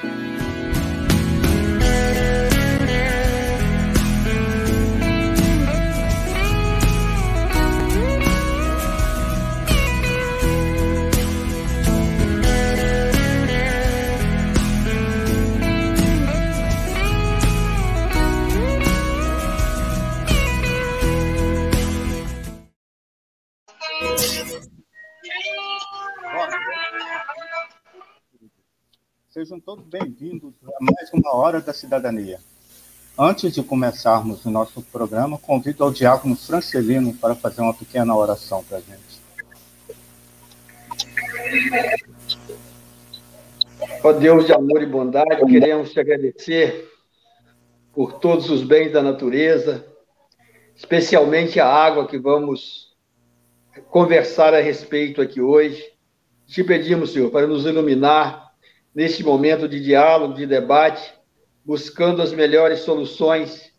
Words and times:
Sejam 0.00 0.37
Hora 31.38 31.60
da 31.60 31.72
Cidadania. 31.72 32.40
Antes 33.16 33.54
de 33.54 33.62
começarmos 33.62 34.44
o 34.44 34.50
nosso 34.50 34.82
programa, 34.82 35.38
convido 35.38 35.84
ao 35.84 35.92
diácono 35.92 36.34
Francelino 36.34 37.14
para 37.14 37.36
fazer 37.36 37.60
uma 37.60 37.72
pequena 37.72 38.16
oração 38.16 38.64
para 38.64 38.78
a 38.78 38.80
gente. 38.80 39.18
Ó 44.02 44.12
Deus 44.12 44.46
de 44.46 44.52
amor 44.52 44.82
e 44.82 44.86
bondade, 44.86 45.46
queremos 45.46 45.92
te 45.92 46.00
agradecer 46.00 46.90
por 47.92 48.14
todos 48.14 48.50
os 48.50 48.64
bens 48.64 48.92
da 48.92 49.00
natureza, 49.00 49.86
especialmente 50.74 51.60
a 51.60 51.66
água 51.66 52.08
que 52.08 52.18
vamos 52.18 52.96
conversar 53.90 54.54
a 54.54 54.60
respeito 54.60 55.22
aqui 55.22 55.40
hoje. 55.40 55.84
Te 56.48 56.64
pedimos, 56.64 57.12
Senhor, 57.12 57.30
para 57.30 57.46
nos 57.46 57.64
iluminar 57.64 58.52
neste 58.92 59.22
momento 59.22 59.68
de 59.68 59.80
diálogo, 59.80 60.34
de 60.34 60.44
debate, 60.44 61.17
buscando 61.68 62.22
as 62.22 62.32
melhores 62.32 62.80
soluções 62.80 63.70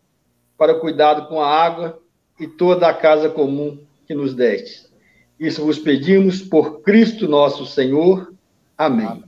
para 0.56 0.76
o 0.76 0.78
cuidado 0.78 1.26
com 1.26 1.40
a 1.40 1.48
água 1.48 2.00
e 2.38 2.46
toda 2.46 2.88
a 2.88 2.94
casa 2.94 3.28
comum 3.28 3.84
que 4.06 4.14
nos 4.14 4.32
deste. 4.32 4.88
Isso 5.40 5.64
vos 5.64 5.76
pedimos 5.76 6.40
por 6.40 6.82
Cristo 6.82 7.26
nosso 7.26 7.66
Senhor. 7.66 8.32
Amém. 8.78 9.24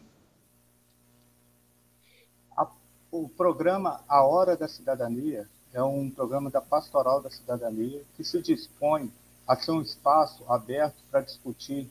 O 3.11 3.29
programa 3.29 4.01
A 4.09 4.25
Hora 4.25 4.57
da 4.57 4.69
Cidadania 4.69 5.49
é 5.75 5.83
um 5.83 6.09
programa 6.09 6.49
da 6.49 6.61
Pastoral 6.61 7.21
da 7.21 7.31
Cidadania 7.31 8.05
que 8.17 8.23
se 8.23 8.41
dispõe 8.41 9.13
a 9.45 9.57
ser 9.57 9.73
um 9.73 9.83
espaço 9.83 10.45
aberto 10.49 11.03
para 11.11 11.21
discutir 11.21 11.91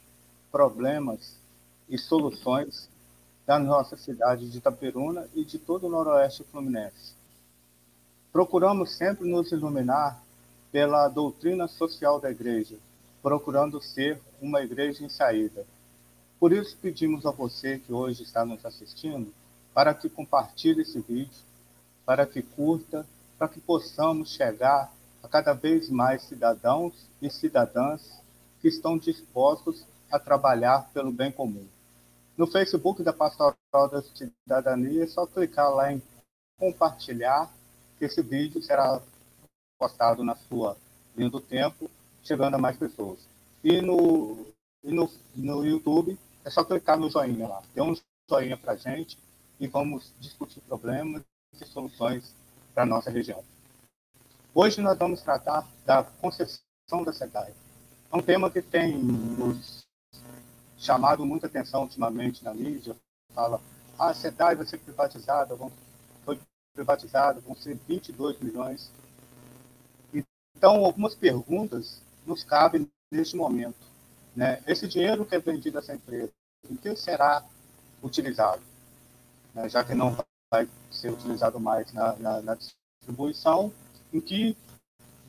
problemas 0.50 1.38
e 1.90 1.98
soluções 1.98 2.90
da 3.52 3.60
nossa 3.60 3.98
cidade 3.98 4.50
de 4.50 4.60
Itaperuna 4.60 5.28
e 5.36 5.44
de 5.44 5.60
todo 5.60 5.86
o 5.86 5.90
noroeste 5.90 6.42
fluminense. 6.46 7.14
Procuramos 8.32 8.96
sempre 8.96 9.30
nos 9.30 9.52
iluminar 9.52 10.24
pela 10.72 11.10
doutrina 11.10 11.68
social 11.68 12.18
da 12.18 12.32
igreja, 12.32 12.78
procurando 13.22 13.82
ser 13.82 14.22
uma 14.42 14.62
igreja 14.62 15.04
em 15.04 15.10
saída. 15.10 15.66
Por 16.40 16.54
isso 16.54 16.78
pedimos 16.82 17.26
a 17.26 17.32
você 17.32 17.78
que 17.78 17.92
hoje 17.92 18.24
está 18.24 18.46
nos 18.46 18.66
assistindo 18.66 19.34
para 19.74 19.94
que 19.94 20.08
compartilhe 20.08 20.84
esse 20.84 21.02
vídeo, 21.02 21.44
para 22.06 22.26
que 22.26 22.42
curta, 22.42 23.06
para 23.38 23.50
que 23.50 23.60
possamos 23.60 24.30
chegar 24.30 24.94
a 25.22 25.28
cada 25.28 25.52
vez 25.52 25.90
mais 25.90 26.24
cidadãos 26.24 26.94
e 27.22 27.30
cidadãs 27.30 28.02
que 28.62 28.70
estão 28.70 28.98
dispostos 28.98 29.86
a 30.10 30.18
trabalhar 30.18 30.90
pelo 30.94 31.12
bem 31.12 31.34
comum. 31.34 31.68
No 32.42 32.48
Facebook 32.48 33.04
da 33.04 33.14
Pastoral 33.14 33.56
da 33.72 34.02
Cidadania, 34.02 35.04
é 35.04 35.08
só 35.08 35.28
clicar 35.28 35.70
lá 35.70 35.94
em 35.94 36.02
compartilhar, 36.58 37.48
que 38.00 38.06
esse 38.06 38.20
vídeo 38.24 38.60
será 38.64 39.00
postado 39.78 40.24
na 40.24 40.36
sua 40.36 40.76
linha 41.16 41.30
do 41.30 41.40
tempo, 41.40 41.88
chegando 42.24 42.56
a 42.56 42.58
mais 42.58 42.76
pessoas. 42.78 43.20
E 43.64 43.80
no, 43.80 44.48
e 44.84 44.92
no, 44.92 45.08
no 45.36 45.64
YouTube, 45.64 46.18
é 46.44 46.50
só 46.50 46.64
clicar 46.64 46.98
no 46.98 47.12
joinha 47.12 47.48
lá. 47.48 47.62
Dê 47.76 47.82
um 47.84 47.96
joinha 48.28 48.58
para 48.58 48.76
gente 48.76 49.20
e 49.60 49.68
vamos 49.68 50.12
discutir 50.20 50.62
problemas 50.62 51.22
e 51.54 51.64
soluções 51.68 52.34
para 52.74 52.88
nossa 52.88 53.12
região. 53.12 53.44
Hoje 54.52 54.82
nós 54.82 54.98
vamos 54.98 55.22
tratar 55.22 55.68
da 55.86 56.04
concessão 56.04 57.04
da 57.06 57.14
SEDAI. 57.14 57.54
É 58.12 58.18
um 58.18 58.22
tema 58.24 58.50
que 58.50 58.64
tem 58.64 58.98
nos 58.98 59.86
chamado 60.82 61.24
muita 61.24 61.46
atenção 61.46 61.84
ultimamente 61.84 62.44
na 62.44 62.54
mídia, 62.56 62.96
fala, 63.36 63.62
ah, 64.00 64.10
a 64.10 64.14
SEDAI 64.16 64.56
vai 64.56 64.66
ser 64.66 64.80
privatizada, 64.80 65.56
vão, 65.56 65.72
foi 66.26 66.40
privatizada, 66.74 67.40
vão 67.40 67.56
ser 67.56 67.78
22 67.88 68.40
milhões. 68.40 68.92
Então, 70.58 70.84
algumas 70.84 71.14
perguntas 71.14 72.02
nos 72.26 72.44
cabem 72.44 72.90
neste 73.12 73.36
momento. 73.36 73.78
Né? 74.36 74.62
Esse 74.66 74.88
dinheiro 74.88 75.24
que 75.24 75.36
é 75.36 75.40
vendido 75.40 75.78
a 75.78 75.82
essa 75.82 75.94
empresa, 75.94 76.32
em 76.68 76.76
que 76.76 76.96
será 76.96 77.46
utilizado? 78.02 78.64
Né? 79.54 79.70
Já 79.70 79.84
que 79.84 79.94
não 79.94 80.18
vai 80.52 80.68
ser 80.90 81.12
utilizado 81.12 81.60
mais 81.60 81.94
na, 81.94 82.16
na, 82.16 82.42
na 82.42 82.56
distribuição, 82.56 83.72
em 84.12 84.20
que 84.20 84.58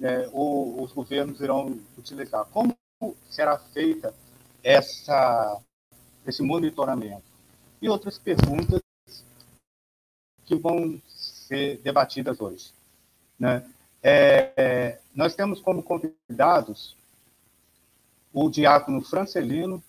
é, 0.00 0.30
o, 0.32 0.82
os 0.82 0.92
governos 0.92 1.40
irão 1.40 1.78
utilizar? 1.98 2.46
Como 2.46 2.74
será 3.28 3.58
feita 3.58 4.14
essa, 4.62 5.60
esse 6.26 6.42
monitoramento. 6.42 7.24
E 7.80 7.88
outras 7.88 8.18
perguntas 8.18 8.80
que 10.44 10.54
vão 10.54 11.00
ser 11.08 11.78
debatidas 11.78 12.40
hoje. 12.40 12.72
Né? 13.38 13.64
É, 14.02 14.98
nós 15.14 15.34
temos 15.34 15.60
como 15.60 15.82
convidados 15.82 16.96
o 18.32 18.48
diácono 18.48 19.02
Francelino, 19.02 19.82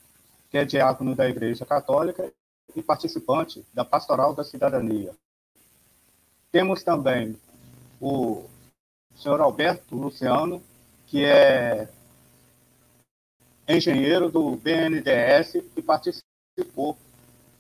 que 0.50 0.57
é 0.57 0.66
diácono 0.66 1.16
da 1.16 1.28
Igreja 1.28 1.66
Católica 1.66 2.31
e 2.75 2.81
participante 2.81 3.66
da 3.73 3.85
Pastoral 3.85 4.34
da 4.34 4.44
Cidadania. 4.44 5.13
Temos 6.51 6.84
também 6.84 7.38
o 8.00 8.45
senhor 9.16 9.40
Alberto 9.41 9.95
Luciano, 9.95 10.61
que 11.07 11.23
é 11.23 11.88
engenheiro 13.68 14.29
do 14.29 14.56
BNDES 14.57 15.63
que 15.74 15.81
participou 15.81 16.97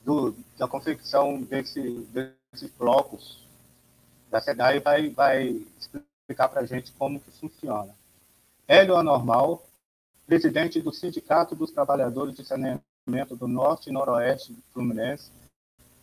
do, 0.03 0.35
da 0.57 0.67
confecção 0.67 1.41
desse, 1.41 1.81
desses 2.11 2.69
blocos 2.77 3.43
da 4.29 4.41
SEDAI 4.41 4.79
vai, 4.79 5.09
vai 5.09 5.61
explicar 5.79 6.49
para 6.49 6.61
a 6.61 6.65
gente 6.65 6.91
como 6.93 7.19
que 7.19 7.31
funciona. 7.31 7.95
Hélio 8.67 8.95
Anormal, 8.95 9.63
presidente 10.25 10.81
do 10.81 10.91
Sindicato 10.91 11.55
dos 11.55 11.71
Trabalhadores 11.71 12.35
de 12.35 12.43
Saneamento 12.43 13.35
do 13.37 13.47
Norte 13.47 13.89
e 13.89 13.93
Noroeste 13.93 14.57
Fluminense, 14.73 15.31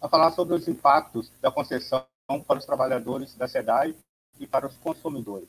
a 0.01 0.09
falar 0.09 0.31
sobre 0.31 0.55
os 0.55 0.69
impactos 0.69 1.31
da 1.41 1.51
concessão 1.51 2.07
para 2.47 2.59
os 2.59 2.65
trabalhadores 2.65 3.35
da 3.35 3.49
SEDAI 3.49 3.95
e 4.39 4.47
para 4.47 4.67
os 4.67 4.77
consumidores. 4.77 5.49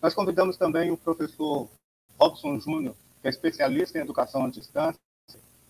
Nós 0.00 0.14
convidamos 0.14 0.56
também 0.56 0.90
o 0.90 0.96
professor 0.96 1.68
Robson 2.18 2.58
Júnior, 2.58 2.96
que 3.22 3.28
é 3.28 3.30
especialista 3.30 3.96
em 3.96 4.02
educação 4.02 4.44
à 4.44 4.50
distância 4.50 5.00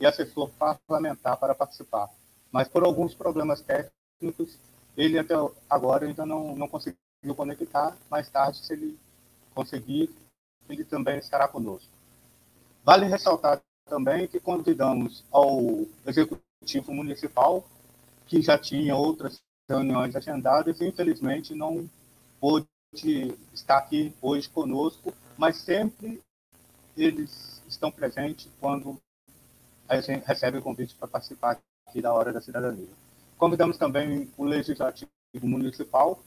e 0.01 0.07
assessor 0.07 0.51
parlamentar 0.87 1.37
para 1.37 1.55
participar. 1.55 2.09
Mas 2.51 2.67
por 2.67 2.83
alguns 2.83 3.15
problemas 3.15 3.61
técnicos, 3.61 4.59
ele 4.97 5.19
até 5.19 5.35
agora 5.69 6.07
ainda 6.07 6.25
não, 6.27 6.57
não 6.57 6.67
conseguiu 6.67 6.99
conectar. 7.37 7.97
Mais 8.11 8.29
tarde, 8.29 8.59
se 8.59 8.73
ele 8.73 8.99
conseguir, 9.55 10.11
ele 10.69 10.85
também 10.85 11.19
estará 11.19 11.47
conosco. 11.47 11.91
Vale 12.83 13.07
ressaltar 13.07 13.61
também 13.85 14.27
que 14.27 14.41
convidamos 14.41 15.25
ao 15.31 15.87
Executivo 16.07 16.93
Municipal, 16.93 17.65
que 18.27 18.41
já 18.41 18.59
tinha 18.59 18.97
outras 18.97 19.41
reuniões 19.69 20.17
agendadas 20.17 20.81
e, 20.81 20.89
infelizmente, 20.89 21.55
não 21.55 21.89
pôde 22.41 22.67
estar 23.53 23.79
aqui 23.79 24.13
hoje 24.21 24.49
conosco, 24.49 25.15
mas 25.37 25.59
sempre 25.59 26.21
eles 26.97 27.63
estão 27.69 27.91
presentes 27.91 28.49
quando 28.61 28.99
a 29.89 30.01
gente 30.01 30.25
recebe 30.25 30.59
o 30.59 30.63
convite 30.63 30.95
para 30.95 31.09
participar 31.09 31.59
aqui 31.87 32.01
da 32.01 32.13
Hora 32.13 32.33
da 32.33 32.41
Cidadania. 32.41 32.89
Convidamos 33.37 33.77
também 33.77 34.31
o 34.37 34.45
Legislativo 34.45 35.11
Municipal, 35.43 36.23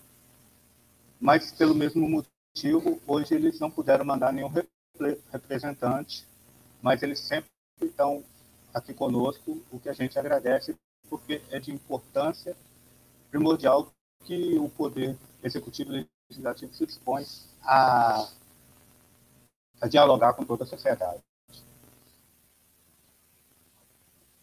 mas 1.19 1.51
pelo 1.51 1.73
mesmo 1.73 2.07
motivo, 2.07 3.01
hoje 3.07 3.33
eles 3.33 3.59
não 3.59 3.71
puderam 3.71 4.05
mandar 4.05 4.33
nenhum 4.33 4.51
representante, 5.31 6.27
mas 6.81 7.01
eles 7.03 7.19
sempre 7.19 7.49
estão 7.81 8.23
aqui 8.73 8.93
conosco, 8.93 9.61
o 9.71 9.79
que 9.79 9.89
a 9.89 9.93
gente 9.93 10.19
agradece, 10.19 10.75
porque 11.09 11.41
é 11.49 11.59
de 11.59 11.71
importância 11.71 12.55
primordial 13.31 13.91
que 14.25 14.57
o 14.57 14.67
Poder 14.69 15.17
Executivo 15.43 15.95
e 15.95 16.07
Legislativo 16.29 16.73
se 16.73 16.85
dispõe 16.85 17.25
a 17.63 18.27
a 19.81 19.87
dialogar 19.87 20.33
com 20.33 20.45
toda 20.45 20.63
a 20.63 20.67
sociedade. 20.67 21.21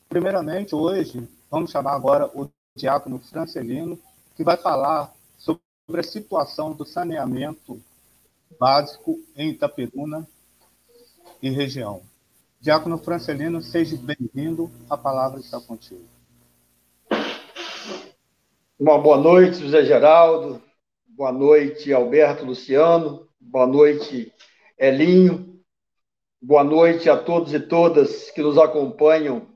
Primeiramente, 0.08 0.75
hoje, 0.75 1.26
vamos 1.50 1.70
chamar 1.70 1.94
agora 1.94 2.26
o 2.34 2.50
diácono 2.75 3.19
Francelino, 3.19 3.99
que 4.37 4.44
vai 4.44 4.56
falar 4.56 5.12
sobre 5.38 5.61
a 5.99 6.02
situação 6.02 6.73
do 6.73 6.84
saneamento 6.84 7.82
básico 8.58 9.19
em 9.34 9.50
Itaperuna 9.50 10.26
e 11.43 11.50
região. 11.50 12.02
Diácono 12.61 12.99
Francelino, 12.99 13.61
seja 13.62 13.96
bem-vindo, 13.96 14.70
a 14.88 14.96
palavra 14.96 15.40
está 15.40 15.61
contigo. 15.61 16.05
Uma 18.78 18.99
boa 18.99 19.17
noite, 19.17 19.58
José 19.58 19.85
Geraldo, 19.85 20.62
boa 21.08 21.32
noite, 21.32 21.93
Alberto 21.93 22.44
Luciano, 22.44 23.28
boa 23.40 23.67
noite, 23.67 24.32
Elinho, 24.79 25.63
boa 26.41 26.65
noite 26.65 27.09
a 27.09 27.17
todos 27.17 27.53
e 27.53 27.61
todas 27.61 28.31
que 28.31 28.41
nos 28.41 28.57
acompanham 28.59 29.53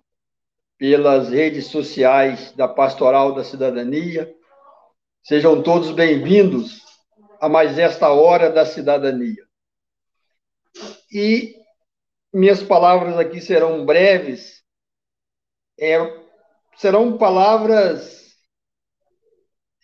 pelas 0.79 1.31
redes 1.31 1.67
sociais 1.67 2.53
da 2.53 2.69
Pastoral 2.69 3.35
da 3.35 3.43
Cidadania. 3.43 4.33
Sejam 5.23 5.63
todos 5.63 5.91
bem-vindos 5.91 6.85
a 7.41 7.49
mais 7.49 7.79
esta 7.79 8.11
hora 8.11 8.51
da 8.51 8.67
cidadania. 8.67 9.43
E 11.11 11.57
minhas 12.33 12.63
palavras 12.63 13.19
aqui 13.19 13.41
serão 13.41 13.85
breves, 13.87 14.63
é, 15.81 15.97
serão 16.77 17.17
palavras 17.17 18.37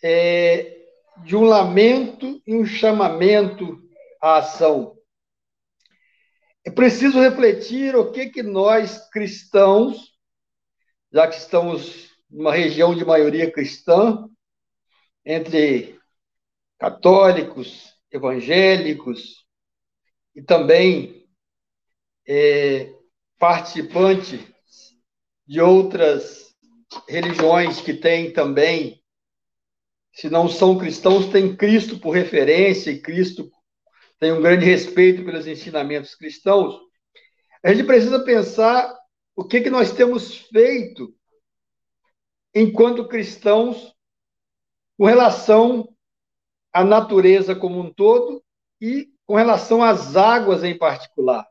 é, 0.03 0.77
de 1.25 1.35
um 1.35 1.43
lamento 1.43 2.41
e 2.45 2.55
um 2.55 2.65
chamamento 2.65 3.81
à 4.21 4.37
ação. 4.37 4.92
É 6.65 6.71
preciso 6.71 7.19
refletir 7.19 7.95
o 7.95 8.11
que, 8.11 8.29
que 8.29 8.41
nós 8.41 9.09
cristãos, 9.09 10.13
já 11.11 11.27
que 11.27 11.35
estamos 11.35 12.09
numa 12.29 12.53
região 12.53 12.95
de 12.95 13.03
maioria 13.03 13.51
cristã, 13.51 14.27
entre 15.25 15.99
católicos, 16.79 17.93
evangélicos 18.11 19.45
e 20.35 20.41
também 20.41 21.27
é, 22.25 22.93
participantes 23.37 24.39
de 25.45 25.59
outras 25.59 26.55
religiões 27.09 27.81
que 27.81 27.93
têm 27.93 28.31
também, 28.31 29.03
se 30.13 30.29
não 30.29 30.47
são 30.47 30.77
cristãos, 30.77 31.27
têm 31.27 31.55
Cristo 31.55 31.99
por 31.99 32.11
referência 32.11 32.91
e 32.91 33.01
Cristo 33.01 33.51
tem 34.23 34.31
um 34.31 34.41
grande 34.41 34.63
respeito 34.63 35.25
pelos 35.25 35.45
ensinamentos 35.45 36.15
cristãos. 36.15 36.79
A 37.61 37.73
gente 37.73 37.85
precisa 37.85 38.23
pensar 38.23 38.97
o 39.35 39.43
que, 39.43 39.59
que 39.59 39.69
nós 39.69 39.91
temos 39.91 40.37
feito 40.47 41.13
enquanto 42.55 43.05
cristãos 43.09 43.93
com 44.97 45.05
relação 45.05 45.93
a 46.71 46.85
natureza 46.85 47.53
como 47.53 47.81
um 47.81 47.93
todo 47.93 48.41
e 48.79 49.13
com 49.25 49.35
relação 49.35 49.83
às 49.83 50.15
águas 50.15 50.63
em 50.63 50.77
particular. 50.77 51.45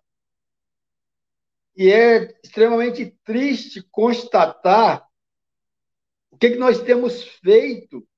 E 1.76 1.92
é 1.92 2.34
extremamente 2.42 3.14
triste 3.22 3.86
constatar 3.90 5.06
o 6.30 6.38
que, 6.38 6.52
que 6.52 6.58
nós 6.58 6.80
temos 6.80 7.22
feito 7.22 8.08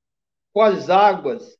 com 0.53 0.62
as 0.62 0.89
águas. 0.89 1.59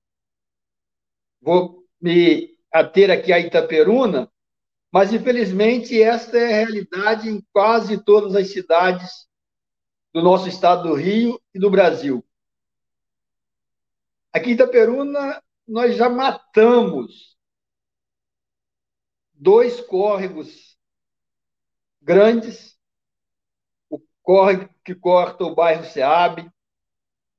Vou 1.41 1.85
me 2.01 2.54
ater 2.75 3.09
aqui 3.09 3.33
a 3.33 3.39
Itaperuna, 3.39 4.29
mas 4.91 5.13
infelizmente 5.13 6.03
esta 6.03 6.37
é 6.37 6.45
a 6.45 6.57
realidade 6.57 7.29
em 7.29 7.41
quase 7.53 8.03
todas 8.03 8.35
as 8.35 8.53
cidades 8.53 9.29
do 10.13 10.21
nosso 10.21 10.49
estado 10.49 10.89
do 10.89 10.95
Rio 10.95 11.41
e 11.55 11.59
do 11.61 11.71
Brasil. 11.71 12.25
Aqui 14.33 14.51
em 14.51 14.55
Itaperuna, 14.55 15.41
nós 15.69 15.97
já 15.97 16.09
matamos 16.09 17.39
dois 19.33 19.81
córregos 19.81 20.77
grandes, 22.03 22.77
o 23.89 24.01
córrego 24.21 24.69
que 24.85 24.97
corta 24.97 25.45
o 25.45 25.55
bairro 25.55 25.85
Seab, 25.85 26.51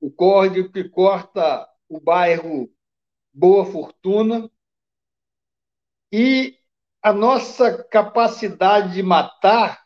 o 0.00 0.10
córrego 0.10 0.72
que 0.72 0.88
corta 0.88 1.68
o 1.90 2.00
bairro 2.00 2.72
Boa 3.34 3.66
Fortuna, 3.66 4.50
e 6.12 6.56
a 7.02 7.12
nossa 7.12 7.84
capacidade 7.84 8.94
de 8.94 9.02
matar 9.02 9.84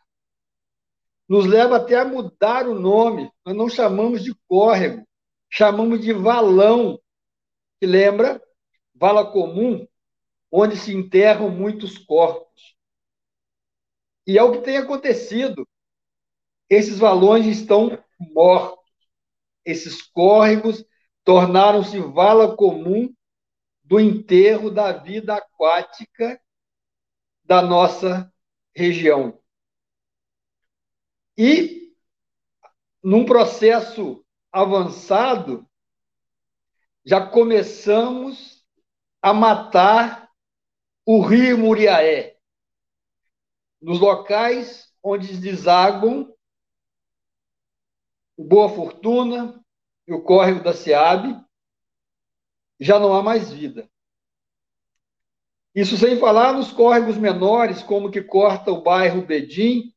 nos 1.29 1.47
leva 1.47 1.77
até 1.77 1.97
a 1.97 2.05
mudar 2.05 2.67
o 2.67 2.75
nome. 2.75 3.31
Nós 3.45 3.57
não 3.57 3.69
chamamos 3.69 4.23
de 4.25 4.35
córrego, 4.49 5.07
chamamos 5.49 6.01
de 6.01 6.13
valão, 6.13 7.01
que 7.79 7.87
lembra 7.87 8.43
vala 8.95 9.31
comum, 9.31 9.87
onde 10.53 10.77
se 10.77 10.95
enterram 10.95 11.49
muitos 11.49 11.97
corpos. 11.97 12.77
E 14.27 14.37
é 14.37 14.43
o 14.43 14.53
que 14.53 14.59
tem 14.59 14.77
acontecido. 14.77 15.67
Esses 16.69 16.99
valões 16.99 17.47
estão 17.47 18.03
mortos. 18.19 18.79
Esses 19.65 20.03
córregos 20.03 20.85
tornaram-se 21.25 21.99
vala 21.99 22.57
comum 22.57 23.13
do 23.91 23.99
enterro 23.99 24.71
da 24.71 24.93
vida 24.93 25.35
aquática 25.35 26.41
da 27.43 27.61
nossa 27.61 28.33
região. 28.73 29.43
E, 31.37 31.93
num 33.03 33.27
processo 33.27 34.25
avançado, 34.53 35.69
já 37.05 37.27
começamos 37.27 38.65
a 39.21 39.35
matar 39.35 40.31
o 41.05 41.21
rio 41.21 41.59
Muriaé, 41.59 42.39
nos 43.83 43.99
locais 43.99 44.95
onde 45.03 45.37
desaguam 45.37 46.33
o 48.37 48.45
Boa 48.45 48.69
Fortuna 48.69 49.61
e 50.07 50.13
o 50.13 50.23
córrego 50.23 50.63
da 50.63 50.73
Seabe, 50.73 51.45
já 52.81 52.99
não 52.99 53.15
há 53.15 53.23
mais 53.23 53.53
vida. 53.53 53.89
Isso 55.75 55.97
sem 55.97 56.19
falar 56.19 56.53
nos 56.55 56.73
córregos 56.73 57.17
menores, 57.17 57.83
como 57.83 58.11
que 58.11 58.23
corta 58.23 58.73
o 58.73 58.83
bairro 58.83 59.25
Bedim 59.25 59.95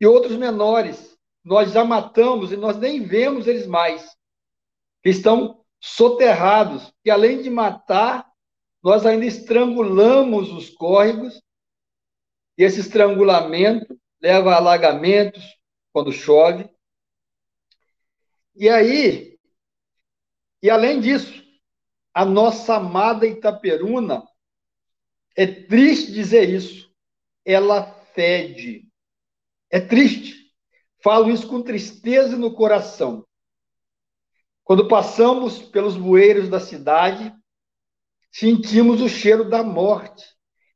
e 0.00 0.06
outros 0.06 0.36
menores. 0.36 1.16
Nós 1.44 1.70
já 1.70 1.84
matamos 1.84 2.50
e 2.50 2.56
nós 2.56 2.76
nem 2.76 3.04
vemos 3.04 3.46
eles 3.46 3.66
mais. 3.66 4.16
Estão 5.04 5.64
soterrados, 5.80 6.92
e 7.04 7.10
além 7.10 7.42
de 7.42 7.48
matar, 7.48 8.28
nós 8.82 9.06
ainda 9.06 9.24
estrangulamos 9.24 10.50
os 10.50 10.70
córregos, 10.70 11.40
e 12.58 12.64
esse 12.64 12.80
estrangulamento 12.80 13.96
leva 14.20 14.52
a 14.52 14.56
alagamentos 14.56 15.56
quando 15.92 16.10
chove. 16.10 16.68
E 18.56 18.68
aí, 18.68 19.38
e 20.62 20.70
além 20.70 21.00
disso, 21.00 21.45
a 22.16 22.24
nossa 22.24 22.76
amada 22.76 23.26
Itaperuna, 23.26 24.26
é 25.36 25.46
triste 25.46 26.12
dizer 26.12 26.48
isso, 26.48 26.90
ela 27.44 27.92
fede. 28.14 28.88
É 29.70 29.78
triste. 29.78 30.50
Falo 31.04 31.30
isso 31.30 31.46
com 31.46 31.60
tristeza 31.60 32.34
no 32.34 32.54
coração. 32.54 33.26
Quando 34.64 34.88
passamos 34.88 35.58
pelos 35.58 35.94
bueiros 35.94 36.48
da 36.48 36.58
cidade, 36.58 37.30
sentimos 38.32 39.02
o 39.02 39.10
cheiro 39.10 39.50
da 39.50 39.62
morte. 39.62 40.24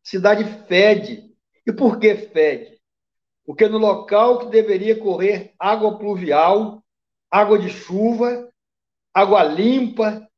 Cidade 0.03 0.45
fede. 0.67 1.35
E 1.67 1.73
por 1.73 1.99
que 1.99 2.17
fede? 2.17 2.79
Porque 3.47 3.67
no 3.67 3.79
local 3.79 4.41
que 4.41 4.51
deveria 4.51 5.01
correr 5.01 5.55
água 5.59 5.99
pluvial, 5.99 6.85
água 7.31 7.59
de 7.59 7.71
chuva, 7.71 8.53
água 9.15 9.43
limpa, 9.43 10.30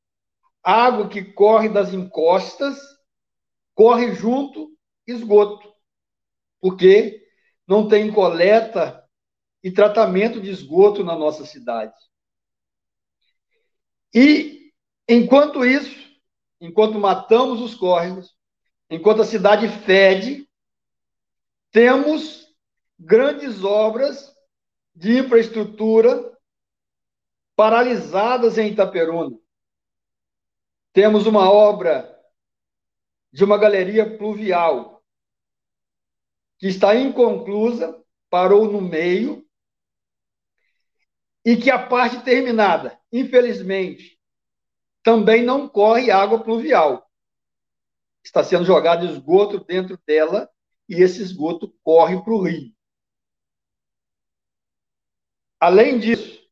água 0.62 1.08
que 1.08 1.22
corre 1.22 1.68
das 1.68 1.92
encostas, 1.92 2.78
corre 3.74 4.14
junto 4.14 4.70
esgoto. 5.06 5.72
Porque 6.60 7.26
não 7.66 7.88
tem 7.88 8.12
coleta 8.12 9.02
e 9.62 9.70
tratamento 9.70 10.40
de 10.40 10.50
esgoto 10.50 11.02
na 11.04 11.16
nossa 11.16 11.44
cidade. 11.44 11.94
E, 14.14 14.72
enquanto 15.08 15.64
isso, 15.64 15.96
enquanto 16.60 16.98
matamos 16.98 17.60
os 17.60 17.74
córregos, 17.74 18.36
enquanto 18.90 19.22
a 19.22 19.26
cidade 19.26 19.68
fede, 19.68 20.48
temos 21.70 22.46
grandes 22.98 23.64
obras 23.64 24.32
de 24.94 25.18
infraestrutura 25.18 26.30
paralisadas 27.56 28.58
em 28.58 28.72
Itaperuna. 28.72 29.41
Temos 30.92 31.26
uma 31.26 31.50
obra 31.50 32.08
de 33.32 33.42
uma 33.44 33.56
galeria 33.56 34.18
pluvial 34.18 35.02
que 36.58 36.68
está 36.68 36.94
inconclusa, 36.94 38.00
parou 38.28 38.70
no 38.70 38.80
meio 38.80 39.44
e 41.44 41.56
que 41.56 41.70
a 41.70 41.88
parte 41.88 42.22
terminada, 42.22 43.00
infelizmente, 43.10 44.20
também 45.02 45.42
não 45.42 45.68
corre 45.68 46.10
água 46.10 46.42
pluvial. 46.42 47.10
Está 48.22 48.44
sendo 48.44 48.64
jogado 48.64 49.04
esgoto 49.06 49.64
dentro 49.64 49.98
dela 50.06 50.48
e 50.88 51.02
esse 51.02 51.20
esgoto 51.20 51.74
corre 51.82 52.22
para 52.22 52.32
o 52.32 52.42
rio. 52.42 52.72
Além 55.58 55.98
disso, 55.98 56.48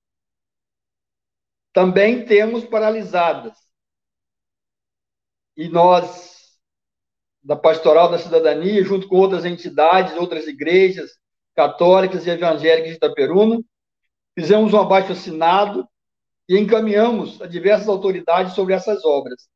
também 1.73 2.25
temos 2.25 2.65
paralisadas. 2.65 3.70
E 5.61 5.69
nós, 5.69 6.59
da 7.45 7.55
Pastoral 7.55 8.11
da 8.11 8.19
Cidadania, 8.19 8.83
junto 8.83 9.07
com 9.07 9.17
outras 9.17 9.45
entidades, 9.45 10.17
outras 10.17 10.47
igrejas 10.47 11.11
católicas 11.55 12.27
e 12.27 12.31
evangélicas 12.31 12.89
de 12.89 12.97
Itaperuna, 12.97 13.63
fizemos 14.35 14.73
um 14.73 14.81
abaixo 14.81 15.13
assinado 15.13 15.87
e 16.49 16.57
encaminhamos 16.57 17.43
a 17.43 17.47
diversas 17.47 17.89
autoridades 17.89 18.55
sobre 18.55 18.73
essas 18.73 19.05
obras. 19.05 19.51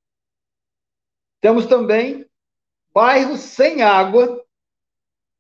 Temos 1.41 1.65
também 1.65 2.29
bairros 2.93 3.41
sem 3.41 3.81
água 3.81 4.45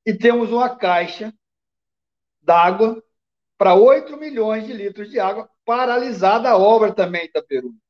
e 0.06 0.14
temos 0.14 0.50
uma 0.50 0.74
caixa 0.74 1.30
d'água 2.40 3.04
para 3.58 3.74
8 3.74 4.16
milhões 4.16 4.66
de 4.66 4.72
litros 4.72 5.10
de 5.10 5.20
água, 5.20 5.46
paralisada 5.62 6.48
a 6.48 6.56
obra 6.56 6.90
também 6.90 7.24
em 7.24 7.26
Itaperuna. 7.26 7.83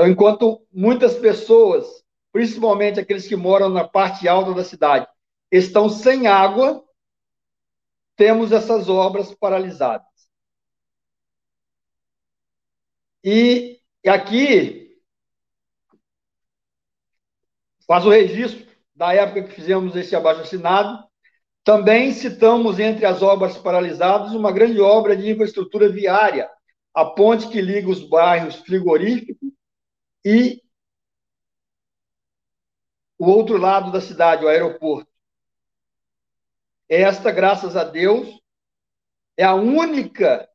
Então, 0.00 0.08
enquanto 0.08 0.66
muitas 0.72 1.18
pessoas, 1.18 1.86
principalmente 2.32 2.98
aqueles 2.98 3.28
que 3.28 3.36
moram 3.36 3.68
na 3.68 3.86
parte 3.86 4.26
alta 4.26 4.54
da 4.54 4.64
cidade, 4.64 5.06
estão 5.52 5.90
sem 5.90 6.26
água, 6.26 6.82
temos 8.16 8.50
essas 8.50 8.88
obras 8.88 9.34
paralisadas. 9.34 10.06
E 13.22 13.78
aqui 14.06 14.98
faz 17.86 18.06
o 18.06 18.10
registro 18.10 18.66
da 18.94 19.12
época 19.12 19.42
que 19.42 19.54
fizemos 19.54 19.94
esse 19.96 20.16
abaixo-assinado. 20.16 21.04
Também 21.62 22.10
citamos 22.14 22.78
entre 22.78 23.04
as 23.04 23.20
obras 23.20 23.58
paralisadas 23.58 24.32
uma 24.32 24.50
grande 24.50 24.80
obra 24.80 25.14
de 25.14 25.30
infraestrutura 25.30 25.90
viária, 25.90 26.50
a 26.94 27.04
ponte 27.04 27.48
que 27.48 27.60
liga 27.60 27.90
os 27.90 28.08
bairros 28.08 28.56
Frigorífico 28.60 29.50
e 30.24 30.62
o 33.18 33.26
outro 33.26 33.56
lado 33.56 33.92
da 33.92 34.00
cidade, 34.00 34.44
o 34.44 34.48
aeroporto. 34.48 35.10
Esta, 36.88 37.30
graças 37.30 37.76
a 37.76 37.84
Deus, 37.84 38.28
é 39.36 39.44
a 39.44 39.54
única 39.54 40.48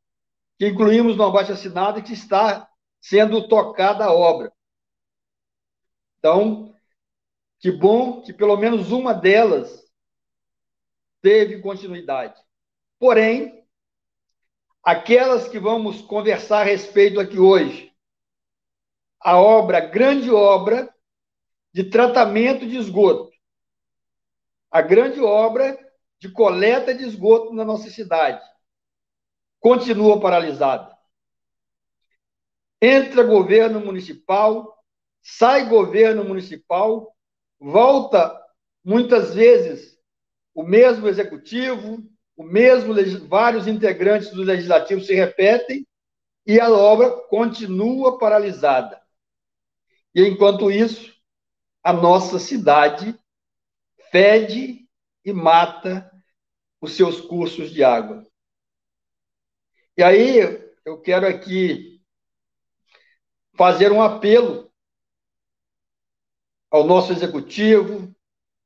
que 0.58 0.68
incluímos 0.68 1.16
no 1.16 1.24
abaixo 1.24 1.52
assinado 1.52 1.98
e 1.98 2.02
que 2.02 2.12
está 2.12 2.68
sendo 3.00 3.46
tocada 3.48 4.04
a 4.04 4.12
obra. 4.12 4.52
Então, 6.18 6.74
que 7.58 7.70
bom 7.70 8.20
que 8.22 8.32
pelo 8.32 8.56
menos 8.56 8.90
uma 8.90 9.14
delas 9.14 9.84
teve 11.22 11.60
continuidade. 11.60 12.40
Porém, 12.98 13.64
aquelas 14.82 15.48
que 15.48 15.58
vamos 15.58 16.02
conversar 16.02 16.60
a 16.60 16.64
respeito 16.64 17.20
aqui 17.20 17.38
hoje, 17.38 17.95
a 19.20 19.38
obra, 19.38 19.78
a 19.78 19.86
grande 19.86 20.30
obra 20.30 20.92
de 21.72 21.84
tratamento 21.84 22.66
de 22.66 22.76
esgoto, 22.76 23.30
a 24.70 24.80
grande 24.80 25.20
obra 25.20 25.78
de 26.18 26.30
coleta 26.30 26.94
de 26.94 27.04
esgoto 27.04 27.52
na 27.52 27.64
nossa 27.64 27.90
cidade, 27.90 28.42
continua 29.60 30.20
paralisada. 30.20 30.96
Entra 32.80 33.22
governo 33.22 33.80
municipal, 33.80 34.76
sai 35.22 35.68
governo 35.68 36.24
municipal, 36.24 37.14
volta 37.58 38.40
muitas 38.84 39.34
vezes 39.34 39.98
o 40.54 40.62
mesmo 40.62 41.08
executivo, 41.08 42.02
o 42.36 42.44
mesmo 42.44 42.94
vários 43.28 43.66
integrantes 43.66 44.30
do 44.30 44.42
legislativo 44.42 45.00
se 45.00 45.14
repetem 45.14 45.86
e 46.46 46.60
a 46.60 46.70
obra 46.70 47.10
continua 47.28 48.18
paralisada. 48.18 49.00
E 50.16 50.22
enquanto 50.22 50.70
isso, 50.70 51.14
a 51.84 51.92
nossa 51.92 52.38
cidade 52.38 53.14
fede 54.10 54.88
e 55.22 55.30
mata 55.30 56.10
os 56.80 56.92
seus 56.92 57.20
cursos 57.20 57.70
de 57.70 57.84
água. 57.84 58.26
E 59.94 60.02
aí 60.02 60.38
eu 60.86 61.02
quero 61.02 61.28
aqui 61.28 62.02
fazer 63.58 63.92
um 63.92 64.00
apelo 64.00 64.72
ao 66.70 66.84
nosso 66.84 67.12
executivo, 67.12 68.10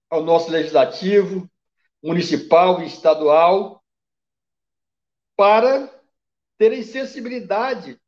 ao 0.09 0.23
nosso 0.23 0.53
legislativo, 0.53 1.51
municipal 2.01 2.81
e 2.81 2.87
estadual, 2.87 3.85
para 5.37 5.93
terem 6.57 6.85
sensibilidade 6.85 8.01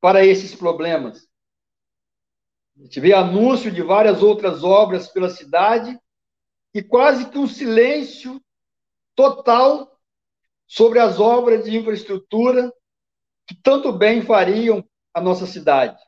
para 0.00 0.26
esses 0.26 0.56
problemas. 0.56 1.27
A 2.78 2.82
gente 2.82 3.00
vê 3.00 3.12
anúncio 3.12 3.72
de 3.72 3.82
várias 3.82 4.22
outras 4.22 4.62
obras 4.62 5.08
pela 5.08 5.28
cidade 5.28 5.98
e 6.72 6.80
quase 6.80 7.28
que 7.28 7.36
um 7.36 7.46
silêncio 7.46 8.40
total 9.16 10.00
sobre 10.64 11.00
as 11.00 11.18
obras 11.18 11.64
de 11.64 11.76
infraestrutura 11.76 12.72
que 13.48 13.54
tanto 13.54 13.90
bem 13.90 14.22
fariam 14.22 14.88
a 15.12 15.20
nossa 15.20 15.44
cidade. 15.44 15.98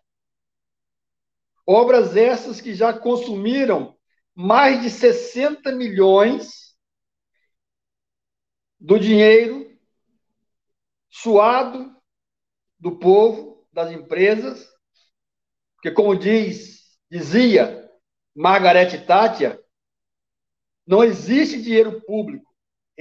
Obras 1.66 2.16
essas 2.16 2.60
que 2.60 2.72
já 2.72 2.96
consumiram 2.96 3.98
mais 4.32 4.80
de 4.80 4.90
60 4.90 5.72
milhões 5.72 6.76
do 8.78 8.96
dinheiro 8.96 9.76
suado 11.08 11.96
do 12.78 12.96
povo, 12.96 13.66
das 13.72 13.90
empresas, 13.90 14.70
porque 15.80 15.90
como 15.90 16.14
diz, 16.14 16.82
dizia 17.10 17.90
Margarete 18.36 18.98
Tátia, 18.98 19.58
não 20.86 21.02
existe 21.02 21.62
dinheiro 21.62 22.00
público 22.02 22.50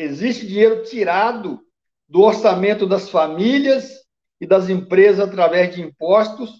Existe 0.02 0.48
dinheiro 0.48 0.82
tirado 0.84 1.60
do 2.08 2.22
orçamento 2.22 2.88
das 2.88 3.10
famílias 3.10 4.00
e 4.40 4.48
das 4.48 4.70
empresas 4.70 5.28
através 5.28 5.76
de 5.76 5.82
impostos 5.82 6.54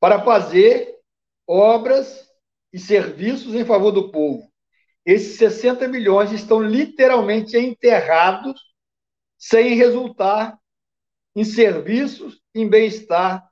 para 0.00 0.20
fazer 0.24 0.92
obras 1.46 2.28
e 2.72 2.80
serviços 2.80 3.54
em 3.54 3.64
favor 3.64 3.92
do 3.92 4.10
povo. 4.10 4.50
Esses 5.06 5.38
60 5.38 5.86
milhões 5.86 6.32
estão 6.32 6.60
literalmente 6.60 7.56
enterrados 7.56 8.60
sem 9.38 9.76
resultar 9.76 10.58
em 11.36 11.44
serviços, 11.44 12.42
em 12.52 12.68
bem-estar 12.68 13.48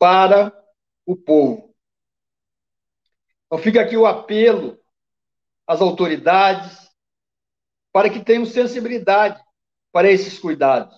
para 0.00 0.52
o 1.06 1.16
povo. 1.16 1.74
Então 3.46 3.58
fica 3.58 3.80
aqui 3.80 3.96
o 3.96 4.06
apelo 4.06 4.78
às 5.66 5.80
autoridades, 5.80 6.90
para 7.92 8.08
que 8.08 8.24
tenham 8.24 8.46
sensibilidade 8.46 9.42
para 9.92 10.10
esses 10.10 10.38
cuidados. 10.38 10.96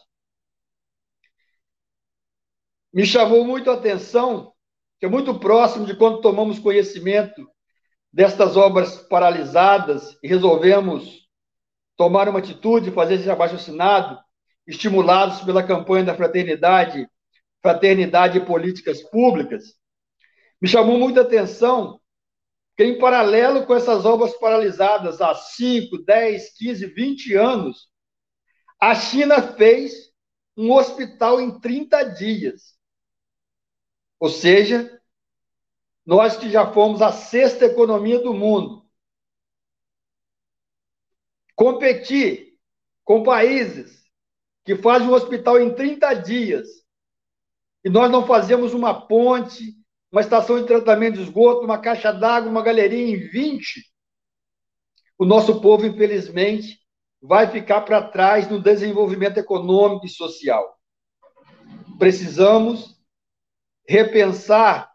Me 2.93 3.05
chamou 3.05 3.45
muito 3.45 3.71
a 3.71 3.75
atenção 3.75 4.55
que 5.01 5.07
é 5.07 5.09
muito 5.09 5.39
próximo 5.39 5.85
de 5.85 5.97
quando 5.97 6.21
tomamos 6.21 6.59
conhecimento 6.59 7.51
destas 8.13 8.57
obras 8.57 8.97
paralisadas 8.97 10.17
e 10.23 10.29
resolvemos 10.29 11.29
tomar 11.97 12.29
uma 12.29 12.39
atitude, 12.39 12.93
fazer 12.93 13.15
esse 13.15 13.29
abaixo-assinado, 13.29 14.19
estimulados 14.67 15.41
pela 15.41 15.63
campanha 15.63 16.05
da 16.05 16.15
fraternidade, 16.15 17.09
fraternidade 17.61 18.39
e 18.39 18.47
políticas 18.47 19.03
públicas, 19.03 19.75
me 20.65 20.71
chamou 20.71 20.99
muita 20.99 21.21
atenção 21.21 22.01
que, 22.75 22.85
em 22.85 22.99
paralelo 22.99 23.67
com 23.67 23.75
essas 23.75 24.07
obras 24.07 24.33
paralisadas 24.39 25.21
há 25.21 25.35
5, 25.35 25.99
10, 25.99 26.57
15, 26.57 26.87
20 26.87 27.35
anos, 27.35 27.91
a 28.81 28.95
China 28.95 29.43
fez 29.59 30.11
um 30.57 30.73
hospital 30.73 31.39
em 31.39 31.61
30 31.61 32.05
dias. 32.15 32.79
Ou 34.19 34.31
seja, 34.31 35.03
nós 36.03 36.35
que 36.35 36.49
já 36.49 36.73
fomos 36.73 37.03
a 37.03 37.13
sexta 37.13 37.67
economia 37.67 38.21
do 38.21 38.33
mundo, 38.33 38.91
competir 41.55 42.59
com 43.05 43.23
países 43.23 44.03
que 44.65 44.77
fazem 44.77 45.09
um 45.09 45.13
hospital 45.13 45.61
em 45.61 45.75
30 45.75 46.15
dias 46.15 46.67
e 47.85 47.91
nós 47.91 48.11
não 48.11 48.27
fazemos 48.27 48.73
uma 48.73 49.07
ponte, 49.07 49.84
uma 50.15 50.21
estação 50.21 50.61
de 50.61 50.69
tratamento 50.69 51.17
de 51.17 51.23
esgoto, 51.25 51.65
uma 51.65 51.77
caixa 51.77 52.13
d'água, 52.13 52.49
uma 52.49 52.63
galeria 52.63 53.05
em 53.05 53.19
20. 53.19 53.85
O 55.19 55.25
nosso 55.25 55.61
povo, 55.61 55.85
infelizmente, 55.85 56.79
vai 57.21 57.51
ficar 57.51 57.81
para 57.81 58.01
trás 58.01 58.49
no 58.49 58.63
desenvolvimento 58.63 59.39
econômico 59.39 60.07
e 60.07 60.09
social. 60.09 60.79
Precisamos 61.99 62.97
repensar 63.89 64.89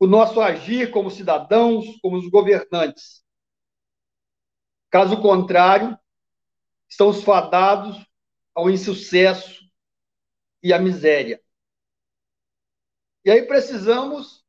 o 0.00 0.06
nosso 0.06 0.40
agir 0.40 0.90
como 0.90 1.10
cidadãos, 1.10 1.84
como 2.00 2.16
os 2.16 2.30
governantes. 2.30 3.22
Caso 4.90 5.20
contrário, 5.20 5.98
estamos 6.88 7.22
fadados 7.22 8.02
ao 8.54 8.70
insucesso 8.70 9.60
e 10.62 10.72
à 10.72 10.78
miséria. 10.78 11.42
E 13.28 13.30
aí 13.30 13.42
precisamos 13.42 14.42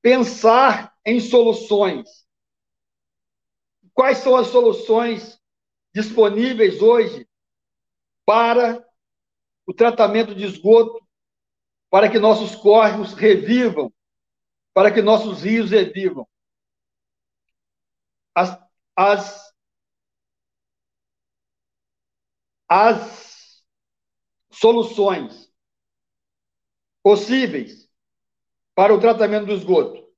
pensar 0.00 0.96
em 1.04 1.20
soluções. 1.20 2.26
Quais 3.92 4.16
são 4.16 4.34
as 4.34 4.46
soluções 4.46 5.38
disponíveis 5.94 6.80
hoje 6.80 7.28
para 8.24 8.82
o 9.66 9.74
tratamento 9.74 10.34
de 10.34 10.46
esgoto, 10.46 11.06
para 11.90 12.10
que 12.10 12.18
nossos 12.18 12.56
córregos 12.56 13.12
revivam, 13.12 13.92
para 14.72 14.90
que 14.90 15.02
nossos 15.02 15.42
rios 15.42 15.70
revivam? 15.70 16.26
As, 18.34 18.58
as, 18.96 19.54
as 22.70 23.62
soluções 24.50 25.45
possíveis 27.06 27.88
para 28.74 28.92
o 28.92 28.98
tratamento 28.98 29.46
do 29.46 29.52
esgoto 29.52 30.12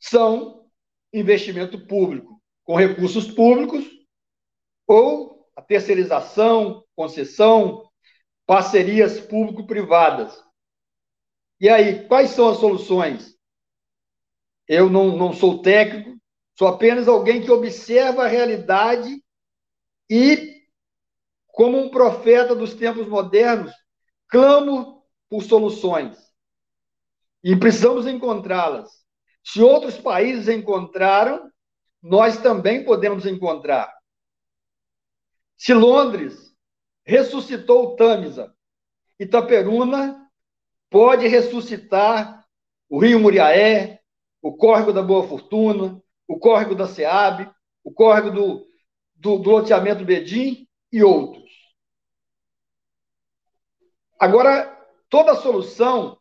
são 0.00 0.68
investimento 1.12 1.86
público, 1.86 2.42
com 2.64 2.74
recursos 2.74 3.30
públicos, 3.30 3.84
ou 4.88 5.48
a 5.54 5.62
terceirização, 5.62 6.84
concessão, 6.96 7.88
parcerias 8.44 9.20
público-privadas. 9.20 10.36
E 11.60 11.68
aí, 11.68 12.08
quais 12.08 12.30
são 12.30 12.48
as 12.48 12.58
soluções? 12.58 13.38
Eu 14.66 14.90
não, 14.90 15.16
não 15.16 15.32
sou 15.32 15.62
técnico, 15.62 16.20
sou 16.58 16.66
apenas 16.66 17.06
alguém 17.06 17.40
que 17.40 17.52
observa 17.52 18.24
a 18.24 18.28
realidade 18.28 19.22
e, 20.10 20.60
como 21.46 21.78
um 21.78 21.88
profeta 21.88 22.52
dos 22.52 22.74
tempos 22.74 23.06
modernos, 23.06 23.72
clamo 24.26 24.99
por 25.30 25.44
soluções. 25.44 26.18
E 27.42 27.56
precisamos 27.56 28.06
encontrá-las. 28.06 28.90
Se 29.42 29.62
outros 29.62 29.96
países 29.96 30.48
encontraram, 30.48 31.50
nós 32.02 32.36
também 32.38 32.84
podemos 32.84 33.24
encontrar. 33.24 33.90
Se 35.56 35.72
Londres 35.72 36.54
ressuscitou 37.04 37.96
Tâmisa, 37.96 38.54
Itaperuna 39.18 40.28
pode 40.90 41.26
ressuscitar 41.28 42.44
o 42.88 42.98
Rio 42.98 43.20
Muriaé, 43.20 44.00
o 44.42 44.56
Córrego 44.56 44.92
da 44.92 45.02
Boa 45.02 45.26
Fortuna, 45.26 46.02
o 46.26 46.38
Córrego 46.38 46.74
da 46.74 46.86
Seab, 46.86 47.50
o 47.84 47.92
Córrego 47.92 48.30
do, 48.30 48.66
do, 49.14 49.38
do 49.38 49.50
loteamento 49.50 50.04
Bedim 50.04 50.66
e 50.90 51.02
outros. 51.02 51.48
Agora, 54.18 54.79
Toda 55.10 55.34
solução 55.34 56.18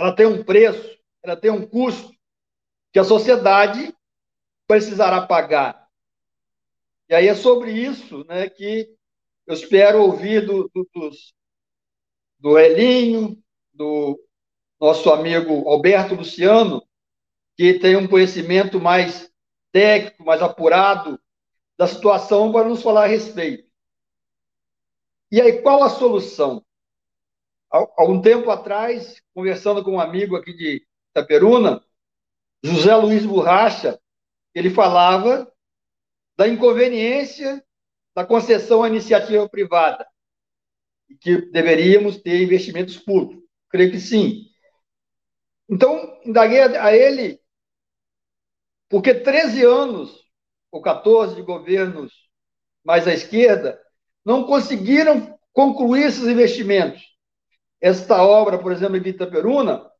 ela 0.00 0.16
tem 0.16 0.26
um 0.26 0.42
preço, 0.42 0.98
ela 1.22 1.36
tem 1.36 1.50
um 1.50 1.64
custo 1.64 2.12
que 2.92 2.98
a 2.98 3.04
sociedade 3.04 3.94
precisará 4.66 5.26
pagar. 5.26 5.88
E 7.08 7.14
aí 7.14 7.28
é 7.28 7.34
sobre 7.34 7.70
isso 7.70 8.24
né, 8.24 8.48
que 8.48 8.96
eu 9.46 9.54
espero 9.54 10.02
ouvir 10.02 10.46
do, 10.46 10.70
do, 10.74 10.88
dos, 10.94 11.34
do 12.38 12.58
Elinho, 12.58 13.40
do 13.72 14.18
nosso 14.80 15.10
amigo 15.10 15.68
Alberto 15.68 16.14
Luciano, 16.14 16.82
que 17.56 17.78
tem 17.78 17.96
um 17.96 18.08
conhecimento 18.08 18.80
mais 18.80 19.30
técnico, 19.70 20.24
mais 20.24 20.42
apurado 20.42 21.20
da 21.76 21.86
situação 21.86 22.50
para 22.50 22.68
nos 22.68 22.82
falar 22.82 23.04
a 23.04 23.08
respeito. 23.08 23.70
E 25.30 25.40
aí, 25.40 25.62
qual 25.62 25.82
a 25.82 25.88
solução? 25.88 26.64
Há 27.72 28.04
um 28.04 28.20
tempo 28.20 28.50
atrás, 28.50 29.22
conversando 29.34 29.82
com 29.82 29.92
um 29.92 30.00
amigo 30.00 30.36
aqui 30.36 30.52
de 30.52 30.86
Itaperuna, 31.10 31.82
José 32.62 32.94
Luiz 32.94 33.24
Borracha, 33.24 33.98
ele 34.54 34.70
falava 34.70 35.50
da 36.36 36.46
inconveniência 36.46 37.64
da 38.14 38.24
concessão 38.24 38.82
à 38.82 38.88
iniciativa 38.88 39.48
privada, 39.48 40.06
que 41.20 41.50
deveríamos 41.50 42.18
ter 42.18 42.42
investimentos 42.42 42.98
públicos. 42.98 43.42
Creio 43.70 43.90
que 43.90 44.00
sim. 44.00 44.46
Então, 45.68 46.20
indaguei 46.24 46.60
a 46.60 46.94
ele, 46.94 47.40
porque 48.88 49.14
13 49.14 49.64
anos, 49.64 50.22
ou 50.70 50.82
14 50.82 51.34
de 51.34 51.42
governos 51.42 52.12
mais 52.84 53.08
à 53.08 53.14
esquerda, 53.14 53.80
não 54.24 54.44
conseguiram 54.44 55.38
concluir 55.52 56.04
esses 56.04 56.24
investimentos. 56.24 57.11
Esta 57.82 58.22
obra, 58.22 58.60
por 58.60 58.70
exemplo, 58.70 58.96
em 58.96 59.08
Itaperuna, 59.08 59.90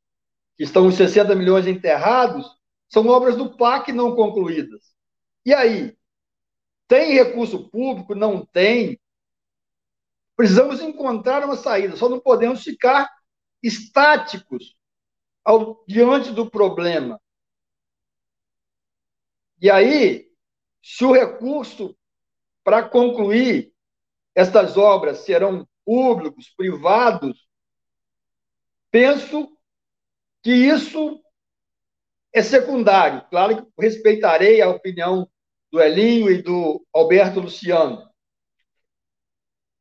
que 0.57 0.62
estão 0.62 0.87
os 0.87 0.95
60 0.95 1.35
milhões 1.35 1.66
enterrados, 1.66 2.47
são 2.88 3.09
obras 3.09 3.37
do 3.37 3.57
PAC 3.57 3.90
não 3.90 4.14
concluídas. 4.14 4.95
E 5.45 5.53
aí? 5.53 5.99
Tem 6.87 7.14
recurso 7.14 7.68
público? 7.71 8.14
Não 8.14 8.47
tem? 8.47 9.01
Precisamos 10.37 10.81
encontrar 10.81 11.45
uma 11.45 11.57
saída, 11.57 11.97
só 11.97 12.09
não 12.09 12.21
podemos 12.21 12.62
ficar 12.62 13.11
estáticos 13.61 14.77
ao, 15.45 15.85
diante 15.87 16.31
do 16.31 16.49
problema. 16.49 17.21
E 19.61 19.68
aí, 19.71 20.31
se 20.81 21.05
o 21.05 21.12
recurso 21.12 21.97
para 22.62 22.88
concluir 22.88 23.73
estas 24.35 24.77
obras 24.77 25.18
serão 25.18 25.66
públicos, 25.85 26.53
privados, 26.57 27.49
Penso 28.93 29.59
que 30.43 30.53
isso 30.53 31.19
é 32.31 32.43
secundário. 32.43 33.27
Claro 33.31 33.65
que 33.65 33.73
respeitarei 33.83 34.61
a 34.61 34.69
opinião 34.69 35.27
do 35.71 35.81
Elinho 35.81 36.31
e 36.31 36.43
do 36.43 36.87
Alberto 36.93 37.41
Luciano. 37.41 38.07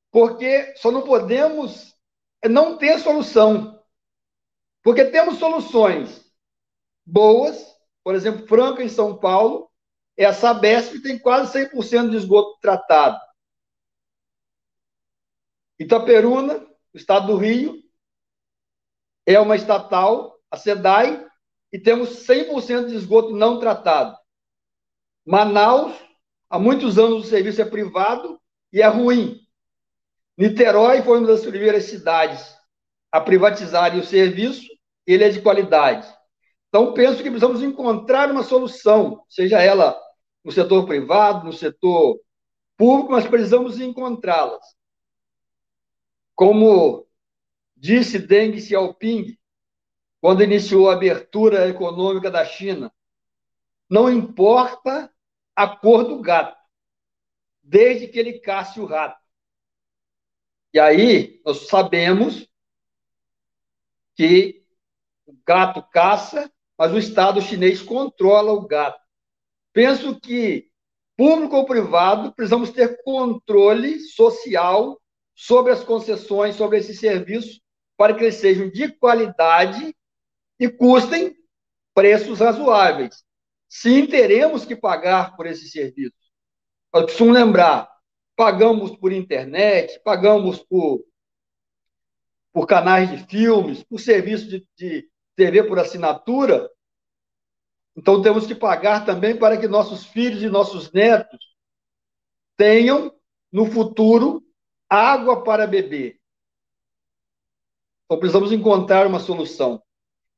Porque 0.10 0.74
só 0.78 0.90
não 0.92 1.04
podemos 1.04 1.94
não 2.50 2.78
ter 2.78 2.98
solução. 3.00 3.84
Porque 4.82 5.04
temos 5.04 5.38
soluções 5.38 6.26
boas, 7.06 7.64
por 8.06 8.16
exemplo, 8.16 8.48
Franca, 8.48 8.82
em 8.82 8.90
São 8.90 9.20
Paulo, 9.20 9.70
é 10.16 10.24
a 10.24 10.34
Sabesp 10.34 11.02
tem 11.02 11.20
quase 11.20 11.52
100% 11.70 12.12
de 12.12 12.18
esgoto 12.18 12.58
tratado. 12.62 13.20
Itaperuna, 15.78 16.66
o 16.94 16.98
estado 16.98 17.28
do 17.28 17.38
Rio, 17.38 17.82
é 19.26 19.40
uma 19.40 19.56
estatal, 19.56 20.36
a 20.50 20.58
SEDAI, 20.58 21.26
e 21.72 21.80
temos 21.80 22.26
100% 22.28 22.88
de 22.88 22.96
esgoto 22.96 23.36
não 23.36 23.60
tratado. 23.60 24.18
Manaus, 25.26 25.96
há 26.50 26.60
muitos 26.60 26.98
anos 26.98 27.26
o 27.26 27.30
serviço 27.30 27.62
é 27.62 27.66
privado 27.66 28.40
e 28.74 28.82
é 28.82 28.88
ruim. 28.88 29.40
Niterói 30.38 31.02
foi 31.02 31.20
uma 31.20 31.28
das 31.28 31.46
primeiras 31.46 31.86
cidades 31.86 32.56
a 33.12 33.20
privatizar 33.22 33.96
o 33.96 34.04
serviço, 34.04 34.68
ele 35.06 35.24
é 35.24 35.30
de 35.30 35.42
qualidade. 35.42 36.08
Então, 36.70 36.94
penso 36.94 37.18
que 37.18 37.30
precisamos 37.30 37.62
encontrar 37.62 38.32
uma 38.32 38.44
solução, 38.44 39.24
seja 39.30 39.62
ela 39.62 40.00
no 40.44 40.52
setor 40.52 40.86
privado, 40.86 41.46
no 41.46 41.54
setor 41.54 42.18
público, 42.78 43.12
mas 43.12 43.28
precisamos 43.28 43.80
encontrá-las. 43.80 44.64
Como 46.34 47.06
disse 47.82 48.20
Deng 48.20 48.62
Xiaoping, 48.62 49.36
quando 50.22 50.44
iniciou 50.44 50.88
a 50.88 50.94
abertura 50.94 51.68
econômica 51.68 52.30
da 52.30 52.46
China, 52.46 52.94
não 53.90 54.08
importa 54.08 55.12
a 55.56 55.68
cor 55.68 56.04
do 56.04 56.22
gato, 56.22 56.56
desde 57.64 58.08
que 58.08 58.20
ele 58.20 58.40
casse 58.40 58.80
o 58.80 58.86
rato. 58.86 59.20
E 60.72 60.80
aí, 60.80 61.42
nós 61.44 61.68
sabemos 61.68 62.48
que 64.16 64.64
o 65.26 65.36
gato 65.44 65.82
caça, 65.90 66.52
mas 66.78 66.94
o 66.94 67.00
Estado 67.00 67.42
chinês 67.42 67.82
controla 67.82 68.54
o 68.54 68.68
gato. 68.68 69.02
Penso 69.74 70.20
que, 70.20 70.70
público 71.18 71.56
ou 71.56 71.66
privado, 71.66 72.32
precisamos 72.34 72.70
ter 72.70 73.02
controle 73.04 74.00
social 74.02 75.02
sobre 75.34 75.72
as 75.72 75.84
concessões, 75.84 76.56
sobre 76.56 76.78
esse 76.78 76.96
serviço, 76.96 77.60
para 78.02 78.16
que 78.16 78.24
eles 78.24 78.38
sejam 78.38 78.68
de 78.68 78.92
qualidade 78.94 79.96
e 80.60 80.68
custem 80.68 81.38
preços 81.94 82.40
razoáveis. 82.40 83.24
Sim, 83.70 84.08
teremos 84.08 84.66
que 84.66 84.76
pagar 84.76 85.36
por 85.36 85.46
esse 85.46 85.70
serviço. 85.70 86.16
Eu 86.92 87.04
costumo 87.04 87.32
lembrar, 87.32 87.88
pagamos 88.36 88.98
por 88.98 89.14
internet, 89.14 90.02
pagamos 90.04 90.64
por, 90.64 91.06
por 92.52 92.66
canais 92.66 93.08
de 93.12 93.24
filmes, 93.28 93.84
por 93.84 94.00
serviço 94.00 94.50
de, 94.50 94.68
de 94.76 95.08
TV 95.36 95.64
por 95.66 95.78
assinatura, 95.78 96.72
então 97.96 98.20
temos 98.20 98.48
que 98.48 98.56
pagar 98.56 99.06
também 99.06 99.38
para 99.38 99.60
que 99.60 99.68
nossos 99.68 100.08
filhos 100.08 100.42
e 100.42 100.50
nossos 100.50 100.92
netos 100.92 101.56
tenham 102.58 103.14
no 103.52 103.68
futuro 103.68 104.44
água 104.90 105.44
para 105.44 105.68
beber. 105.68 106.21
Então 108.12 108.20
precisamos 108.20 108.52
encontrar 108.52 109.08
uma 109.08 109.22
solução. 109.22 109.82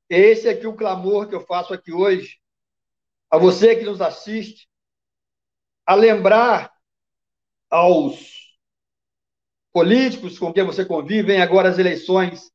Esse 0.08 0.48
é 0.48 0.68
o 0.68 0.76
clamor 0.76 1.28
que 1.28 1.34
eu 1.34 1.42
faço 1.42 1.74
aqui 1.74 1.92
hoje 1.92 2.38
a 3.32 3.40
você 3.40 3.76
que 3.76 3.84
nos 3.84 4.00
assiste, 4.00 4.70
a 5.84 5.96
lembrar 5.96 6.72
aos 7.72 8.56
políticos 9.72 10.38
com 10.38 10.54
quem 10.54 10.64
você 10.64 10.86
convive, 10.86 11.36
agora 11.36 11.68
as 11.68 11.80
eleições 11.80 12.52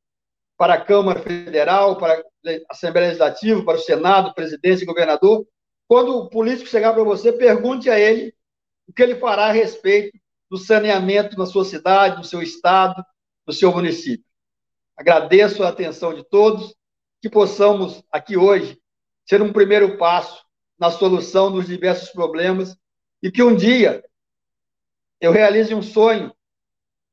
para 0.57 0.75
a 0.75 0.81
Câmara 0.85 1.21
Federal, 1.21 1.97
para 1.97 2.17
a 2.17 2.23
Assembleia 2.69 3.07
Legislativa, 3.07 3.65
para 3.65 3.75
o 3.75 3.81
Senado, 3.81 4.33
presidência 4.33 4.85
e 4.85 4.87
governador. 4.87 5.45
Quando 5.85 6.15
o 6.15 6.29
político 6.29 6.69
chegar 6.69 6.93
para 6.93 7.03
você, 7.03 7.33
pergunte 7.33 7.89
a 7.89 7.99
ele 7.99 8.33
o 8.87 8.93
que 8.93 9.03
ele 9.03 9.15
fará 9.15 9.47
a 9.47 9.51
respeito 9.51 10.17
do 10.49 10.57
saneamento 10.57 11.37
na 11.37 11.45
sua 11.45 11.65
cidade, 11.65 12.15
no 12.15 12.23
seu 12.23 12.41
estado, 12.41 13.03
no 13.45 13.51
seu 13.51 13.69
município. 13.73 14.28
Agradeço 14.99 15.63
a 15.63 15.69
atenção 15.69 16.13
de 16.13 16.25
todos, 16.25 16.75
que 17.21 17.29
possamos 17.29 18.03
aqui 18.11 18.35
hoje 18.35 18.77
ser 19.25 19.41
um 19.41 19.53
primeiro 19.53 19.97
passo 19.97 20.43
na 20.77 20.91
solução 20.91 21.49
dos 21.49 21.67
diversos 21.67 22.09
problemas 22.09 22.77
e 23.23 23.31
que 23.31 23.41
um 23.41 23.55
dia 23.55 24.03
eu 25.21 25.31
realize 25.31 25.73
um 25.73 25.81
sonho 25.81 26.35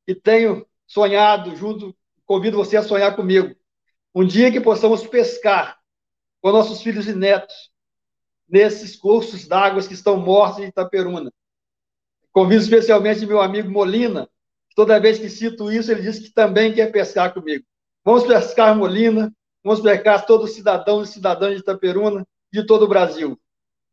que 0.04 0.16
tenho 0.16 0.66
sonhado 0.84 1.54
junto 1.54 1.96
convido 2.24 2.56
você 2.56 2.76
a 2.76 2.82
sonhar 2.82 3.14
comigo. 3.14 3.54
Um 4.12 4.26
dia 4.26 4.50
que 4.50 4.60
possamos 4.60 5.06
pescar 5.06 5.78
com 6.40 6.50
nossos 6.50 6.82
filhos 6.82 7.06
e 7.06 7.14
netos 7.14 7.70
nesses 8.48 8.96
cursos 8.96 9.46
d'água 9.46 9.86
que 9.86 9.94
estão 9.94 10.16
mortos 10.16 10.58
em 10.58 10.66
Itaperuna. 10.66 11.32
Convido 12.32 12.62
especialmente 12.62 13.24
meu 13.24 13.40
amigo 13.40 13.70
Molina, 13.70 14.28
toda 14.74 14.98
vez 14.98 15.20
que 15.20 15.28
cito 15.28 15.70
isso, 15.70 15.92
ele 15.92 16.02
diz 16.02 16.18
que 16.18 16.30
também 16.30 16.74
quer 16.74 16.90
pescar 16.90 17.32
comigo. 17.32 17.64
Vamos 18.06 18.24
pescar 18.24 18.72
Molina, 18.76 19.34
vamos 19.64 19.80
pescar 19.80 20.24
todos 20.24 20.50
os 20.50 20.54
cidadãos 20.54 21.10
e 21.10 21.12
cidadãs 21.14 21.54
de 21.54 21.58
Itaperuna, 21.58 22.24
de 22.52 22.64
todo 22.64 22.84
o 22.84 22.88
Brasil. 22.88 23.36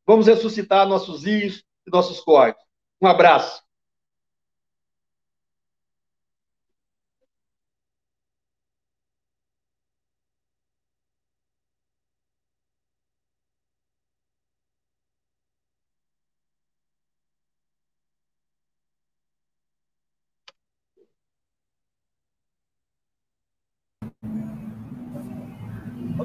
Vamos 0.05 0.27
ressuscitar 0.27 0.87
nossos 0.87 1.23
rios 1.23 1.63
e 1.87 1.89
nossos 1.89 2.19
córregos. 2.19 2.61
Um 3.01 3.07
abraço. 3.07 3.63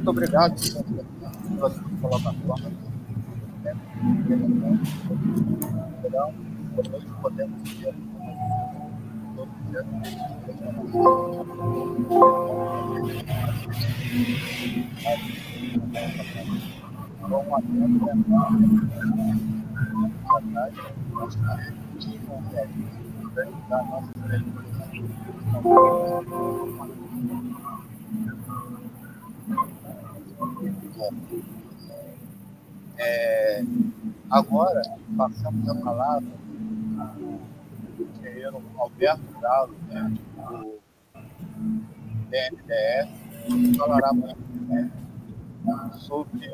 Muito 0.08 0.20
obrigado 0.22 0.54
pela 1.54 1.70
sua 1.70 1.84
colaboração. 2.00 2.72
Então, 6.02 6.34
hoje 6.94 7.06
podemos 7.20 7.58
é, 32.98 33.62
agora, 34.30 34.82
passamos 35.16 35.68
a 35.68 35.74
palavra 35.74 36.28
ao 36.98 37.40
engenheiro 37.98 38.62
Alberto 38.78 39.40
Galo, 39.40 39.74
né, 39.88 40.14
do 40.36 40.78
BNDES, 42.30 43.08
que 43.46 43.78
falará 43.78 44.12
né, 44.12 44.90
sobre, 45.96 46.50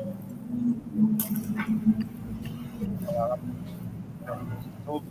sobre 4.85 5.09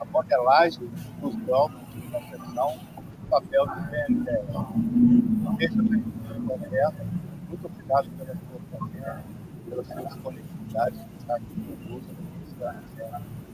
a 0.00 0.04
modelagem 0.04 0.90
dos 1.20 1.34
blocos 1.36 1.80
de 1.94 2.02
concessão 2.02 2.93
papel 3.24 3.66
do 3.66 3.74
BNDES. 3.90 4.44
Esse 5.60 5.78
é 5.78 5.82
o 5.82 6.46
Roberto. 6.46 7.02
Muito 7.48 7.66
obrigado 7.66 8.08
pela 8.18 8.34
sua 8.34 8.60
presença, 8.70 9.24
pela 9.68 9.84
sua 9.84 10.02
disponibilidade 10.02 10.96
de 10.96 11.16
estar 11.18 11.34
aqui 11.36 11.76
conosco, 11.86 12.10
estar 12.48 12.82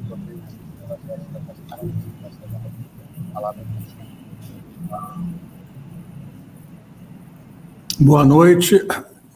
sobre 0.09 0.35
essa 2.25 2.41
palavra 3.33 3.65
Boa 8.01 8.25
noite. 8.25 8.87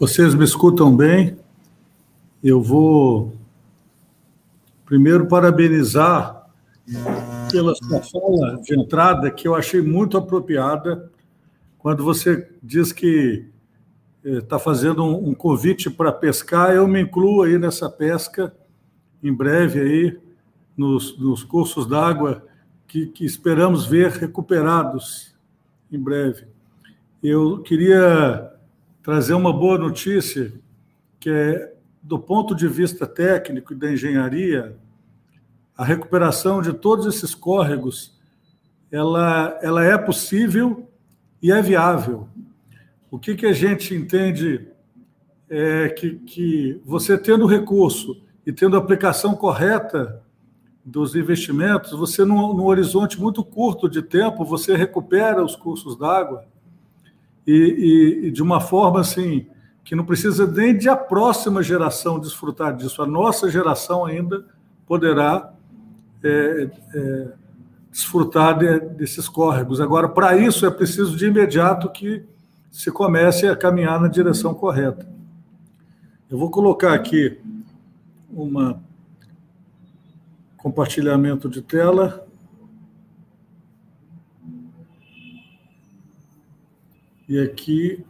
Vocês 0.01 0.35
me 0.35 0.45
escutam 0.45 0.97
bem? 0.97 1.39
Eu 2.43 2.63
vou 2.63 3.37
primeiro 4.85 5.27
parabenizar 5.27 6.47
pela 7.55 7.73
sua 7.77 8.03
fala 8.03 8.61
de 8.61 8.75
entrada, 8.75 9.31
que 9.31 9.47
eu 9.47 9.55
achei 9.55 9.81
muito 9.81 10.19
apropriada, 10.19 11.09
quando 11.79 12.03
você 12.03 12.51
diz 12.61 12.91
que 12.91 13.47
está 14.25 14.57
eh, 14.57 14.59
fazendo 14.59 15.05
um, 15.05 15.29
um 15.29 15.35
convite 15.35 15.89
para 15.89 16.11
pescar, 16.11 16.75
eu 16.75 16.89
me 16.89 17.01
incluo 17.01 17.45
aí 17.45 17.57
nessa 17.57 17.89
pesca, 17.89 18.53
em 19.23 19.33
breve 19.33 19.81
aí, 19.81 20.19
nos, 20.77 21.17
nos 21.17 21.45
cursos 21.45 21.87
d'água, 21.87 22.45
que, 22.89 23.07
que 23.07 23.25
esperamos 23.25 23.87
ver 23.87 24.11
recuperados 24.11 25.33
em 25.93 25.99
breve. 25.99 26.47
Eu 27.23 27.63
queria 27.63 28.51
trazer 29.01 29.35
uma 29.35 29.53
boa 29.53 29.79
notícia, 29.79 30.53
que 31.21 31.31
é, 31.31 31.73
do 32.03 32.19
ponto 32.19 32.53
de 32.53 32.67
vista 32.67 33.07
técnico 33.07 33.73
e 33.73 33.77
da 33.77 33.93
engenharia, 33.93 34.77
a 35.77 35.85
recuperação 35.85 36.63
de 36.63 36.73
todos 36.73 37.07
esses 37.07 37.35
córregos 37.35 38.15
ela, 38.91 39.59
ela 39.61 39.85
é 39.85 39.99
possível 39.99 40.89
e 41.43 41.51
é 41.51 41.61
viável. 41.61 42.29
O 43.11 43.19
que, 43.19 43.35
que 43.35 43.47
a 43.47 43.53
gente 43.53 43.95
entende 43.95 44.69
é 45.51 45.89
que, 45.89 46.17
que 46.17 46.81
você 46.85 47.19
tendo 47.19 47.47
recurso 47.47 48.23
e 48.47 48.53
tendo 48.53 48.77
a 48.77 48.79
aplicação 48.79 49.35
correta 49.35 50.23
dos 50.85 51.17
investimentos, 51.17 51.93
você, 51.93 52.25
num, 52.25 52.55
num 52.55 52.67
horizonte 52.67 53.21
muito 53.21 53.43
curto 53.43 53.89
de 53.89 54.03
tempo, 54.03 54.45
você 54.45 54.77
recupera 54.77 55.43
os 55.43 55.57
cursos 55.57 55.97
d'água 55.97 56.45
e, 57.47 57.53
e, 57.53 58.27
e, 58.27 58.31
de 58.31 58.43
uma 58.43 58.61
forma 58.61 59.01
assim 59.01 59.47
que 59.83 59.95
não 59.95 60.05
precisa 60.05 60.47
nem 60.47 60.77
de 60.77 60.89
a 60.89 60.97
próxima 60.97 61.63
geração 61.63 62.19
desfrutar 62.19 62.77
disso. 62.77 63.03
A 63.03 63.07
nossa 63.07 63.51
geração 63.51 64.05
ainda 64.05 64.45
poderá 64.87 65.54
é, 66.25 66.71
é, 66.95 67.33
desfrutar 67.91 68.59
de, 68.59 68.81
desses 68.81 69.29
córregos. 69.29 69.81
Agora, 69.81 70.09
para 70.09 70.37
isso, 70.37 70.67
é 70.67 70.71
preciso 70.71 71.17
de 71.17 71.27
imediato 71.27 71.91
que 71.91 72.25
se 72.71 72.91
comece 72.91 73.47
a 73.47 73.55
caminhar 73.55 74.01
na 74.01 74.09
direção 74.09 74.55
correta. 74.55 75.07
Eu 76.31 76.39
vou 76.39 76.51
colocar 76.51 76.95
aqui 76.95 77.41
uma 78.31 78.83
compartilhamento 80.57 81.49
de 81.49 81.61
tela. 81.61 82.27
E 87.29 87.39
aqui 87.39 88.05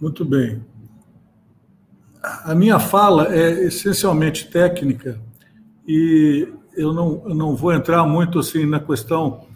Muito 0.00 0.24
bem 0.24 0.69
a 2.22 2.54
minha 2.54 2.78
fala 2.78 3.34
é 3.34 3.64
essencialmente 3.64 4.48
técnica 4.48 5.20
e 5.86 6.48
eu 6.76 6.92
não, 6.92 7.22
eu 7.26 7.34
não 7.34 7.56
vou 7.56 7.72
entrar 7.72 8.04
muito 8.04 8.38
assim 8.38 8.66
na 8.66 8.78
questão 8.78 9.46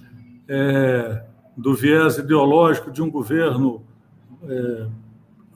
é, 0.49 1.23
do 1.57 1.75
viés 1.75 2.19
ideológico 2.19 2.91
de 2.91 3.03
um 3.03 3.11
governo 3.11 3.83
é, 4.43 4.87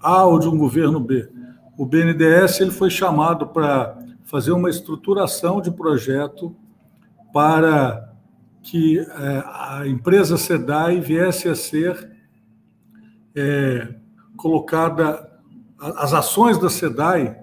A 0.00 0.24
ou 0.24 0.38
de 0.38 0.48
um 0.48 0.56
governo 0.56 1.00
B. 1.00 1.28
O 1.76 1.84
BNDES 1.84 2.60
ele 2.60 2.70
foi 2.70 2.90
chamado 2.90 3.46
para 3.48 3.96
fazer 4.24 4.52
uma 4.52 4.68
estruturação 4.68 5.60
de 5.60 5.70
projeto 5.70 6.54
para 7.32 8.12
que 8.62 8.98
é, 8.98 9.04
a 9.46 9.82
empresa 9.86 10.36
SEDAI 10.36 11.00
viesse 11.00 11.48
a 11.48 11.54
ser 11.54 12.10
é, 13.34 13.94
colocada, 14.36 15.27
as 15.80 16.12
ações 16.12 16.58
da 16.58 16.68
SEDAI 16.68 17.36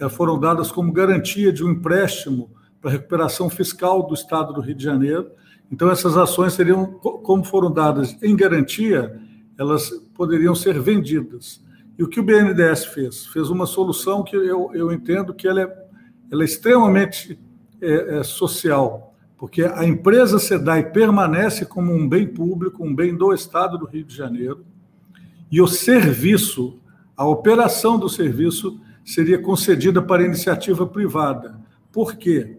é, 0.00 0.08
foram 0.08 0.38
dadas 0.38 0.72
como 0.72 0.92
garantia 0.92 1.52
de 1.52 1.64
um 1.64 1.70
empréstimo 1.70 2.50
para 2.80 2.90
recuperação 2.90 3.48
fiscal 3.48 4.06
do 4.06 4.14
Estado 4.14 4.52
do 4.52 4.60
Rio 4.60 4.74
de 4.74 4.82
Janeiro. 4.82 5.30
Então, 5.70 5.90
essas 5.90 6.16
ações 6.16 6.54
seriam, 6.54 6.86
como 6.86 7.44
foram 7.44 7.70
dadas 7.70 8.16
em 8.22 8.34
garantia, 8.34 9.20
elas 9.58 9.90
poderiam 10.14 10.54
ser 10.54 10.80
vendidas. 10.80 11.62
E 11.98 12.02
o 12.02 12.08
que 12.08 12.20
o 12.20 12.22
BNDES 12.22 12.86
fez? 12.86 13.26
Fez 13.26 13.50
uma 13.50 13.66
solução 13.66 14.22
que 14.22 14.34
eu, 14.34 14.70
eu 14.74 14.92
entendo 14.92 15.32
que 15.32 15.46
ela 15.46 15.62
é, 15.62 15.86
ela 16.30 16.42
é 16.42 16.44
extremamente 16.44 17.38
é, 17.80 18.18
é, 18.18 18.22
social, 18.22 19.14
porque 19.36 19.62
a 19.62 19.84
empresa 19.84 20.38
SEDAI 20.38 20.90
permanece 20.90 21.64
como 21.64 21.92
um 21.92 22.08
bem 22.08 22.26
público, 22.26 22.84
um 22.84 22.94
bem 22.94 23.14
do 23.14 23.32
Estado 23.32 23.78
do 23.78 23.86
Rio 23.86 24.04
de 24.04 24.16
Janeiro, 24.16 24.64
e 25.50 25.60
o 25.60 25.66
serviço, 25.66 26.80
a 27.16 27.26
operação 27.26 27.98
do 27.98 28.08
serviço, 28.08 28.80
seria 29.04 29.38
concedida 29.38 30.00
para 30.00 30.24
iniciativa 30.24 30.86
privada. 30.86 31.58
Por 31.90 32.16
quê? 32.16 32.58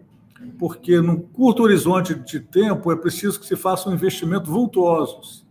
Porque, 0.58 1.00
num 1.00 1.16
curto 1.16 1.62
horizonte 1.62 2.14
de 2.14 2.38
tempo, 2.38 2.92
é 2.92 2.96
preciso 2.96 3.40
que 3.40 3.46
se 3.46 3.56
façam 3.56 3.92
investimentos 3.92 4.48
vultuosos. 4.48 5.44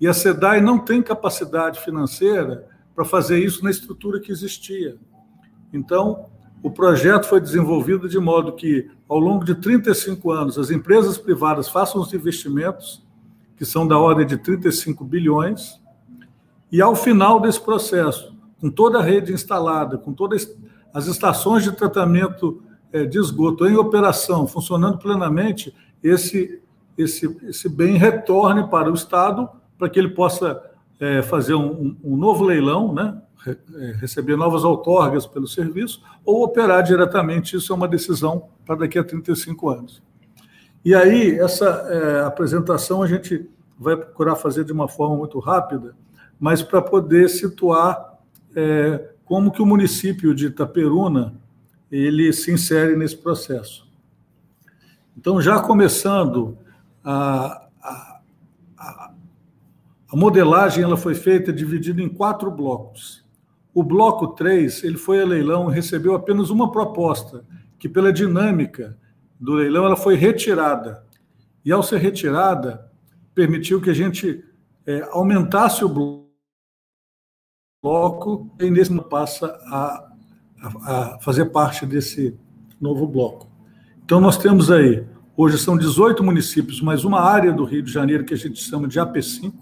E 0.00 0.06
a 0.06 0.12
SEDAI 0.12 0.60
não 0.60 0.78
tem 0.78 1.02
capacidade 1.02 1.80
financeira 1.80 2.68
para 2.94 3.04
fazer 3.04 3.38
isso 3.38 3.64
na 3.64 3.70
estrutura 3.70 4.20
que 4.20 4.30
existia. 4.30 4.96
Então, 5.72 6.26
o 6.62 6.70
projeto 6.70 7.26
foi 7.26 7.40
desenvolvido 7.40 8.08
de 8.08 8.18
modo 8.18 8.52
que, 8.52 8.90
ao 9.08 9.18
longo 9.18 9.44
de 9.44 9.54
35 9.54 10.30
anos, 10.30 10.58
as 10.58 10.70
empresas 10.70 11.16
privadas 11.16 11.68
façam 11.68 12.00
os 12.00 12.12
investimentos, 12.12 13.04
que 13.56 13.64
são 13.64 13.86
da 13.86 13.98
ordem 13.98 14.26
de 14.26 14.36
35 14.36 15.04
bilhões, 15.04 15.80
e 16.70 16.80
ao 16.82 16.94
final 16.94 17.40
desse 17.40 17.60
processo, 17.60 18.36
com 18.60 18.70
toda 18.70 18.98
a 18.98 19.02
rede 19.02 19.32
instalada, 19.32 19.96
com 19.96 20.12
todas 20.12 20.56
as 20.92 21.06
estações 21.06 21.62
de 21.62 21.72
tratamento 21.72 22.62
eh, 22.92 23.04
de 23.04 23.18
esgoto 23.18 23.66
em 23.66 23.76
operação, 23.76 24.46
funcionando 24.46 24.98
plenamente, 24.98 25.74
esse, 26.02 26.60
esse, 26.96 27.36
esse 27.44 27.68
bem 27.68 27.96
retorne 27.96 28.68
para 28.68 28.90
o 28.90 28.94
Estado, 28.94 29.48
para 29.78 29.88
que 29.88 29.98
ele 29.98 30.10
possa 30.10 30.60
é, 31.00 31.22
fazer 31.22 31.54
um, 31.54 31.96
um, 32.02 32.16
novo 32.16 32.44
leilão, 32.44 32.92
né? 32.92 33.20
É, 33.46 33.92
receber 34.00 34.36
novas 34.36 34.64
outorgas 34.64 35.24
pelo 35.24 35.46
serviço, 35.46 36.02
ou 36.24 36.42
operar 36.42 36.82
diretamente. 36.82 37.56
Isso 37.56 37.72
é 37.72 37.76
uma 37.76 37.86
decisão 37.86 38.48
para 38.66 38.74
daqui 38.74 38.98
a 38.98 39.04
35 39.04 39.70
anos. 39.70 40.02
E 40.84 40.94
aí, 40.94 41.38
essa 41.38 41.66
é, 41.66 42.24
apresentação 42.24 43.00
a 43.00 43.06
gente 43.06 43.48
vai 43.78 43.96
procurar 43.96 44.34
fazer 44.34 44.64
de 44.64 44.72
uma 44.72 44.88
forma 44.88 45.16
muito 45.16 45.38
rápida, 45.38 45.94
mas 46.38 46.62
para 46.62 46.80
poder 46.80 47.28
situar 47.28 48.18
é, 48.54 49.10
como 49.24 49.50
que 49.50 49.62
o 49.62 49.66
município 49.66 50.34
de 50.34 50.46
Itaperuna 50.46 51.34
ele 51.90 52.32
se 52.32 52.52
insere 52.52 52.96
nesse 52.96 53.16
processo. 53.16 53.88
Então, 55.16 55.40
já 55.40 55.60
começando 55.60 56.56
a, 57.02 57.68
a 60.10 60.16
modelagem 60.16 60.82
ela 60.82 60.96
foi 60.96 61.14
feita 61.14 61.52
dividida 61.52 62.00
em 62.00 62.08
quatro 62.08 62.50
blocos. 62.50 63.24
O 63.74 63.82
bloco 63.82 64.28
3 64.28 64.82
ele 64.84 64.96
foi 64.96 65.20
a 65.20 65.26
leilão 65.26 65.70
e 65.70 65.74
recebeu 65.74 66.14
apenas 66.14 66.48
uma 66.48 66.72
proposta, 66.72 67.44
que 67.78 67.88
pela 67.88 68.10
dinâmica 68.10 68.96
do 69.38 69.52
leilão 69.52 69.84
ela 69.84 69.96
foi 69.96 70.16
retirada. 70.16 71.04
E 71.62 71.70
ao 71.70 71.82
ser 71.82 71.98
retirada, 71.98 72.90
permitiu 73.34 73.82
que 73.82 73.90
a 73.90 73.94
gente 73.94 74.42
é, 74.86 75.06
aumentasse 75.12 75.84
o 75.84 75.88
bloco 75.88 76.27
e 78.60 78.70
nesse 78.70 78.92
passa 79.02 79.46
a, 79.66 80.10
a, 80.60 81.12
a 81.14 81.18
fazer 81.20 81.46
parte 81.46 81.86
desse 81.86 82.36
novo 82.80 83.06
bloco. 83.06 83.48
Então 84.04 84.20
nós 84.20 84.36
temos 84.36 84.68
aí, 84.68 85.06
hoje 85.36 85.58
são 85.58 85.78
18 85.78 86.24
municípios, 86.24 86.82
mais 86.82 87.04
uma 87.04 87.20
área 87.20 87.52
do 87.52 87.64
Rio 87.64 87.84
de 87.84 87.92
Janeiro 87.92 88.24
que 88.24 88.34
a 88.34 88.36
gente 88.36 88.60
chama 88.60 88.88
de 88.88 88.98
AP5, 88.98 89.52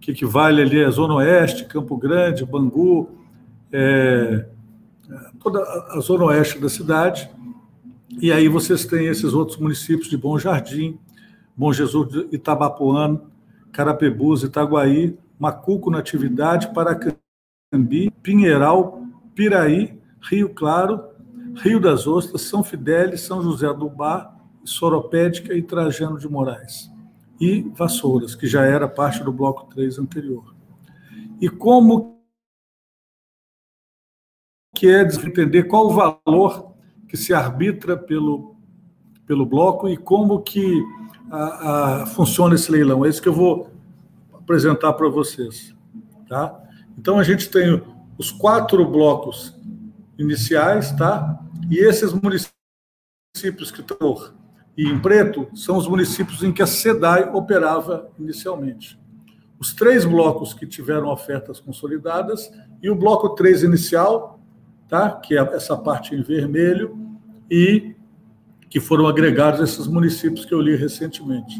que 0.00 0.10
equivale 0.10 0.60
ali 0.60 0.84
a 0.84 0.90
Zona 0.90 1.14
Oeste, 1.14 1.64
Campo 1.64 1.96
Grande, 1.96 2.44
Bangu, 2.44 3.08
é, 3.72 4.46
toda 5.42 5.62
a 5.62 6.00
Zona 6.00 6.26
Oeste 6.26 6.58
da 6.58 6.68
cidade. 6.68 7.30
E 8.20 8.30
aí 8.30 8.48
vocês 8.48 8.84
têm 8.84 9.06
esses 9.06 9.32
outros 9.32 9.56
municípios 9.56 10.10
de 10.10 10.16
Bom 10.18 10.38
Jardim, 10.38 10.98
Bom 11.56 11.72
Jesus 11.72 12.06
de 12.06 12.36
Itabapoano, 12.36 13.30
Carapebus, 13.72 14.42
Itaguaí, 14.42 15.16
Macuco, 15.38 15.90
Natividade, 15.90 16.68
Paracambi, 17.70 18.10
Pinheiral, 18.22 19.06
Piraí, 19.34 19.98
Rio 20.20 20.52
Claro, 20.52 21.08
Rio 21.56 21.80
das 21.80 22.06
Ostras, 22.06 22.42
São 22.42 22.64
Fidélis, 22.64 23.22
São 23.22 23.42
José 23.42 23.72
do 23.72 23.88
Bar, 23.88 24.36
Soropédica 24.64 25.54
e 25.54 25.62
Trajano 25.62 26.18
de 26.18 26.28
Moraes 26.28 26.90
e 27.40 27.62
Vassouras, 27.74 28.34
que 28.34 28.46
já 28.46 28.64
era 28.64 28.86
parte 28.86 29.22
do 29.22 29.32
bloco 29.32 29.72
3 29.74 29.98
anterior. 29.98 30.54
E 31.40 31.48
como 31.48 32.20
que 34.74 34.88
é 34.88 35.02
entender 35.02 35.64
qual 35.64 35.86
o 35.86 35.94
valor 35.94 36.74
que 37.08 37.16
se 37.16 37.32
arbitra 37.32 37.96
pelo, 37.96 38.56
pelo 39.26 39.46
bloco 39.46 39.88
e 39.88 39.96
como 39.96 40.42
que 40.42 40.82
a, 41.30 42.02
a, 42.02 42.06
funciona 42.06 42.54
esse 42.54 42.70
leilão. 42.70 43.04
É 43.04 43.08
isso 43.08 43.22
que 43.22 43.28
eu 43.28 43.32
vou 43.32 43.70
apresentar 44.32 44.92
para 44.92 45.08
vocês. 45.08 45.74
Tá? 46.28 46.69
Então, 47.00 47.18
a 47.18 47.22
gente 47.22 47.48
tem 47.48 47.82
os 48.18 48.30
quatro 48.30 48.86
blocos 48.86 49.58
iniciais, 50.18 50.92
tá? 50.92 51.40
e 51.70 51.78
esses 51.78 52.12
municípios 52.12 53.70
que 53.70 53.80
estão 53.80 54.34
em 54.76 54.98
preto 55.00 55.48
são 55.54 55.78
os 55.78 55.88
municípios 55.88 56.42
em 56.42 56.52
que 56.52 56.60
a 56.60 56.66
SEDAI 56.66 57.30
operava 57.32 58.10
inicialmente. 58.18 59.00
Os 59.58 59.72
três 59.72 60.04
blocos 60.04 60.52
que 60.52 60.66
tiveram 60.66 61.08
ofertas 61.08 61.58
consolidadas 61.58 62.52
e 62.82 62.90
o 62.90 62.94
bloco 62.94 63.30
3 63.30 63.62
inicial, 63.62 64.38
tá? 64.86 65.10
que 65.10 65.38
é 65.38 65.40
essa 65.54 65.78
parte 65.78 66.14
em 66.14 66.22
vermelho, 66.22 66.98
e 67.50 67.96
que 68.68 68.78
foram 68.78 69.06
agregados 69.06 69.60
esses 69.62 69.86
municípios 69.86 70.44
que 70.44 70.52
eu 70.52 70.60
li 70.60 70.76
recentemente. 70.76 71.58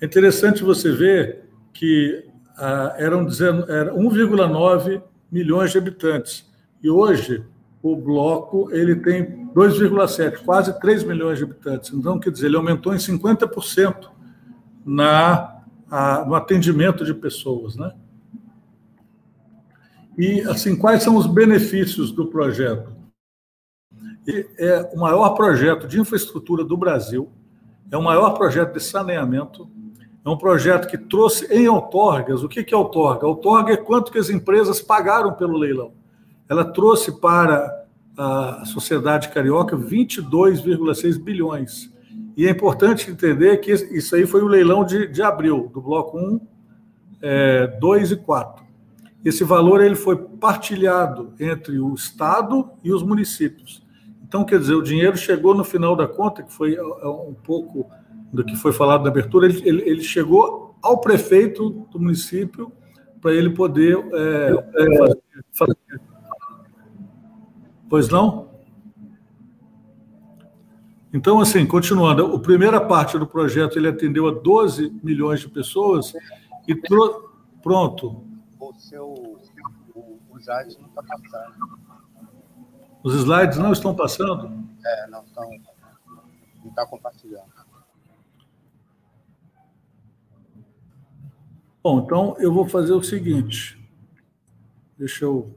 É 0.00 0.06
interessante 0.06 0.64
você 0.64 0.90
ver 0.90 1.48
que 1.72 2.26
ah, 2.58 2.94
eram, 2.96 3.26
eram 3.68 3.98
1,9 3.98 5.02
milhões 5.30 5.72
de 5.72 5.78
habitantes, 5.78 6.50
e 6.82 6.90
hoje 6.90 7.44
o 7.82 7.96
bloco 7.96 8.68
ele 8.72 8.96
tem 8.96 9.46
2,7, 9.54 10.44
quase 10.44 10.78
3 10.80 11.04
milhões 11.04 11.38
de 11.38 11.44
habitantes. 11.44 11.92
Então, 11.92 12.18
quer 12.18 12.30
dizer, 12.30 12.46
ele 12.46 12.56
aumentou 12.56 12.94
em 12.94 12.98
50% 12.98 14.08
na, 14.84 15.62
a, 15.90 16.24
no 16.24 16.34
atendimento 16.34 17.04
de 17.04 17.14
pessoas. 17.14 17.76
Né? 17.76 17.92
E, 20.18 20.40
assim, 20.42 20.74
quais 20.74 21.02
são 21.02 21.16
os 21.16 21.26
benefícios 21.26 22.10
do 22.10 22.26
projeto? 22.26 22.96
é 24.58 24.90
o 24.92 24.98
maior 24.98 25.30
projeto 25.34 25.86
de 25.86 26.00
infraestrutura 26.00 26.64
do 26.64 26.76
Brasil, 26.76 27.30
é 27.90 27.96
o 27.96 28.02
maior 28.02 28.30
projeto 28.30 28.72
de 28.72 28.82
saneamento, 28.82 29.70
é 30.26 30.30
um 30.30 30.36
projeto 30.36 30.88
que 30.88 30.98
trouxe 30.98 31.46
em 31.54 31.68
outorgas, 31.68 32.42
o 32.42 32.48
que 32.48 32.74
é 32.74 32.76
outorga? 32.76 33.26
Outorga 33.26 33.72
é 33.72 33.76
quanto 33.76 34.10
que 34.10 34.18
as 34.18 34.28
empresas 34.28 34.80
pagaram 34.80 35.32
pelo 35.32 35.56
leilão 35.56 35.92
ela 36.48 36.64
trouxe 36.64 37.12
para 37.12 37.84
a 38.16 38.64
sociedade 38.64 39.28
carioca 39.28 39.76
22,6 39.76 41.18
bilhões. 41.18 41.92
E 42.36 42.46
é 42.46 42.50
importante 42.50 43.10
entender 43.10 43.58
que 43.58 43.72
isso 43.72 44.14
aí 44.14 44.26
foi 44.26 44.42
o 44.42 44.46
leilão 44.46 44.84
de, 44.84 45.06
de 45.06 45.22
abril, 45.22 45.70
do 45.72 45.80
bloco 45.80 46.18
1, 46.18 46.40
é, 47.22 47.66
2 47.78 48.12
e 48.12 48.16
4. 48.16 48.64
Esse 49.24 49.42
valor 49.42 49.82
ele 49.82 49.94
foi 49.94 50.16
partilhado 50.16 51.32
entre 51.40 51.80
o 51.80 51.94
Estado 51.94 52.70
e 52.84 52.92
os 52.92 53.02
municípios. 53.02 53.84
Então, 54.22 54.44
quer 54.44 54.58
dizer, 54.58 54.74
o 54.74 54.82
dinheiro 54.82 55.16
chegou 55.16 55.54
no 55.54 55.64
final 55.64 55.96
da 55.96 56.06
conta, 56.06 56.42
que 56.42 56.52
foi 56.52 56.76
é, 56.76 56.82
um 56.82 57.34
pouco 57.34 57.90
do 58.32 58.44
que 58.44 58.56
foi 58.56 58.72
falado 58.72 59.02
na 59.02 59.08
abertura, 59.08 59.46
ele, 59.46 59.68
ele, 59.68 59.82
ele 59.88 60.02
chegou 60.02 60.76
ao 60.82 61.00
prefeito 61.00 61.70
do 61.90 61.98
município 61.98 62.72
para 63.20 63.32
ele 63.34 63.50
poder 63.50 63.96
é, 64.12 64.52
é, 64.52 65.36
fazer, 65.52 65.76
Pois 67.88 68.08
não? 68.08 68.46
Então, 71.12 71.40
assim, 71.40 71.64
continuando, 71.64 72.34
a 72.34 72.38
primeira 72.38 72.80
parte 72.80 73.18
do 73.18 73.26
projeto 73.26 73.78
ele 73.78 73.88
atendeu 73.88 74.28
a 74.28 74.32
12 74.32 75.00
milhões 75.02 75.40
de 75.40 75.48
pessoas 75.48 76.12
e 76.66 76.74
trou... 76.74 77.30
pronto. 77.62 78.22
o 78.58 78.74
seu 78.74 79.38
o, 79.94 80.18
o 80.30 80.38
slide 80.38 80.76
não 80.78 80.88
está 80.88 81.02
passando. 81.02 81.78
Os 83.02 83.14
slides 83.14 83.58
não 83.58 83.72
estão 83.72 83.94
passando? 83.94 84.52
É, 84.84 85.06
não 85.08 85.22
estão. 85.22 85.48
Não 86.62 86.70
está 86.70 86.84
compartilhando. 86.86 87.55
Bom, 91.86 92.00
então 92.00 92.34
eu 92.40 92.52
vou 92.52 92.66
fazer 92.66 92.92
o 92.94 93.00
seguinte. 93.00 93.78
Deixa 94.98 95.24
eu. 95.24 95.56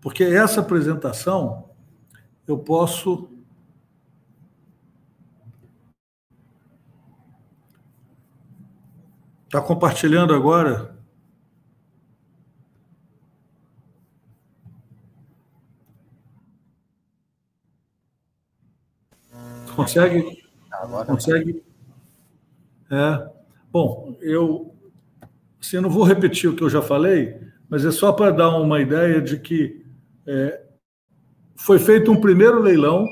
Porque 0.00 0.22
essa 0.22 0.60
apresentação 0.60 1.68
eu 2.46 2.56
posso. 2.56 3.28
Está 9.46 9.60
compartilhando 9.60 10.32
agora? 10.32 10.96
Consegue? 19.74 20.44
Agora 20.70 21.06
consegue? 21.06 21.71
É. 22.92 23.26
Bom, 23.72 24.18
eu 24.20 24.74
assim, 25.58 25.76
eu 25.76 25.82
não 25.82 25.88
vou 25.88 26.04
repetir 26.04 26.50
o 26.50 26.54
que 26.54 26.62
eu 26.62 26.68
já 26.68 26.82
falei, 26.82 27.40
mas 27.70 27.86
é 27.86 27.90
só 27.90 28.12
para 28.12 28.30
dar 28.30 28.50
uma 28.58 28.82
ideia 28.82 29.22
de 29.22 29.38
que 29.38 29.82
é, 30.26 30.62
foi 31.56 31.78
feito 31.78 32.12
um 32.12 32.20
primeiro 32.20 32.60
leilão 32.60 33.06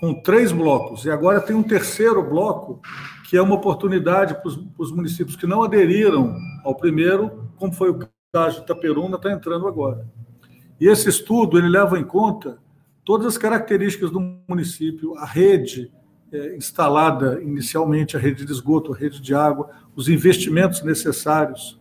com 0.00 0.20
três 0.20 0.50
blocos, 0.50 1.04
e 1.04 1.10
agora 1.10 1.40
tem 1.40 1.54
um 1.54 1.62
terceiro 1.62 2.22
bloco, 2.28 2.80
que 3.28 3.36
é 3.36 3.42
uma 3.42 3.54
oportunidade 3.54 4.34
para 4.34 4.48
os 4.78 4.90
municípios 4.90 5.36
que 5.36 5.46
não 5.46 5.62
aderiram 5.62 6.34
ao 6.64 6.74
primeiro, 6.74 7.48
como 7.56 7.72
foi 7.72 7.90
o 7.90 8.08
caso 8.32 8.56
de 8.56 8.64
Itaperuna, 8.64 9.16
está 9.16 9.30
entrando 9.30 9.68
agora. 9.68 10.06
E 10.80 10.88
esse 10.88 11.08
estudo 11.08 11.56
ele 11.56 11.68
leva 11.68 11.98
em 11.98 12.04
conta 12.04 12.58
todas 13.04 13.26
as 13.26 13.38
características 13.38 14.10
do 14.10 14.20
município, 14.48 15.16
a 15.16 15.24
rede 15.24 15.90
instalada 16.56 17.40
inicialmente, 17.42 18.16
a 18.16 18.20
rede 18.20 18.44
de 18.44 18.52
esgoto, 18.52 18.92
a 18.92 18.96
rede 18.96 19.20
de 19.20 19.34
água, 19.34 19.70
os 19.94 20.08
investimentos 20.08 20.82
necessários 20.82 21.78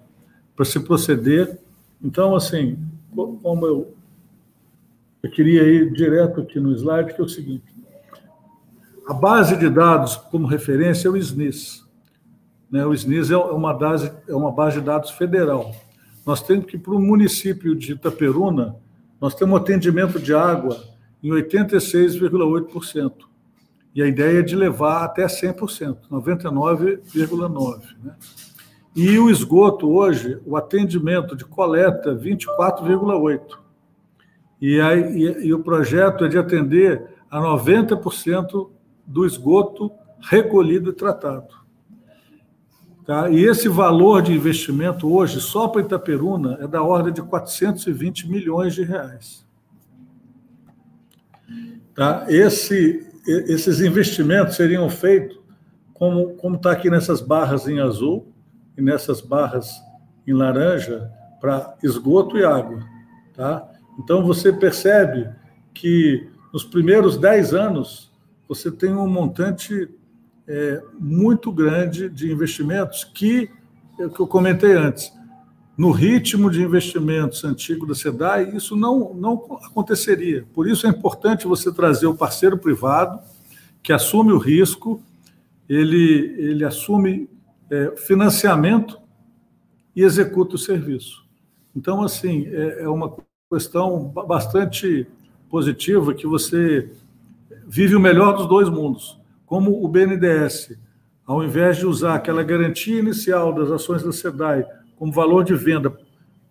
para 0.56 0.66
se 0.66 0.80
proceder. 0.80 1.60
Então, 2.02 2.36
assim, 2.36 2.78
como 3.42 3.66
eu, 3.66 3.94
eu 5.22 5.30
queria 5.30 5.64
ir 5.64 5.92
direto 5.92 6.42
aqui 6.42 6.60
no 6.60 6.74
slide, 6.74 7.14
que 7.14 7.22
é 7.22 7.24
o 7.24 7.30
seguinte: 7.30 7.64
a 9.08 9.14
base 9.14 9.58
de 9.58 9.70
dados 9.70 10.16
como 10.16 10.48
referência 10.48 11.08
é 11.08 11.12
o 11.12 11.18
SNIS. 11.18 11.86
Né? 12.72 12.86
O 12.86 12.94
SNIS 12.94 13.32
é 13.32 13.38
uma, 13.38 13.74
base, 13.74 14.12
é 14.28 14.34
uma 14.34 14.52
base 14.52 14.80
de 14.80 14.86
dados 14.86 15.12
federal. 15.12 15.76
Nós 16.26 16.42
temos 16.42 16.66
que, 16.66 16.78
para 16.78 16.94
o 16.94 17.00
município 17.00 17.76
de 17.76 17.94
Itaperuna, 17.94 18.76
nós 19.22 19.36
temos 19.36 19.54
um 19.54 19.58
atendimento 19.58 20.20
de 20.20 20.34
água 20.34 20.84
em 21.22 21.30
86,8%. 21.30 23.35
E 23.96 24.04
a 24.04 24.08
ideia 24.08 24.40
é 24.40 24.44
de 24.44 24.56
levar 24.56 25.06
até 25.06 25.26
100%, 25.26 26.10
99,9%. 26.12 27.82
Né? 28.04 28.14
E 28.94 29.18
o 29.18 29.30
esgoto 29.30 29.90
hoje, 29.90 30.38
o 30.46 30.58
atendimento 30.58 31.36
de 31.36 31.46
coleta, 31.46 32.14
24,8%. 32.14 33.58
E, 34.62 34.82
aí, 34.82 35.02
e, 35.18 35.48
e 35.48 35.54
o 35.54 35.64
projeto 35.64 36.26
é 36.26 36.28
de 36.28 36.38
atender 36.38 37.08
a 37.32 37.40
90% 37.40 38.70
do 39.06 39.26
esgoto 39.26 39.92
recolhido 40.20 40.90
e 40.90 40.94
tratado. 40.94 41.66
Tá? 43.06 43.30
E 43.30 43.46
esse 43.46 43.70
valor 43.70 44.22
de 44.22 44.34
investimento 44.34 45.14
hoje, 45.14 45.40
só 45.40 45.68
para 45.68 45.82
Itaperuna, 45.82 46.58
é 46.60 46.68
da 46.68 46.82
ordem 46.82 47.14
de 47.14 47.22
420 47.22 48.28
milhões 48.28 48.74
de 48.74 48.84
reais. 48.84 49.46
Tá? 51.94 52.26
Esse, 52.28 53.05
esses 53.28 53.82
investimentos 53.82 54.56
seriam 54.56 54.90
feitos 54.90 55.40
como 55.94 56.56
está 56.56 56.72
aqui 56.72 56.90
nessas 56.90 57.22
barras 57.22 57.68
em 57.68 57.80
azul 57.80 58.34
e 58.78 58.82
nessas 58.82 59.22
barras 59.22 59.82
em 60.28 60.34
laranja 60.34 61.10
para 61.40 61.76
esgoto 61.82 62.38
e 62.38 62.44
água, 62.44 62.84
tá? 63.34 63.72
Então 63.98 64.26
você 64.26 64.52
percebe 64.52 65.30
que 65.74 66.28
nos 66.54 66.64
primeiros 66.64 67.18
10 67.18 67.54
anos 67.54 68.12
você 68.48 68.72
tem 68.72 68.94
um 68.94 69.08
montante 69.08 69.90
é, 70.48 70.82
muito 71.00 71.52
grande 71.52 72.10
de 72.10 72.32
investimentos 72.32 73.04
que, 73.04 73.50
é 74.00 74.06
o 74.06 74.10
que 74.10 74.20
eu 74.20 74.28
comentei 74.28 74.74
antes, 74.74 75.12
no 75.78 75.92
ritmo 75.92 76.50
de 76.50 76.62
investimentos 76.62 77.44
antigo 77.44 77.86
da 77.86 77.94
SEDAI, 77.94 78.56
isso 78.56 78.76
não, 78.76 79.14
não 79.14 79.60
aconteceria. 79.66 80.46
Por 80.54 80.68
isso 80.68 80.88
é 80.88 80.90
importante 80.90 81.48
você 81.48 81.72
trazer 81.72 82.08
o 82.08 82.16
parceiro 82.16 82.58
privado, 82.58 83.20
que 83.84 83.92
assume 83.92 84.32
o 84.32 84.38
risco, 84.38 85.04
ele, 85.68 86.34
ele 86.38 86.64
assume 86.64 87.30
é, 87.70 87.94
financiamento 87.98 88.98
e 89.96 90.02
executa 90.02 90.56
o 90.56 90.60
serviço. 90.60 91.26
Então, 91.76 92.02
assim, 92.02 92.48
é, 92.48 92.84
é 92.84 92.90
uma 92.90 93.14
questão 93.52 94.06
bastante 94.28 95.06
positiva 95.50 96.14
que 96.14 96.26
você 96.26 96.90
vive 97.68 97.96
o 97.96 98.00
melhor 98.00 98.38
dos 98.38 98.48
dois 98.48 98.70
mundos. 98.70 99.20
Como 99.46 99.84
o 99.84 99.88
BNDES, 99.88 100.78
ao 101.26 101.44
invés 101.44 101.78
de 101.78 101.86
usar 101.86 102.16
aquela 102.16 102.44
garantia 102.44 103.00
inicial 103.00 103.54
das 103.54 103.70
ações 103.70 104.04
da 104.04 104.12
SEDAI 104.12 104.66
como 104.96 105.12
valor 105.12 105.44
de 105.44 105.54
venda 105.54 105.90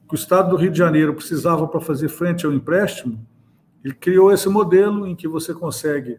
que 0.09 0.15
o 0.15 0.17
Estado 0.17 0.51
do 0.51 0.57
Rio 0.57 0.71
de 0.71 0.79
Janeiro 0.79 1.15
precisava 1.15 1.67
para 1.67 1.81
fazer 1.81 2.09
frente 2.09 2.45
ao 2.45 2.53
empréstimo, 2.53 3.27
ele 3.83 3.95
criou 3.95 4.33
esse 4.33 4.49
modelo 4.49 5.07
em 5.07 5.15
que 5.15 5.29
você 5.29 5.53
consegue 5.53 6.19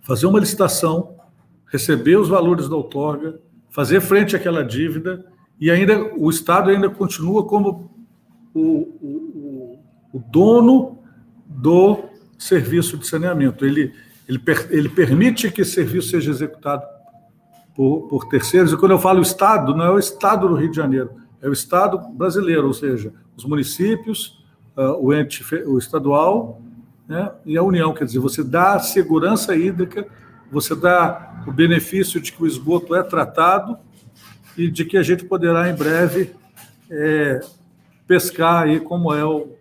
fazer 0.00 0.26
uma 0.26 0.40
licitação, 0.40 1.16
receber 1.66 2.16
os 2.16 2.28
valores 2.28 2.68
da 2.68 2.76
outorga, 2.76 3.40
fazer 3.70 4.00
frente 4.00 4.34
àquela 4.34 4.64
dívida 4.64 5.24
e 5.60 5.70
ainda 5.70 6.14
o 6.16 6.30
Estado 6.30 6.70
ainda 6.70 6.88
continua 6.88 7.44
como 7.44 7.90
o, 8.54 8.60
o, 8.60 9.78
o 10.12 10.18
dono 10.18 10.98
do 11.46 12.04
serviço 12.38 12.96
de 12.96 13.06
saneamento. 13.06 13.64
Ele, 13.66 13.92
ele, 14.26 14.40
ele 14.70 14.88
permite 14.88 15.50
que 15.50 15.62
esse 15.62 15.72
serviço 15.72 16.10
seja 16.10 16.30
executado 16.30 16.84
por, 17.78 18.08
por 18.08 18.24
terceiros. 18.24 18.72
E 18.72 18.76
quando 18.76 18.90
eu 18.90 18.98
falo 18.98 19.22
Estado, 19.22 19.72
não 19.72 19.84
é 19.84 19.90
o 19.92 20.00
Estado 20.00 20.48
do 20.48 20.56
Rio 20.56 20.68
de 20.68 20.76
Janeiro, 20.76 21.12
é 21.40 21.48
o 21.48 21.52
Estado 21.52 21.96
brasileiro, 22.08 22.66
ou 22.66 22.74
seja, 22.74 23.12
os 23.36 23.44
municípios, 23.44 24.44
uh, 24.76 24.98
o 25.00 25.14
ente 25.14 25.44
o 25.64 25.78
estadual 25.78 26.60
né, 27.06 27.30
e 27.46 27.56
a 27.56 27.62
União. 27.62 27.94
Quer 27.94 28.06
dizer, 28.06 28.18
você 28.18 28.42
dá 28.42 28.80
segurança 28.80 29.54
hídrica, 29.54 30.08
você 30.50 30.74
dá 30.74 31.44
o 31.46 31.52
benefício 31.52 32.20
de 32.20 32.32
que 32.32 32.42
o 32.42 32.48
esgoto 32.48 32.96
é 32.96 33.02
tratado 33.04 33.78
e 34.56 34.68
de 34.68 34.84
que 34.84 34.96
a 34.96 35.02
gente 35.04 35.24
poderá 35.24 35.70
em 35.70 35.74
breve 35.76 36.34
é, 36.90 37.38
pescar 38.08 38.64
aí 38.64 38.80
como 38.80 39.14
é 39.14 39.24
o, 39.24 39.52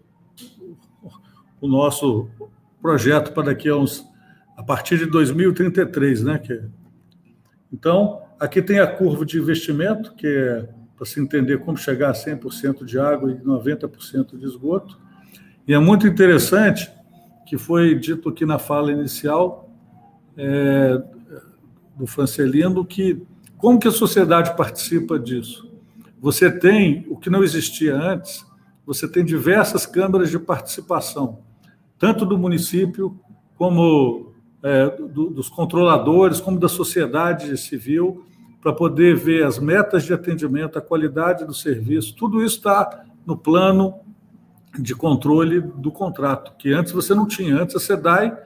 o 1.61 1.67
nosso 1.67 2.27
projeto 2.81 3.31
para 3.31 3.43
daqui 3.43 3.69
a 3.69 3.75
uns 3.75 4.03
a 4.57 4.63
partir 4.63 4.97
de 4.97 5.05
2033, 5.05 6.23
né, 6.23 6.39
que 6.39 6.63
então, 7.71 8.21
aqui 8.39 8.61
tem 8.61 8.79
a 8.79 8.87
curva 8.87 9.25
de 9.25 9.37
investimento, 9.37 10.13
que 10.15 10.27
é 10.27 10.69
para 10.95 11.05
se 11.05 11.19
entender 11.19 11.59
como 11.59 11.77
chegar 11.77 12.09
a 12.09 12.13
100% 12.13 12.83
de 12.83 12.97
água 12.97 13.31
e 13.31 13.35
90% 13.35 14.37
de 14.37 14.45
esgoto. 14.45 14.99
E 15.67 15.73
é 15.73 15.77
muito 15.77 16.07
interessante 16.07 16.91
que 17.45 17.57
foi 17.57 17.93
dito 17.93 18.29
aqui 18.29 18.45
na 18.45 18.57
fala 18.57 18.91
inicial 18.91 19.69
é, 20.35 21.01
do 21.95 22.07
Francelino 22.07 22.83
que 22.83 23.21
como 23.57 23.79
que 23.79 23.87
a 23.87 23.91
sociedade 23.91 24.55
participa 24.55 25.17
disso? 25.17 25.67
Você 26.19 26.51
tem 26.51 27.05
o 27.09 27.17
que 27.17 27.29
não 27.29 27.43
existia 27.43 27.95
antes, 27.95 28.45
você 28.85 29.07
tem 29.07 29.25
diversas 29.25 29.85
câmaras 29.85 30.29
de 30.29 30.37
participação, 30.37 31.39
tanto 31.97 32.25
do 32.25 32.37
município 32.37 33.19
como 33.55 34.26
é, 34.63 34.89
do, 34.89 35.29
dos 35.29 35.49
controladores, 35.49 36.39
como 36.39 36.59
da 36.59 36.67
sociedade 36.67 37.55
civil, 37.57 38.25
para 38.61 38.73
poder 38.73 39.15
ver 39.15 39.45
as 39.45 39.59
metas 39.59 40.03
de 40.03 40.13
atendimento, 40.13 40.77
a 40.77 40.81
qualidade 40.81 41.45
do 41.45 41.53
serviço, 41.53 42.15
tudo 42.15 42.43
isso 42.43 42.57
está 42.57 43.05
no 43.25 43.37
plano 43.37 43.95
de 44.77 44.95
controle 44.95 45.61
do 45.61 45.91
contrato, 45.91 46.53
que 46.57 46.73
antes 46.73 46.91
você 46.91 47.13
não 47.13 47.25
tinha. 47.25 47.61
Antes 47.61 47.75
a 47.75 47.79
SEDAI, 47.79 48.37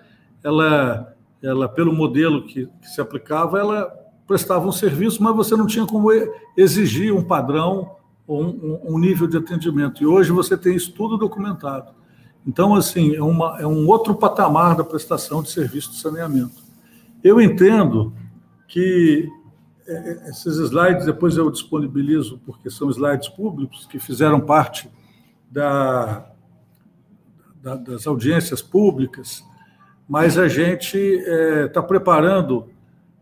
ela, 0.44 1.16
ela 1.42 1.68
pelo 1.68 1.94
modelo 1.94 2.46
que, 2.46 2.68
que 2.82 2.88
se 2.88 3.02
aplicava, 3.02 3.60
ela 3.60 3.92
prestava 4.28 4.66
um 4.68 4.72
serviço, 4.72 5.22
mas 5.22 5.36
você 5.36 5.56
não 5.56 5.68
tinha 5.68 5.86
como 5.86 6.10
exigir 6.56 7.14
um 7.14 7.24
padrão 7.24 7.96
ou 8.26 8.44
um, 8.44 8.80
um 8.96 9.00
nível 9.00 9.28
de 9.28 9.38
atendimento. 9.38 10.02
E 10.02 10.06
hoje 10.06 10.32
você 10.32 10.58
tem 10.58 10.76
isso 10.76 10.94
tudo 10.94 11.18
documentado. 11.18 11.92
Então, 12.46 12.74
assim, 12.76 13.16
é, 13.16 13.22
uma, 13.22 13.58
é 13.60 13.68
um 13.68 13.88
outro 13.88 14.16
patamar 14.16 14.76
da 14.76 14.84
prestação 14.84 15.44
de 15.44 15.50
serviço 15.52 15.92
de 15.92 15.98
saneamento. 15.98 16.64
Eu 17.24 17.40
entendo 17.40 18.14
que 18.68 19.30
é, 19.88 19.94
é, 19.94 20.30
esses 20.30 20.58
slides 20.58 21.06
depois 21.06 21.38
eu 21.38 21.52
disponibilizo, 21.52 22.40
porque 22.46 22.70
são 22.70 22.90
slides 22.90 23.30
públicos 23.30 23.86
que 23.86 24.00
fizeram 24.00 24.40
parte 24.40 24.90
da, 25.50 26.26
da, 27.62 27.76
das 27.76 28.08
audiências 28.08 28.62
públicas, 28.62 29.44
mas 30.08 30.38
a 30.38 30.48
gente 30.48 30.98
está 30.98 31.80
é, 31.80 31.84
preparando, 31.84 32.70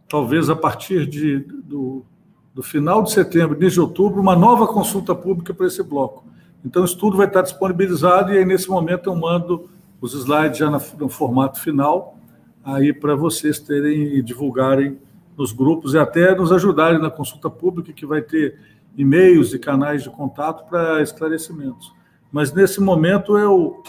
talvez 0.08 0.50
a 0.50 0.56
partir 0.56 1.06
de, 1.06 1.40
do, 1.40 2.06
do 2.54 2.64
final 2.64 3.04
de 3.04 3.12
setembro, 3.12 3.58
início 3.58 3.76
de 3.76 3.82
outubro, 3.82 4.22
uma 4.22 4.36
nova 4.36 4.68
consulta 4.68 5.14
pública 5.14 5.54
para 5.54 5.68
esse 5.68 5.84
bloco. 5.84 6.26
Então, 6.64 6.84
isso 6.84 6.98
tudo 6.98 7.18
vai 7.18 7.28
estar 7.28 7.42
disponibilizado 7.42 8.34
e 8.34 8.38
aí, 8.38 8.46
nesse 8.46 8.70
momento, 8.70 9.10
eu 9.10 9.16
mando 9.16 9.70
os 10.02 10.14
slides 10.14 10.58
já 10.58 10.70
no 10.70 11.10
formato 11.10 11.60
final, 11.60 12.18
aí 12.64 12.94
para 12.94 13.16
vocês 13.16 13.60
terem 13.60 14.16
e 14.16 14.22
divulgarem 14.22 14.98
nos 15.38 15.52
grupos 15.52 15.94
e 15.94 15.98
até 15.98 16.36
nos 16.36 16.52
ajudarem 16.52 17.00
na 17.00 17.10
consulta 17.10 17.50
pública, 17.50 17.94
que 17.94 18.06
vai 18.06 18.22
ter 18.22 18.60
e-mails 18.98 19.54
e 19.54 19.60
canais 19.60 20.04
de 20.04 20.10
contato 20.10 20.68
para 20.70 21.02
esclarecimentos. 21.02 21.94
Mas, 22.32 22.54
nesse 22.54 22.82
momento, 22.82 23.38
eu, 23.38 23.82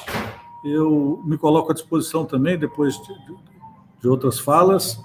eu 0.64 1.21
me 1.25 1.37
coloco 1.37 1.71
à 1.73 1.75
disposição 1.75 2.25
também, 2.25 2.57
depois 2.57 2.95
de, 2.95 3.14
de 4.01 4.09
outras 4.09 4.39
falas, 4.39 5.01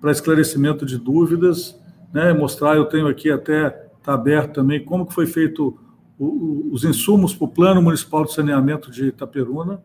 para 0.00 0.10
esclarecimento 0.10 0.86
de 0.86 0.96
dúvidas, 0.96 1.78
né, 2.12 2.32
mostrar, 2.32 2.76
eu 2.76 2.86
tenho 2.86 3.06
aqui 3.06 3.30
até, 3.30 3.88
está 3.98 4.14
aberto 4.14 4.54
também, 4.54 4.84
como 4.84 5.06
que 5.06 5.12
foi 5.12 5.26
feito 5.26 5.78
os 6.20 6.84
insumos 6.84 7.34
para 7.34 7.46
o 7.46 7.48
Plano 7.48 7.80
Municipal 7.80 8.24
de 8.24 8.34
Saneamento 8.34 8.90
de 8.90 9.06
Itaperuna, 9.06 9.82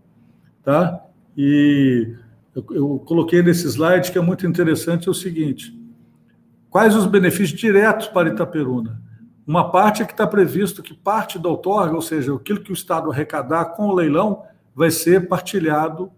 tá? 0.62 1.02
E 1.38 2.14
eu, 2.54 2.66
eu 2.72 3.04
coloquei 3.06 3.42
nesse 3.42 3.66
slide 3.68 4.12
que 4.12 4.18
é 4.18 4.22
muito 4.22 4.46
interessante 4.46 5.08
é 5.08 5.12
o 5.12 5.14
seguinte: 5.14 5.74
quais 6.70 6.94
os 6.94 7.06
benefícios 7.06 7.58
diretos 7.58 8.08
para 8.08 8.30
Itaperuna? 8.30 9.02
Uma 9.48 9.72
parte 9.72 10.02
é 10.02 10.06
que 10.06 10.12
está 10.12 10.28
previsto 10.28 10.84
que 10.84 10.94
parte 10.94 11.40
da 11.40 11.48
outorga, 11.48 11.96
ou 11.96 12.02
seja, 12.02 12.36
aquilo 12.36 12.60
que 12.60 12.72
o 12.72 12.74
Estado 12.74 13.12
arrecadar 13.12 13.66
com 13.76 13.88
o 13.88 13.94
leilão, 13.94 14.44
vai 14.74 14.92
ser 14.92 15.28
partilhado 15.30 16.12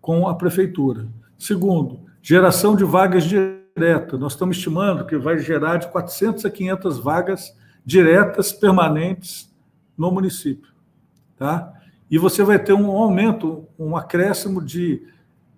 com 0.00 0.28
a 0.28 0.34
prefeitura. 0.34 1.08
Segundo, 1.36 2.00
geração 2.22 2.76
de 2.76 2.84
vagas 2.84 3.24
diretas. 3.24 4.20
Nós 4.20 4.32
estamos 4.32 4.58
estimando 4.58 5.06
que 5.06 5.16
vai 5.16 5.38
gerar 5.38 5.78
de 5.78 5.88
400 5.88 6.44
a 6.44 6.50
500 6.50 6.98
vagas 6.98 7.56
diretas 7.84 8.52
permanentes 8.52 9.50
no 9.96 10.10
município, 10.10 10.70
tá? 11.36 11.72
E 12.10 12.18
você 12.18 12.42
vai 12.44 12.58
ter 12.58 12.72
um 12.72 12.90
aumento, 12.90 13.66
um 13.78 13.96
acréscimo 13.96 14.62
de, 14.62 15.02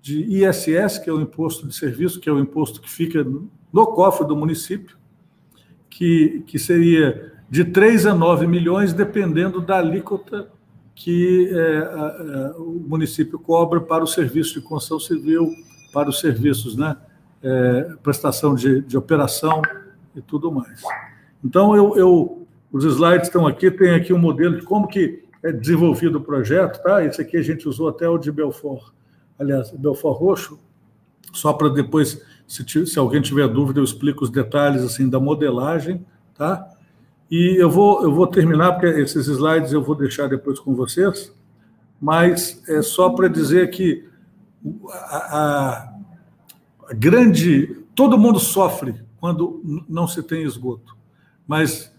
de 0.00 0.24
ISS, 0.44 0.98
que 0.98 1.10
é 1.10 1.12
o 1.12 1.20
imposto 1.20 1.66
de 1.66 1.74
serviço, 1.74 2.20
que 2.20 2.28
é 2.28 2.32
o 2.32 2.38
imposto 2.38 2.80
que 2.80 2.90
fica 2.90 3.24
no 3.72 3.86
cofre 3.86 4.26
do 4.26 4.36
município, 4.36 4.96
que, 5.90 6.42
que 6.46 6.58
seria 6.58 7.32
de 7.50 7.64
3 7.64 8.06
a 8.06 8.14
9 8.14 8.46
milhões, 8.46 8.92
dependendo 8.92 9.60
da 9.60 9.78
alíquota 9.78 10.50
que 10.94 11.48
é, 11.52 11.78
a, 11.78 12.50
a, 12.50 12.58
o 12.58 12.84
município 12.88 13.38
cobra 13.38 13.80
para 13.80 14.02
o 14.02 14.06
serviço 14.06 14.54
de 14.54 14.60
construção 14.60 14.98
civil, 14.98 15.54
para 15.92 16.08
os 16.08 16.18
serviços, 16.18 16.76
né, 16.76 16.96
é, 17.40 17.94
prestação 18.02 18.54
de, 18.54 18.80
de 18.82 18.96
operação 18.96 19.62
e 20.14 20.20
tudo 20.20 20.50
mais. 20.50 20.82
Então, 21.44 21.76
eu, 21.76 21.96
eu, 21.96 22.37
os 22.72 22.84
slides 22.84 23.28
estão 23.28 23.46
aqui, 23.46 23.70
tem 23.70 23.90
aqui 23.90 24.12
um 24.12 24.18
modelo 24.18 24.56
de 24.56 24.62
como 24.62 24.86
que 24.86 25.24
é 25.42 25.52
desenvolvido 25.52 26.18
o 26.18 26.20
projeto, 26.20 26.82
tá? 26.82 27.04
Esse 27.04 27.20
aqui 27.20 27.36
a 27.36 27.42
gente 27.42 27.68
usou 27.68 27.88
até 27.88 28.08
o 28.08 28.18
de 28.18 28.30
Belfort, 28.30 28.92
aliás, 29.38 29.70
Belfort 29.70 30.18
Roxo, 30.18 30.58
só 31.32 31.52
para 31.52 31.68
depois, 31.68 32.20
se, 32.46 32.86
se 32.86 32.98
alguém 32.98 33.22
tiver 33.22 33.46
dúvida, 33.48 33.80
eu 33.80 33.84
explico 33.84 34.24
os 34.24 34.30
detalhes 34.30 34.82
assim 34.82 35.08
da 35.08 35.20
modelagem, 35.20 36.04
tá? 36.34 36.68
E 37.30 37.56
eu 37.60 37.70
vou, 37.70 38.02
eu 38.02 38.12
vou 38.12 38.26
terminar, 38.26 38.72
porque 38.72 38.86
esses 38.86 39.26
slides 39.26 39.72
eu 39.72 39.82
vou 39.82 39.94
deixar 39.94 40.28
depois 40.28 40.58
com 40.58 40.74
vocês, 40.74 41.32
mas 42.00 42.62
é 42.68 42.80
só 42.80 43.10
para 43.10 43.28
dizer 43.28 43.70
que 43.70 44.08
a, 44.88 45.92
a, 46.88 46.94
grande. 46.94 47.76
Todo 47.94 48.16
mundo 48.16 48.38
sofre 48.38 48.94
quando 49.20 49.84
não 49.88 50.06
se 50.06 50.22
tem 50.22 50.44
esgoto, 50.44 50.96
mas 51.46 51.92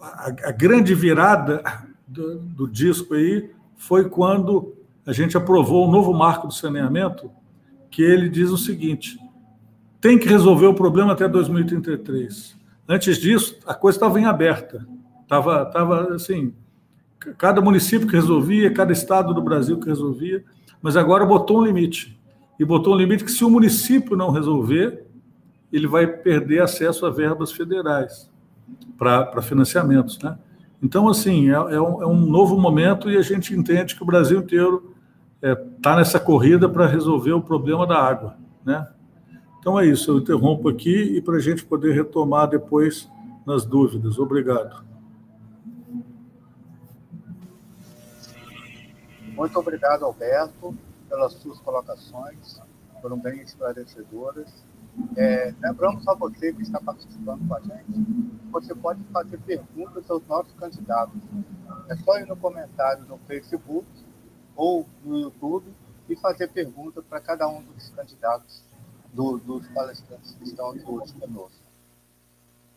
a, 0.00 0.28
a 0.28 0.52
grande 0.52 0.94
virada 0.94 1.62
do, 2.06 2.38
do 2.38 2.68
disco 2.68 3.14
aí 3.14 3.50
foi 3.76 4.08
quando 4.08 4.74
a 5.06 5.12
gente 5.12 5.36
aprovou 5.36 5.86
o 5.86 5.90
novo 5.90 6.12
marco 6.12 6.46
do 6.46 6.54
saneamento, 6.54 7.30
que 7.90 8.02
ele 8.02 8.28
diz 8.28 8.50
o 8.50 8.58
seguinte: 8.58 9.18
tem 10.00 10.18
que 10.18 10.28
resolver 10.28 10.66
o 10.66 10.74
problema 10.74 11.12
até 11.12 11.28
2033. 11.28 12.58
Antes 12.88 13.18
disso, 13.18 13.58
a 13.66 13.74
coisa 13.74 13.96
estava 13.96 14.18
em 14.18 14.24
aberta. 14.24 14.86
Estava, 15.22 15.62
estava 15.62 16.14
assim, 16.14 16.52
cada 17.38 17.60
município 17.60 18.08
que 18.08 18.14
resolvia, 18.14 18.72
cada 18.72 18.92
estado 18.92 19.32
do 19.32 19.42
Brasil 19.42 19.78
que 19.78 19.86
resolvia, 19.86 20.44
mas 20.82 20.96
agora 20.96 21.24
botou 21.24 21.60
um 21.60 21.64
limite. 21.64 22.18
E 22.58 22.64
botou 22.64 22.94
um 22.94 22.96
limite 22.96 23.24
que, 23.24 23.30
se 23.30 23.44
o 23.44 23.50
município 23.50 24.16
não 24.16 24.30
resolver, 24.30 25.06
ele 25.72 25.86
vai 25.86 26.06
perder 26.06 26.62
acesso 26.62 27.06
a 27.06 27.10
verbas 27.10 27.52
federais 27.52 28.29
para 28.96 29.42
financiamentos. 29.42 30.18
Né? 30.18 30.38
Então, 30.82 31.08
assim, 31.08 31.50
é, 31.50 31.54
é, 31.54 31.80
um, 31.80 32.02
é, 32.02 32.06
um, 32.06 32.20
novo 32.20 32.58
momento 32.58 33.10
e 33.10 33.16
a 33.16 33.22
gente 33.22 33.54
entende 33.54 33.96
que 33.96 34.02
o 34.02 34.06
Brasil 34.06 34.40
inteiro 34.40 34.94
está 35.36 35.48
é, 35.48 35.54
tá 35.82 35.96
nessa 35.96 36.20
corrida 36.20 36.68
para 36.68 36.86
resolver 36.86 37.32
o 37.32 37.42
problema 37.42 37.86
da 37.86 37.98
água. 37.98 38.36
Né? 38.64 38.86
Então 39.58 39.78
é 39.78 39.86
isso, 39.86 40.10
eu 40.10 40.18
interrompo 40.18 40.68
aqui 40.68 41.16
e 41.16 41.20
para 41.20 41.36
a 41.36 41.40
gente 41.40 41.64
poder 41.64 41.94
retomar 41.94 42.48
depois 42.48 43.08
nas 43.46 43.64
dúvidas. 43.64 44.18
Obrigado. 44.18 44.84
Muito 49.34 49.58
obrigado, 49.58 50.04
Alberto, 50.04 50.74
pelas 51.08 51.32
suas 51.32 51.58
colocações, 51.60 52.60
foram 53.00 53.18
bem 53.18 53.40
esclarecedoras. 53.40 54.69
É, 55.16 55.54
lembramos 55.60 56.06
a 56.08 56.14
você 56.14 56.52
que 56.52 56.62
está 56.62 56.80
participando 56.80 57.46
com 57.46 57.54
a 57.54 57.60
gente, 57.60 58.40
você 58.50 58.74
pode 58.74 59.02
fazer 59.12 59.38
perguntas 59.38 60.10
aos 60.10 60.26
nossos 60.26 60.52
candidatos. 60.54 61.20
É 61.88 61.96
só 61.96 62.18
ir 62.18 62.26
no 62.26 62.36
comentário 62.36 63.04
no 63.04 63.18
Facebook 63.18 63.86
ou 64.56 64.86
no 65.04 65.18
YouTube 65.18 65.72
e 66.08 66.16
fazer 66.16 66.48
perguntas 66.48 67.04
para 67.04 67.20
cada 67.20 67.48
um 67.48 67.62
dos 67.62 67.88
candidatos 67.90 68.62
do, 69.12 69.38
dos 69.38 69.66
palestrantes 69.68 70.32
que 70.34 70.44
estão 70.44 70.70
aqui 70.70 70.84
hoje 70.84 71.12
conosco. 71.14 71.60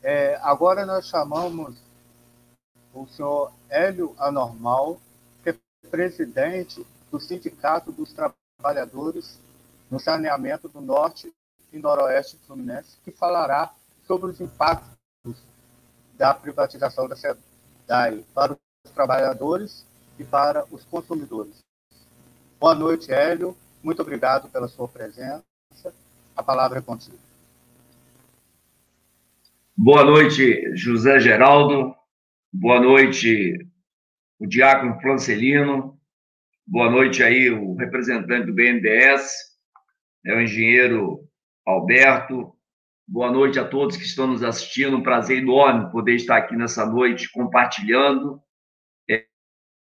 É, 0.02 0.36
agora 0.42 0.86
nós 0.86 1.08
chamamos 1.08 1.78
o 2.94 3.08
senhor 3.08 3.52
Hélio 3.70 4.16
Anormal, 4.20 5.00
que 5.44 5.50
é 5.50 5.58
presidente 5.90 6.86
do 7.12 7.20
Sindicato 7.20 7.92
dos 7.92 8.14
Trabalhadores 8.14 9.40
no 9.90 10.00
Saneamento 10.00 10.68
do 10.68 10.82
Norte 10.82 11.34
e 11.74 11.80
Noroeste 11.80 12.38
Fluminense, 12.46 12.98
que 13.04 13.12
falará 13.12 13.74
sobre 14.06 14.30
os 14.30 14.40
impactos 14.40 14.94
da 16.16 16.34
privatização 16.34 17.08
da 17.08 17.16
SEDAI 17.16 18.24
para 18.34 18.54
os 18.54 18.92
trabalhadores 18.94 19.86
e 20.20 20.24
para 20.24 20.66
os 20.72 20.86
consumidores. 20.86 21.60
Boa 22.60 22.76
noite, 22.76 23.12
Hélio. 23.12 23.58
Muito 23.84 24.02
obrigado 24.02 24.48
pela 24.50 24.68
sua 24.68 24.88
presença. 24.88 25.44
A 26.36 26.44
palavra 26.44 26.80
é 26.80 26.82
contigo. 26.82 27.18
Boa 29.76 30.06
noite, 30.06 30.76
José 30.76 31.20
Geraldo. 31.20 31.96
Boa 32.52 32.80
noite, 32.80 33.58
o 34.40 34.46
Diácono 34.46 35.00
Francelino. 35.02 36.00
Boa 36.66 36.90
noite 36.90 37.24
aí, 37.24 37.50
o 37.50 37.74
representante 37.76 38.46
do 38.46 38.54
BNDES, 38.54 39.54
é 40.26 40.34
o 40.34 40.42
engenheiro 40.42 41.28
Alberto. 41.66 42.54
Boa 43.08 43.32
noite 43.32 43.58
a 43.60 43.68
todos 43.68 43.96
que 43.96 44.04
estão 44.04 44.28
nos 44.28 44.44
assistindo. 44.44 44.98
Um 44.98 45.04
prazer 45.04 45.38
enorme 45.38 45.92
poder 45.92 46.16
estar 46.16 46.38
aqui 46.38 46.56
nessa 46.56 46.86
noite 46.86 47.32
compartilhando 47.32 48.42
é, 49.10 49.26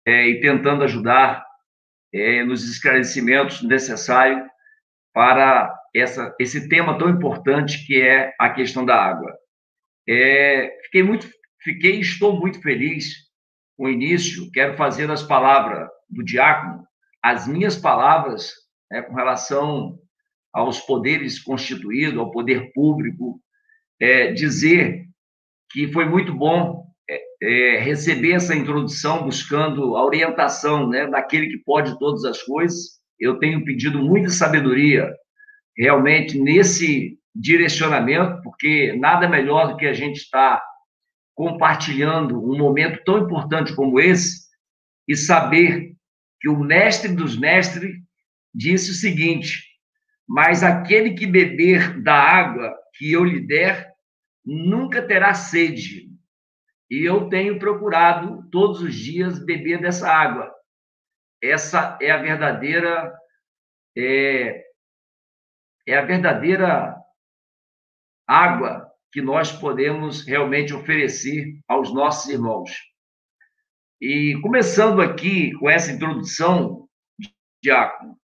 é, 0.07 0.29
e 0.29 0.41
tentando 0.41 0.85
ajudar 0.85 1.45
é, 2.13 2.45
nos 2.45 2.69
esclarecimentos 2.69 3.63
necessários 3.63 4.49
para 5.13 5.77
essa, 5.95 6.35
esse 6.39 6.69
tema 6.69 6.97
tão 6.99 7.09
importante 7.09 7.85
que 7.85 8.01
é 8.01 8.33
a 8.39 8.51
questão 8.51 8.85
da 8.85 8.97
água. 8.97 9.37
É, 10.09 10.79
fiquei 10.85 11.03
muito, 11.03 11.29
fiquei, 11.63 12.01
estou 12.01 12.39
muito 12.39 12.61
feliz 12.63 13.15
com 13.77 13.87
o 13.87 13.91
início. 13.91 14.51
Quero 14.53 14.77
fazer 14.77 15.11
as 15.11 15.23
palavras 15.23 15.89
do 16.09 16.25
diácono, 16.25 16.87
as 17.23 17.47
minhas 17.47 17.77
palavras 17.77 18.53
né, 18.91 19.03
com 19.03 19.15
relação 19.15 19.99
aos 20.53 20.81
poderes 20.81 21.39
constituídos, 21.39 22.19
ao 22.19 22.31
poder 22.31 22.73
público, 22.73 23.41
é, 24.01 24.33
dizer 24.33 25.07
que 25.71 25.91
foi 25.93 26.05
muito 26.05 26.35
bom 26.35 26.85
é, 27.09 27.23
é, 27.43 27.79
receber 27.79 28.33
essa 28.33 28.55
introdução 28.55 29.25
buscando 29.25 29.97
a 29.97 30.05
orientação 30.05 30.89
né, 30.89 31.07
daquele 31.07 31.49
que 31.49 31.59
pode 31.65 31.99
todas 31.99 32.25
as 32.25 32.43
coisas. 32.43 33.01
Eu 33.19 33.39
tenho 33.39 33.65
pedido 33.65 33.99
muita 33.99 34.29
sabedoria 34.31 35.11
realmente 35.77 36.39
nesse 36.39 37.19
direcionamento, 37.35 38.43
porque 38.43 38.93
nada 38.95 39.29
melhor 39.29 39.69
do 39.69 39.77
que 39.77 39.87
a 39.87 39.95
gente 39.95 40.17
estar 40.17 40.63
compartilhando 41.35 42.39
um 42.39 42.59
momento 42.59 43.03
tão 43.05 43.19
importante 43.19 43.75
como 43.75 43.99
esse 43.99 44.43
e 45.09 45.17
saber 45.17 45.93
que 46.41 46.49
o 46.49 46.59
mestre 46.59 47.13
dos 47.13 47.39
mestres 47.39 47.95
disse 48.55 48.91
o 48.91 48.95
seguinte: 48.95 49.63
Mas 50.33 50.63
aquele 50.63 51.13
que 51.13 51.27
beber 51.27 52.03
da 52.03 52.15
água 52.15 52.75
que 52.95 53.13
eu 53.13 53.23
lhe 53.23 53.47
der, 53.47 53.93
nunca 54.43 55.07
terá 55.07 55.35
sede. 55.35 56.09
E 56.91 57.05
eu 57.05 57.29
tenho 57.29 57.59
procurado 57.59 58.49
todos 58.51 58.81
os 58.81 58.95
dias 58.95 59.39
beber 59.45 59.83
dessa 59.83 60.11
água. 60.11 60.51
Essa 61.43 61.99
é 62.01 62.11
a 62.11 62.17
verdadeira 62.17 63.15
é, 63.95 64.65
é 65.87 65.99
a 65.99 66.03
verdadeira 66.07 66.97
água 68.27 68.91
que 69.13 69.21
nós 69.21 69.53
podemos 69.53 70.27
realmente 70.27 70.73
oferecer 70.73 71.61
aos 71.69 71.93
nossos 71.93 72.31
irmãos. 72.33 72.71
E 74.01 74.41
começando 74.41 75.03
aqui 75.03 75.53
com 75.59 75.69
essa 75.69 75.93
introdução, 75.93 76.89
Diácono, 77.63 78.22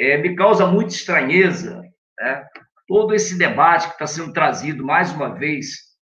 é, 0.00 0.16
me 0.16 0.34
causa 0.34 0.66
muita 0.66 0.94
estranheza 0.94 1.82
né, 2.18 2.46
todo 2.88 3.14
esse 3.14 3.36
debate 3.36 3.86
que 3.86 3.92
está 3.92 4.06
sendo 4.06 4.32
trazido 4.32 4.84
mais 4.84 5.12
uma 5.12 5.34
vez 5.34 5.76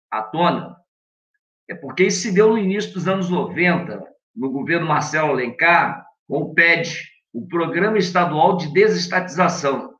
à 0.10 0.22
tona, 0.22 0.76
é 1.70 1.76
porque 1.76 2.06
isso 2.06 2.22
se 2.22 2.34
deu 2.34 2.50
no 2.50 2.58
início 2.58 2.94
dos 2.94 3.08
anos 3.08 3.30
90, 3.30 4.02
no 4.36 4.52
governo 4.52 4.88
Marcelo 4.88 5.32
Alencar, 5.32 6.04
com 6.28 6.40
o 6.40 6.54
PED, 6.54 6.98
o 7.34 7.48
Programa 7.48 7.98
Estadual 7.98 8.58
de 8.58 8.72
Desestatização, 8.74 9.94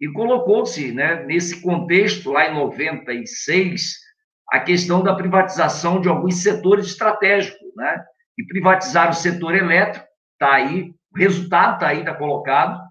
e 0.00 0.08
colocou-se, 0.12 0.92
né, 0.92 1.24
nesse 1.24 1.62
contexto, 1.62 2.30
lá 2.30 2.48
em 2.48 2.54
96, 2.54 3.96
a 4.52 4.60
questão 4.60 5.02
da 5.02 5.14
privatização 5.14 6.00
de 6.00 6.08
alguns 6.08 6.42
setores 6.42 6.86
estratégicos, 6.86 7.74
né? 7.74 8.04
E 8.38 8.46
privatizaram 8.46 9.10
o 9.10 9.14
setor 9.14 9.54
elétrico, 9.54 10.06
está 10.34 10.54
aí, 10.54 10.94
o 11.12 11.18
resultado 11.18 11.74
está 11.74 11.88
aí, 11.88 12.00
está 12.00 12.14
colocado. 12.14 12.85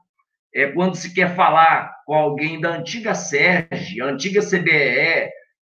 É 0.56 0.72
quando 0.72 0.96
se 0.96 1.14
quer 1.14 1.36
falar 1.36 1.94
com 2.06 2.14
alguém 2.14 2.62
da 2.62 2.70
antiga 2.70 3.14
SERG, 3.14 4.02
antiga 4.02 4.40
CBE, 4.40 5.30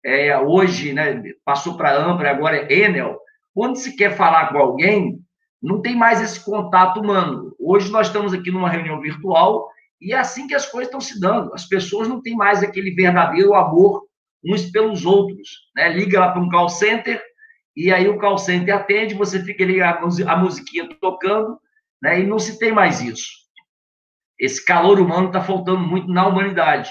é, 0.04 0.38
hoje, 0.38 0.92
né, 0.92 1.22
passou 1.42 1.78
para 1.78 1.96
Ampra, 1.96 2.30
agora 2.30 2.58
é 2.58 2.72
Enel. 2.72 3.18
Quando 3.54 3.76
se 3.76 3.96
quer 3.96 4.14
falar 4.14 4.52
com 4.52 4.58
alguém, 4.58 5.18
não 5.62 5.80
tem 5.80 5.96
mais 5.96 6.20
esse 6.20 6.44
contato 6.44 7.00
humano. 7.00 7.56
Hoje 7.58 7.90
nós 7.90 8.08
estamos 8.08 8.34
aqui 8.34 8.50
numa 8.50 8.68
reunião 8.68 9.00
virtual 9.00 9.66
e 9.98 10.12
é 10.12 10.18
assim 10.18 10.46
que 10.46 10.54
as 10.54 10.66
coisas 10.66 10.88
estão 10.88 11.00
se 11.00 11.18
dando. 11.18 11.54
As 11.54 11.66
pessoas 11.66 12.06
não 12.06 12.20
têm 12.20 12.36
mais 12.36 12.62
aquele 12.62 12.90
verdadeiro 12.90 13.54
amor 13.54 14.04
uns 14.44 14.70
pelos 14.70 15.06
outros. 15.06 15.48
Né? 15.74 15.88
Liga 15.88 16.20
lá 16.20 16.32
para 16.32 16.42
um 16.42 16.50
call 16.50 16.68
center, 16.68 17.22
e 17.74 17.90
aí 17.90 18.06
o 18.08 18.18
call 18.18 18.36
center 18.36 18.76
atende, 18.76 19.14
você 19.14 19.42
fica 19.42 19.64
ali 19.64 19.80
a 19.80 20.36
musiquinha 20.36 20.86
tocando, 21.00 21.58
né? 22.02 22.20
e 22.20 22.26
não 22.26 22.38
se 22.38 22.58
tem 22.58 22.72
mais 22.72 23.00
isso. 23.00 23.45
Esse 24.38 24.64
calor 24.64 25.00
humano 25.00 25.28
está 25.28 25.42
faltando 25.42 25.80
muito 25.80 26.08
na 26.08 26.26
humanidade. 26.26 26.90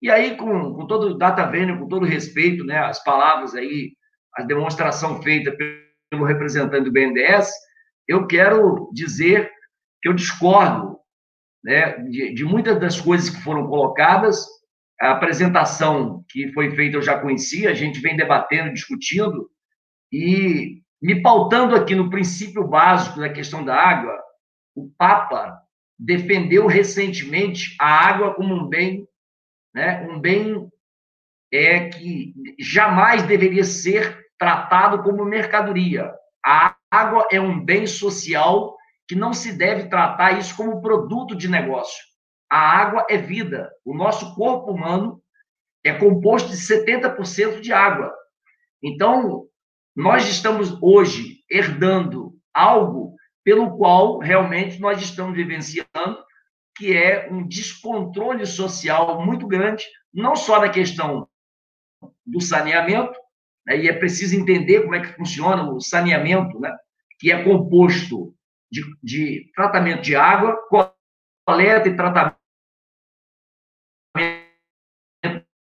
E 0.00 0.10
aí, 0.10 0.36
com, 0.36 0.74
com 0.74 0.86
todo 0.86 1.16
data 1.16 1.46
vendo, 1.46 1.78
com 1.78 1.88
todo 1.88 2.06
respeito, 2.06 2.64
né, 2.64 2.78
as 2.78 3.02
palavras 3.02 3.54
aí, 3.54 3.92
a 4.36 4.42
demonstração 4.42 5.22
feita 5.22 5.56
pelo 6.10 6.24
representante 6.24 6.84
do 6.84 6.92
BNDES, 6.92 7.50
eu 8.06 8.26
quero 8.26 8.90
dizer 8.92 9.50
que 10.02 10.08
eu 10.08 10.12
discordo 10.12 10.98
né, 11.64 11.98
de, 12.00 12.34
de 12.34 12.44
muitas 12.44 12.78
das 12.78 13.00
coisas 13.00 13.30
que 13.30 13.42
foram 13.42 13.66
colocadas. 13.66 14.46
A 15.00 15.12
apresentação 15.12 16.24
que 16.28 16.52
foi 16.52 16.70
feita 16.76 16.96
eu 16.98 17.02
já 17.02 17.18
conhecia, 17.18 17.70
a 17.70 17.74
gente 17.74 18.00
vem 18.00 18.16
debatendo, 18.16 18.72
discutindo, 18.72 19.50
e 20.12 20.82
me 21.02 21.20
pautando 21.20 21.74
aqui 21.74 21.94
no 21.94 22.10
princípio 22.10 22.66
básico 22.68 23.18
da 23.18 23.28
questão 23.28 23.64
da 23.64 23.74
água, 23.74 24.14
o 24.74 24.90
Papa 24.96 25.63
defendeu 25.98 26.66
recentemente 26.66 27.76
a 27.80 27.86
água 27.86 28.34
como 28.34 28.54
um 28.54 28.68
bem, 28.68 29.06
né, 29.74 30.06
um 30.10 30.20
bem 30.20 30.68
é 31.52 31.88
que 31.88 32.34
jamais 32.58 33.22
deveria 33.22 33.62
ser 33.62 34.26
tratado 34.38 35.02
como 35.02 35.24
mercadoria. 35.24 36.12
A 36.44 36.74
água 36.90 37.28
é 37.30 37.40
um 37.40 37.64
bem 37.64 37.86
social 37.86 38.76
que 39.06 39.14
não 39.14 39.32
se 39.32 39.56
deve 39.56 39.88
tratar 39.88 40.38
isso 40.38 40.56
como 40.56 40.80
produto 40.80 41.36
de 41.36 41.48
negócio. 41.48 42.02
A 42.50 42.58
água 42.58 43.06
é 43.08 43.16
vida. 43.16 43.70
O 43.84 43.94
nosso 43.94 44.34
corpo 44.34 44.72
humano 44.72 45.22
é 45.84 45.92
composto 45.92 46.50
de 46.50 46.56
70% 46.56 47.60
de 47.60 47.72
água. 47.72 48.12
Então, 48.82 49.46
nós 49.94 50.28
estamos 50.28 50.76
hoje 50.82 51.38
herdando 51.50 52.32
algo 52.52 53.03
pelo 53.44 53.76
qual 53.76 54.18
realmente 54.18 54.80
nós 54.80 55.00
estamos 55.02 55.36
vivenciando, 55.36 56.24
que 56.76 56.96
é 56.96 57.28
um 57.30 57.46
descontrole 57.46 58.44
social 58.46 59.24
muito 59.24 59.46
grande, 59.46 59.84
não 60.12 60.34
só 60.34 60.60
na 60.60 60.68
questão 60.68 61.28
do 62.26 62.40
saneamento, 62.40 63.16
né, 63.66 63.78
e 63.78 63.88
é 63.88 63.92
preciso 63.92 64.34
entender 64.34 64.82
como 64.82 64.94
é 64.94 65.00
que 65.00 65.14
funciona 65.14 65.70
o 65.70 65.80
saneamento, 65.80 66.58
né, 66.58 66.74
que 67.18 67.30
é 67.30 67.44
composto 67.44 68.34
de, 68.72 68.82
de 69.02 69.52
tratamento 69.54 70.02
de 70.02 70.16
água, 70.16 70.58
coleta 71.46 71.88
e 71.88 71.96
tratamento, 71.96 72.36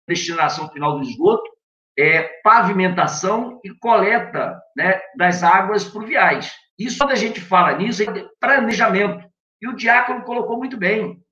destinação 0.07 0.71
final 0.71 0.99
do 0.99 1.03
esgoto, 1.03 1.51
é, 1.99 2.23
pavimentação 2.43 3.61
e 3.65 3.71
coleta 3.75 4.61
né, 4.77 5.01
das 5.17 5.43
águas 5.43 5.85
pluviais. 5.85 6.53
Isso, 6.85 6.99
quando 6.99 7.13
a 7.13 7.17
gente 7.17 7.41
fala 7.41 7.77
nisso, 7.77 8.03
é 8.03 8.29
planejamento. 8.41 9.31
E 9.61 9.69
o 9.69 9.77
Diácono 9.77 10.25
colocou 10.25 10.59
muito 10.59 10.77
bem. 10.77 11.23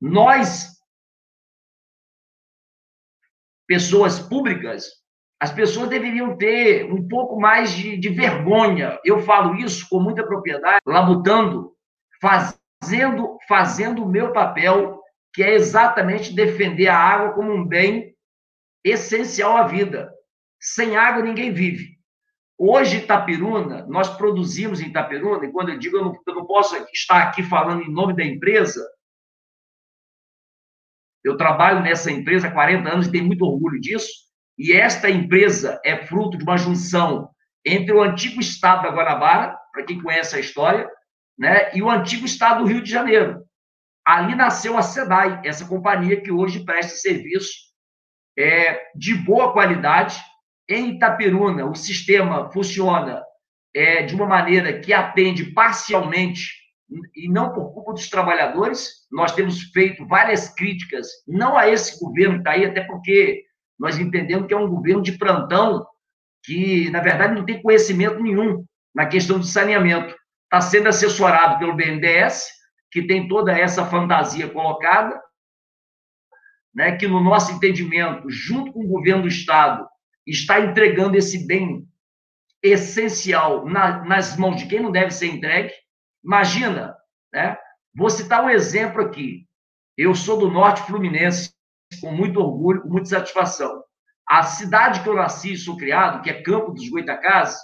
Nós, 0.00 0.70
pessoas 3.66 4.20
públicas, 4.20 4.86
as 5.40 5.52
pessoas 5.52 5.88
deveriam 5.88 6.36
ter 6.36 6.90
um 6.90 7.08
pouco 7.08 7.40
mais 7.40 7.72
de, 7.72 7.96
de 7.96 8.08
vergonha. 8.08 8.98
Eu 9.04 9.20
falo 9.20 9.56
isso 9.56 9.88
com 9.88 10.00
muita 10.00 10.24
propriedade, 10.24 10.80
labutando, 10.86 11.74
fazendo, 12.20 13.36
fazendo 13.48 14.04
o 14.04 14.08
meu 14.08 14.32
papel, 14.32 15.02
que 15.32 15.42
é 15.42 15.54
exatamente 15.54 16.32
defender 16.32 16.86
a 16.86 16.96
água 16.96 17.34
como 17.34 17.52
um 17.52 17.66
bem 17.66 18.14
essencial 18.84 19.56
à 19.56 19.66
vida. 19.66 20.12
Sem 20.60 20.96
água 20.96 21.22
ninguém 21.22 21.52
vive. 21.52 21.93
Hoje, 22.56 22.98
Itapiruna, 22.98 23.84
nós 23.86 24.08
produzimos 24.16 24.80
em 24.80 24.86
Itapiruna, 24.86 25.44
e 25.44 25.52
quando 25.52 25.70
eu 25.70 25.78
digo 25.78 25.96
eu 25.96 26.04
não, 26.04 26.22
eu 26.26 26.34
não 26.34 26.46
posso 26.46 26.76
estar 26.92 27.22
aqui 27.22 27.42
falando 27.42 27.82
em 27.82 27.92
nome 27.92 28.14
da 28.14 28.24
empresa, 28.24 28.84
eu 31.24 31.36
trabalho 31.36 31.82
nessa 31.82 32.12
empresa 32.12 32.48
há 32.48 32.52
40 32.52 32.88
anos 32.88 33.06
e 33.06 33.10
tenho 33.10 33.24
muito 33.24 33.44
orgulho 33.44 33.80
disso. 33.80 34.08
E 34.58 34.72
esta 34.72 35.08
empresa 35.10 35.80
é 35.84 36.06
fruto 36.06 36.36
de 36.36 36.44
uma 36.44 36.58
junção 36.58 37.30
entre 37.64 37.92
o 37.94 38.02
antigo 38.02 38.40
estado 38.40 38.82
da 38.82 38.90
Guanabara, 38.90 39.58
para 39.72 39.84
quem 39.84 40.00
conhece 40.00 40.36
a 40.36 40.40
história, 40.40 40.88
né, 41.36 41.74
e 41.74 41.82
o 41.82 41.90
antigo 41.90 42.26
estado 42.26 42.62
do 42.62 42.68
Rio 42.68 42.82
de 42.82 42.90
Janeiro. 42.90 43.42
Ali 44.06 44.34
nasceu 44.34 44.76
a 44.76 44.82
SEDAI, 44.82 45.40
essa 45.44 45.66
companhia 45.66 46.20
que 46.20 46.30
hoje 46.30 46.62
presta 46.62 46.94
serviço 46.94 47.52
é, 48.38 48.90
de 48.94 49.14
boa 49.14 49.52
qualidade. 49.52 50.22
Em 50.68 50.94
Itaperuna, 50.94 51.66
o 51.66 51.74
sistema 51.74 52.50
funciona 52.50 53.22
é, 53.74 54.02
de 54.02 54.14
uma 54.14 54.26
maneira 54.26 54.80
que 54.80 54.92
atende 54.92 55.52
parcialmente 55.52 56.52
e 57.14 57.28
não 57.28 57.52
por 57.52 57.72
culpa 57.72 57.92
dos 57.92 58.08
trabalhadores. 58.08 59.06
Nós 59.10 59.32
temos 59.32 59.62
feito 59.72 60.06
várias 60.06 60.48
críticas, 60.54 61.08
não 61.26 61.56
a 61.56 61.68
esse 61.68 61.98
governo 61.98 62.34
que 62.34 62.40
está 62.40 62.52
aí, 62.52 62.64
até 62.64 62.82
porque 62.82 63.44
nós 63.78 63.98
entendemos 63.98 64.46
que 64.46 64.54
é 64.54 64.56
um 64.56 64.68
governo 64.68 65.02
de 65.02 65.12
plantão 65.12 65.84
que, 66.44 66.90
na 66.90 67.00
verdade, 67.00 67.34
não 67.34 67.44
tem 67.44 67.60
conhecimento 67.60 68.22
nenhum 68.22 68.64
na 68.94 69.06
questão 69.06 69.38
do 69.38 69.44
saneamento. 69.44 70.14
Está 70.44 70.60
sendo 70.60 70.88
assessorado 70.88 71.58
pelo 71.58 71.74
BNDES, 71.74 72.46
que 72.90 73.06
tem 73.06 73.26
toda 73.26 73.52
essa 73.58 73.84
fantasia 73.86 74.48
colocada, 74.48 75.20
né, 76.74 76.96
que, 76.96 77.08
no 77.08 77.20
nosso 77.20 77.52
entendimento, 77.52 78.30
junto 78.30 78.72
com 78.72 78.84
o 78.84 78.88
governo 78.88 79.22
do 79.22 79.28
Estado, 79.28 79.86
está 80.26 80.60
entregando 80.60 81.16
esse 81.16 81.46
bem 81.46 81.86
essencial 82.62 83.66
na, 83.66 84.04
nas 84.04 84.36
mãos 84.36 84.56
de 84.56 84.66
quem 84.66 84.80
não 84.80 84.90
deve 84.90 85.10
ser 85.10 85.26
entregue. 85.26 85.72
Imagina, 86.24 86.96
né? 87.32 87.58
Vou 87.94 88.08
citar 88.08 88.42
um 88.42 88.50
exemplo 88.50 89.02
aqui. 89.02 89.46
Eu 89.96 90.14
sou 90.14 90.38
do 90.38 90.50
Norte 90.50 90.82
Fluminense, 90.82 91.52
com 92.00 92.10
muito 92.10 92.40
orgulho, 92.40 92.82
com 92.82 92.88
muita 92.88 93.08
satisfação. 93.08 93.84
A 94.26 94.42
cidade 94.42 95.02
que 95.02 95.08
eu 95.08 95.14
nasci 95.14 95.52
e 95.52 95.56
sou 95.56 95.76
criado, 95.76 96.22
que 96.22 96.30
é 96.30 96.42
Campo 96.42 96.72
dos 96.72 96.88
Goitacazes, 96.88 97.58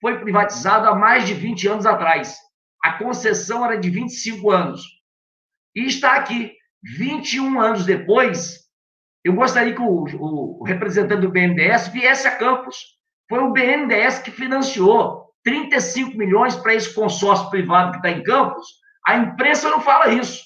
foi 0.00 0.20
privatizada 0.20 0.88
há 0.88 0.94
mais 0.94 1.26
de 1.26 1.34
20 1.34 1.68
anos 1.68 1.86
atrás. 1.86 2.38
A 2.82 2.98
concessão 2.98 3.64
era 3.64 3.76
de 3.76 3.90
25 3.90 4.50
anos. 4.50 4.82
E 5.74 5.86
está 5.86 6.14
aqui, 6.14 6.52
21 6.82 7.60
anos 7.60 7.84
depois, 7.84 8.63
Eu 9.24 9.32
gostaria 9.32 9.74
que 9.74 9.80
o, 9.80 10.04
o, 10.04 10.64
representante 10.64 11.22
do 11.22 11.30
BNDES 11.30 11.88
viesse 11.88 12.28
a 12.28 12.36
Campos. 12.36 12.76
Foi 13.28 13.38
o 13.38 13.52
BNDES 13.52 14.18
que 14.18 14.30
financiou 14.30 15.30
35 15.42 16.16
milhões 16.16 16.54
para 16.56 16.74
esse 16.74 16.94
consórcio 16.94 17.48
privado 17.48 17.92
que 17.92 17.96
está 17.96 18.10
em 18.10 18.22
Campos. 18.22 18.66
A 19.06 19.16
imprensa 19.16 19.70
não 19.70 19.80
fala 19.80 20.12
isso. 20.12 20.44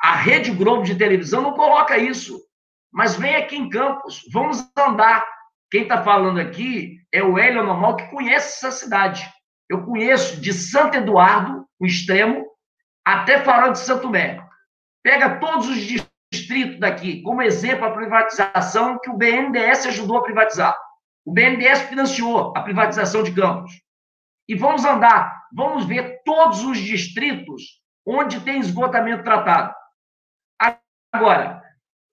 A 0.00 0.16
Rede 0.16 0.50
Globo 0.50 0.82
de 0.82 0.96
televisão 0.96 1.42
não 1.42 1.52
coloca 1.52 1.96
isso. 1.96 2.40
Mas 2.92 3.16
vem 3.16 3.36
aqui 3.36 3.56
em 3.56 3.70
Campos, 3.70 4.22
vamos 4.32 4.58
andar. 4.76 5.24
Quem 5.70 5.82
está 5.82 6.02
falando 6.02 6.40
aqui 6.40 6.98
é 7.12 7.22
o 7.22 7.38
Hélio 7.38 7.64
Normal, 7.64 7.96
que 7.96 8.10
conhece 8.10 8.66
essa 8.66 8.76
cidade. 8.76 9.26
Eu 9.70 9.86
conheço 9.86 10.40
de 10.40 10.52
Santo 10.52 10.96
Eduardo, 10.96 11.64
o 11.78 11.86
extremo, 11.86 12.44
até 13.04 13.42
Farol 13.42 13.72
de 13.72 13.78
Santo 13.78 14.10
Mé. 14.10 14.44
Pega 15.02 15.38
todos 15.38 15.68
os 15.68 15.76
distritos 16.32 16.80
daqui, 16.80 17.20
como 17.22 17.42
exemplo, 17.42 17.84
a 17.84 17.92
privatização 17.92 18.98
que 18.98 19.10
o 19.10 19.16
BNDES 19.16 19.86
ajudou 19.86 20.16
a 20.16 20.22
privatizar. 20.22 20.76
O 21.24 21.32
BNDES 21.32 21.82
financiou 21.82 22.52
a 22.56 22.62
privatização 22.62 23.22
de 23.22 23.32
Campos. 23.32 23.72
E 24.48 24.56
vamos 24.56 24.84
andar, 24.84 25.44
vamos 25.52 25.84
ver 25.84 26.22
todos 26.24 26.64
os 26.64 26.78
distritos 26.78 27.80
onde 28.04 28.40
tem 28.40 28.58
esgotamento 28.58 29.22
tratado. 29.22 29.74
Agora, 31.12 31.62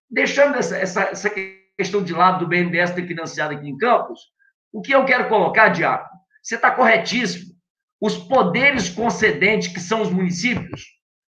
deixando 0.10 0.58
essa, 0.58 0.78
essa, 0.78 1.04
essa 1.04 1.30
questão 1.78 2.04
de 2.04 2.14
lado 2.14 2.40
do 2.40 2.48
BNDES 2.48 2.92
ter 2.92 3.08
financiado 3.08 3.56
aqui 3.56 3.68
em 3.68 3.78
Campos, 3.78 4.20
o 4.72 4.82
que 4.82 4.92
eu 4.94 5.06
quero 5.06 5.30
colocar, 5.30 5.70
Diaco, 5.70 6.10
você 6.44 6.56
está 6.56 6.70
corretíssimo. 6.70 7.56
Os 8.02 8.18
poderes 8.18 8.90
concedentes, 8.90 9.70
que 9.70 9.80
são 9.80 10.02
os 10.02 10.10
municípios, 10.10 10.84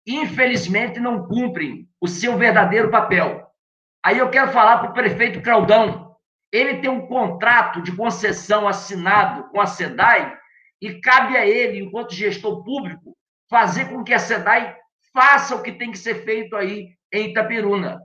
infelizmente 0.05 0.99
não 0.99 1.27
cumprem 1.27 1.86
o 2.01 2.07
seu 2.07 2.37
verdadeiro 2.37 2.91
papel. 2.91 3.47
Aí 4.03 4.17
eu 4.17 4.29
quero 4.29 4.51
falar 4.51 4.77
para 4.79 4.91
o 4.91 4.93
prefeito 4.93 5.41
Claudão. 5.41 6.15
Ele 6.51 6.79
tem 6.79 6.89
um 6.89 7.07
contrato 7.07 7.81
de 7.81 7.95
concessão 7.95 8.67
assinado 8.67 9.49
com 9.49 9.59
a 9.59 9.65
SEDAI 9.65 10.37
e 10.81 11.01
cabe 11.01 11.35
a 11.35 11.45
ele, 11.45 11.79
enquanto 11.79 12.13
gestor 12.13 12.63
público, 12.63 13.17
fazer 13.49 13.85
com 13.85 14.03
que 14.03 14.13
a 14.13 14.19
SEDAI 14.19 14.75
faça 15.13 15.55
o 15.55 15.61
que 15.61 15.71
tem 15.71 15.91
que 15.91 15.97
ser 15.97 16.23
feito 16.23 16.55
aí 16.55 16.89
em 17.11 17.31
Itaperuna. 17.31 17.99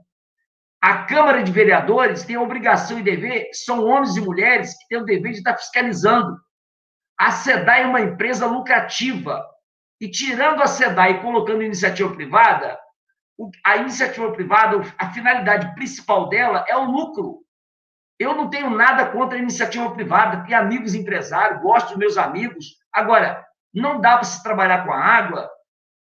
A 0.81 1.05
Câmara 1.05 1.41
de 1.43 1.51
Vereadores 1.51 2.23
tem 2.23 2.35
a 2.35 2.41
obrigação 2.41 2.99
e 2.99 3.03
dever, 3.03 3.49
são 3.53 3.85
homens 3.85 4.17
e 4.17 4.21
mulheres 4.21 4.77
que 4.77 4.87
têm 4.89 4.97
o 4.97 5.05
dever 5.05 5.31
de 5.31 5.37
estar 5.37 5.55
fiscalizando. 5.57 6.37
A 7.17 7.31
SEDAI 7.31 7.83
é 7.83 7.85
uma 7.85 8.01
empresa 8.01 8.45
lucrativa. 8.45 9.41
E 10.01 10.09
tirando 10.09 10.61
a 10.61 10.67
SEDAI 10.67 11.11
e 11.11 11.21
colocando 11.21 11.63
iniciativa 11.63 12.13
privada, 12.13 12.77
a 13.65 13.77
iniciativa 13.77 14.31
privada, 14.31 14.81
a 14.97 15.11
finalidade 15.11 15.73
principal 15.75 16.29
dela 16.29 16.65
é 16.67 16.75
o 16.77 16.85
lucro. 16.85 17.41
Eu 18.19 18.35
não 18.35 18.49
tenho 18.49 18.69
nada 18.69 19.07
contra 19.07 19.37
a 19.37 19.41
iniciativa 19.41 19.89
privada, 19.91 20.45
tenho 20.45 20.59
amigos 20.59 20.93
empresários, 20.93 21.61
gosto 21.61 21.89
dos 21.89 21.97
meus 21.97 22.17
amigos. 22.17 22.77
Agora, 22.91 23.43
não 23.73 23.99
dá 23.99 24.13
para 24.13 24.23
se 24.23 24.43
trabalhar 24.43 24.85
com 24.85 24.93
a 24.93 24.99
água 24.99 25.49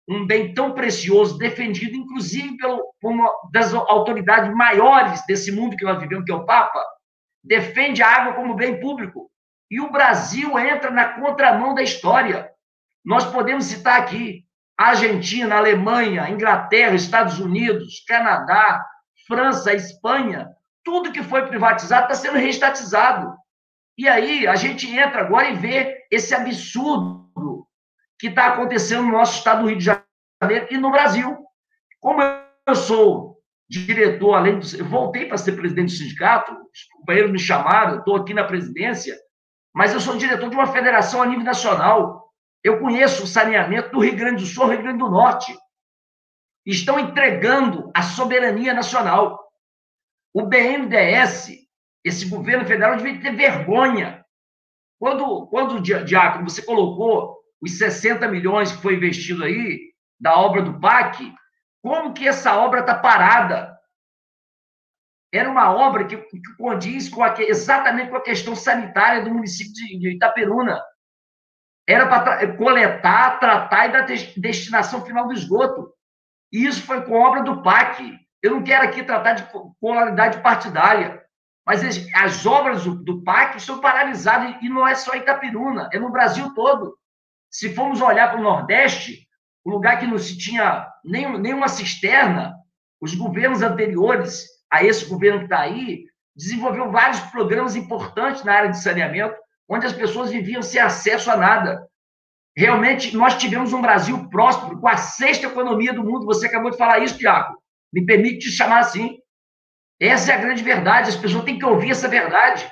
um 0.08 0.26
bem 0.26 0.52
tão 0.52 0.72
precioso, 0.74 1.38
defendido 1.38 1.96
inclusive 1.96 2.56
pelo, 2.56 2.92
por 3.00 3.12
uma 3.12 3.30
das 3.52 3.72
autoridades 3.72 4.52
maiores 4.54 5.24
desse 5.26 5.50
mundo 5.52 5.76
que 5.76 5.84
nós 5.84 5.98
vivemos, 5.98 6.24
que 6.24 6.32
é 6.32 6.34
o 6.34 6.44
Papa, 6.44 6.84
defende 7.42 8.02
a 8.02 8.08
água 8.08 8.34
como 8.34 8.54
bem 8.54 8.80
público. 8.80 9.30
E 9.70 9.80
o 9.80 9.90
Brasil 9.90 10.58
entra 10.58 10.90
na 10.90 11.20
contramão 11.20 11.74
da 11.74 11.82
história. 11.82 12.50
Nós 13.04 13.24
podemos 13.24 13.64
citar 13.64 14.00
aqui 14.00 14.44
Argentina, 14.78 15.56
Alemanha, 15.56 16.28
Inglaterra, 16.30 16.94
Estados 16.94 17.38
Unidos, 17.38 18.04
Canadá, 18.06 18.84
França, 19.26 19.72
Espanha, 19.72 20.48
tudo 20.84 21.12
que 21.12 21.22
foi 21.22 21.46
privatizado 21.46 22.04
está 22.04 22.14
sendo 22.14 22.38
reestatizado. 22.38 23.34
E 23.96 24.08
aí 24.08 24.46
a 24.46 24.56
gente 24.56 24.90
entra 24.90 25.20
agora 25.20 25.50
e 25.50 25.54
vê 25.54 26.06
esse 26.10 26.34
absurdo 26.34 27.66
que 28.18 28.28
está 28.28 28.48
acontecendo 28.48 29.02
no 29.02 29.12
nosso 29.12 29.38
estado 29.38 29.62
do 29.62 29.68
Rio 29.68 29.78
de 29.78 29.84
Janeiro 29.84 30.66
e 30.70 30.78
no 30.78 30.90
Brasil. 30.90 31.36
Como 32.00 32.22
eu 32.22 32.74
sou 32.74 33.38
diretor, 33.68 34.34
além 34.34 34.58
de. 34.58 34.78
Eu 34.78 34.84
voltei 34.84 35.26
para 35.26 35.38
ser 35.38 35.52
presidente 35.52 35.92
do 35.92 35.98
sindicato, 35.98 36.52
os 36.52 36.84
companheiros 36.94 37.32
me 37.32 37.38
chamaram, 37.38 37.98
estou 37.98 38.16
aqui 38.16 38.34
na 38.34 38.44
presidência, 38.44 39.16
mas 39.74 39.92
eu 39.92 40.00
sou 40.00 40.16
diretor 40.16 40.50
de 40.50 40.56
uma 40.56 40.66
federação 40.66 41.22
a 41.22 41.26
nível 41.26 41.44
nacional. 41.44 42.31
Eu 42.64 42.78
conheço 42.78 43.24
o 43.24 43.26
saneamento 43.26 43.90
do 43.90 44.00
Rio 44.00 44.16
Grande 44.16 44.42
do 44.42 44.48
Sul, 44.48 44.68
Rio 44.68 44.82
Grande 44.82 44.98
do 44.98 45.10
Norte. 45.10 45.56
Estão 46.64 46.98
entregando 46.98 47.90
a 47.94 48.02
soberania 48.02 48.72
nacional. 48.72 49.50
O 50.32 50.46
BNDES, 50.46 51.50
esse 52.04 52.28
governo 52.28 52.64
federal, 52.64 52.96
devia 52.96 53.20
ter 53.20 53.34
vergonha. 53.34 54.24
Quando, 54.98 55.46
quando 55.48 55.80
Diácono, 55.80 56.48
você 56.48 56.62
colocou 56.62 57.36
os 57.60 57.78
60 57.78 58.28
milhões 58.28 58.72
que 58.72 58.80
foi 58.80 58.94
investido 58.94 59.44
aí, 59.44 59.92
da 60.20 60.36
obra 60.38 60.62
do 60.62 60.78
PAC, 60.78 61.34
como 61.82 62.14
que 62.14 62.28
essa 62.28 62.56
obra 62.56 62.80
está 62.80 62.94
parada? 62.94 63.76
Era 65.32 65.50
uma 65.50 65.74
obra 65.74 66.06
que, 66.06 66.16
que 66.16 66.56
condiz 66.56 67.08
com 67.08 67.24
a, 67.24 67.34
exatamente 67.40 68.10
com 68.10 68.16
a 68.16 68.22
questão 68.22 68.54
sanitária 68.54 69.24
do 69.24 69.34
município 69.34 69.72
de, 69.72 69.98
de 69.98 70.10
Itaperuna. 70.14 70.80
Era 71.92 72.06
para 72.06 72.56
coletar, 72.56 73.38
tratar 73.38 73.86
e 73.86 73.92
dar 73.92 74.06
destinação 74.36 75.04
final 75.04 75.26
do 75.26 75.34
esgoto. 75.34 75.92
E 76.50 76.64
isso 76.64 76.82
foi 76.82 77.02
com 77.02 77.20
obra 77.20 77.42
do 77.42 77.62
PAC. 77.62 78.18
Eu 78.42 78.52
não 78.52 78.64
quero 78.64 78.84
aqui 78.84 79.02
tratar 79.02 79.34
de 79.34 79.46
polaridade 79.78 80.40
partidária, 80.40 81.22
mas 81.66 81.84
as, 81.84 82.06
as 82.14 82.46
obras 82.46 82.82
do, 82.84 83.22
PAC 83.22 83.60
são 83.60 83.78
paralisadas, 83.78 84.56
e 84.62 84.70
não 84.70 84.88
é 84.88 84.94
só 84.94 85.14
Itaperuna, 85.14 85.90
é 85.92 85.98
no 85.98 86.10
Brasil 86.10 86.54
todo. 86.54 86.96
Se 87.50 87.74
formos 87.74 88.00
olhar 88.00 88.30
para 88.30 88.40
o 88.40 88.42
Nordeste, 88.42 89.28
o 89.62 89.70
lugar 89.70 90.00
que 90.00 90.06
não 90.06 90.16
se 90.16 90.38
tinha 90.38 90.88
nem, 91.04 91.38
nenhuma 91.38 91.68
cisterna, 91.68 92.56
os 93.02 93.14
governos 93.14 93.60
anteriores 93.60 94.46
a 94.70 94.82
esse 94.82 95.04
governo 95.04 95.40
que 95.40 95.44
está 95.44 95.60
aí 95.60 96.06
desenvolveu 96.34 96.90
vários 96.90 97.20
programas 97.20 97.76
importantes 97.76 98.42
na 98.44 98.54
área 98.54 98.70
de 98.70 98.82
saneamento, 98.82 99.36
onde 99.72 99.86
as 99.86 99.92
pessoas 99.94 100.30
viviam 100.30 100.60
sem 100.60 100.78
acesso 100.78 101.30
a 101.30 101.36
nada. 101.36 101.88
Realmente, 102.54 103.16
nós 103.16 103.38
tivemos 103.38 103.72
um 103.72 103.80
Brasil 103.80 104.28
próspero, 104.28 104.78
com 104.78 104.86
a 104.86 104.98
sexta 104.98 105.46
economia 105.46 105.94
do 105.94 106.04
mundo. 106.04 106.26
Você 106.26 106.46
acabou 106.46 106.70
de 106.70 106.76
falar 106.76 106.98
isso, 106.98 107.16
Tiago. 107.16 107.56
Me 107.90 108.04
permite 108.04 108.40
te 108.40 108.50
chamar 108.50 108.80
assim. 108.80 109.18
Essa 109.98 110.32
é 110.32 110.34
a 110.34 110.40
grande 110.40 110.62
verdade. 110.62 111.08
As 111.08 111.16
pessoas 111.16 111.44
têm 111.44 111.58
que 111.58 111.64
ouvir 111.64 111.92
essa 111.92 112.06
verdade. 112.06 112.70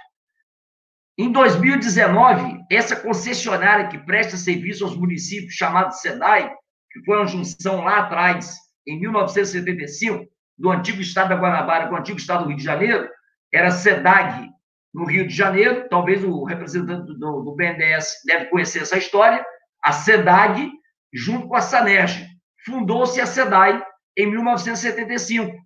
Em 1.19 1.33
2019, 1.33 2.65
essa 2.71 2.95
concessionária 2.95 3.89
que 3.89 3.99
presta 3.99 4.37
serviço 4.37 4.85
aos 4.85 4.95
municípios, 4.95 5.55
chamada 5.55 5.93
SEDAI, 5.93 6.55
que 6.91 7.03
foi 7.05 7.17
uma 7.17 7.27
junção 7.27 7.83
lá 7.83 8.01
atrás, 8.01 8.57
em 8.87 9.01
1975, 9.01 10.27
do 10.59 10.71
antigo 10.71 11.01
estado 11.01 11.31
da 11.31 11.37
Guanabara 11.37 11.89
com 11.89 11.95
o 11.95 11.99
antigo 11.99 12.19
estado 12.19 12.45
do 12.45 12.49
Rio 12.49 12.59
de 12.59 12.65
Janeiro, 12.65 13.09
era 13.53 13.71
SEDAG, 13.71 14.51
no 14.93 15.05
Rio 15.05 15.27
de 15.27 15.35
Janeiro. 15.35 15.89
Talvez 15.89 16.25
o 16.25 16.45
representante 16.45 17.07
do, 17.19 17.43
do 17.43 17.55
BNDES 17.55 18.23
deve 18.27 18.47
conhecer 18.47 18.83
essa 18.83 18.99
história. 18.99 19.45
A 19.83 19.93
SEDAG, 19.93 20.71
junto 21.13 21.49
com 21.49 21.57
a 21.57 21.61
SANERJ, 21.61 22.27
fundou-se 22.65 23.21
a 23.21 23.27
SEDAI 23.27 23.83
em 24.17 24.27
1975. 24.31 25.57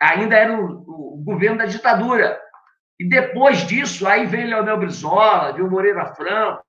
Ainda 0.00 0.36
era 0.36 0.60
o, 0.60 1.14
o 1.14 1.22
governo 1.24 1.58
da 1.58 1.66
ditadura. 1.66 2.40
E 2.98 3.08
depois 3.08 3.66
disso, 3.66 4.06
aí 4.06 4.26
vem 4.26 4.46
Leonel 4.46 4.78
Brizola, 4.78 5.52
viu 5.52 5.68
Moreira 5.68 6.14
Franco, 6.14 6.62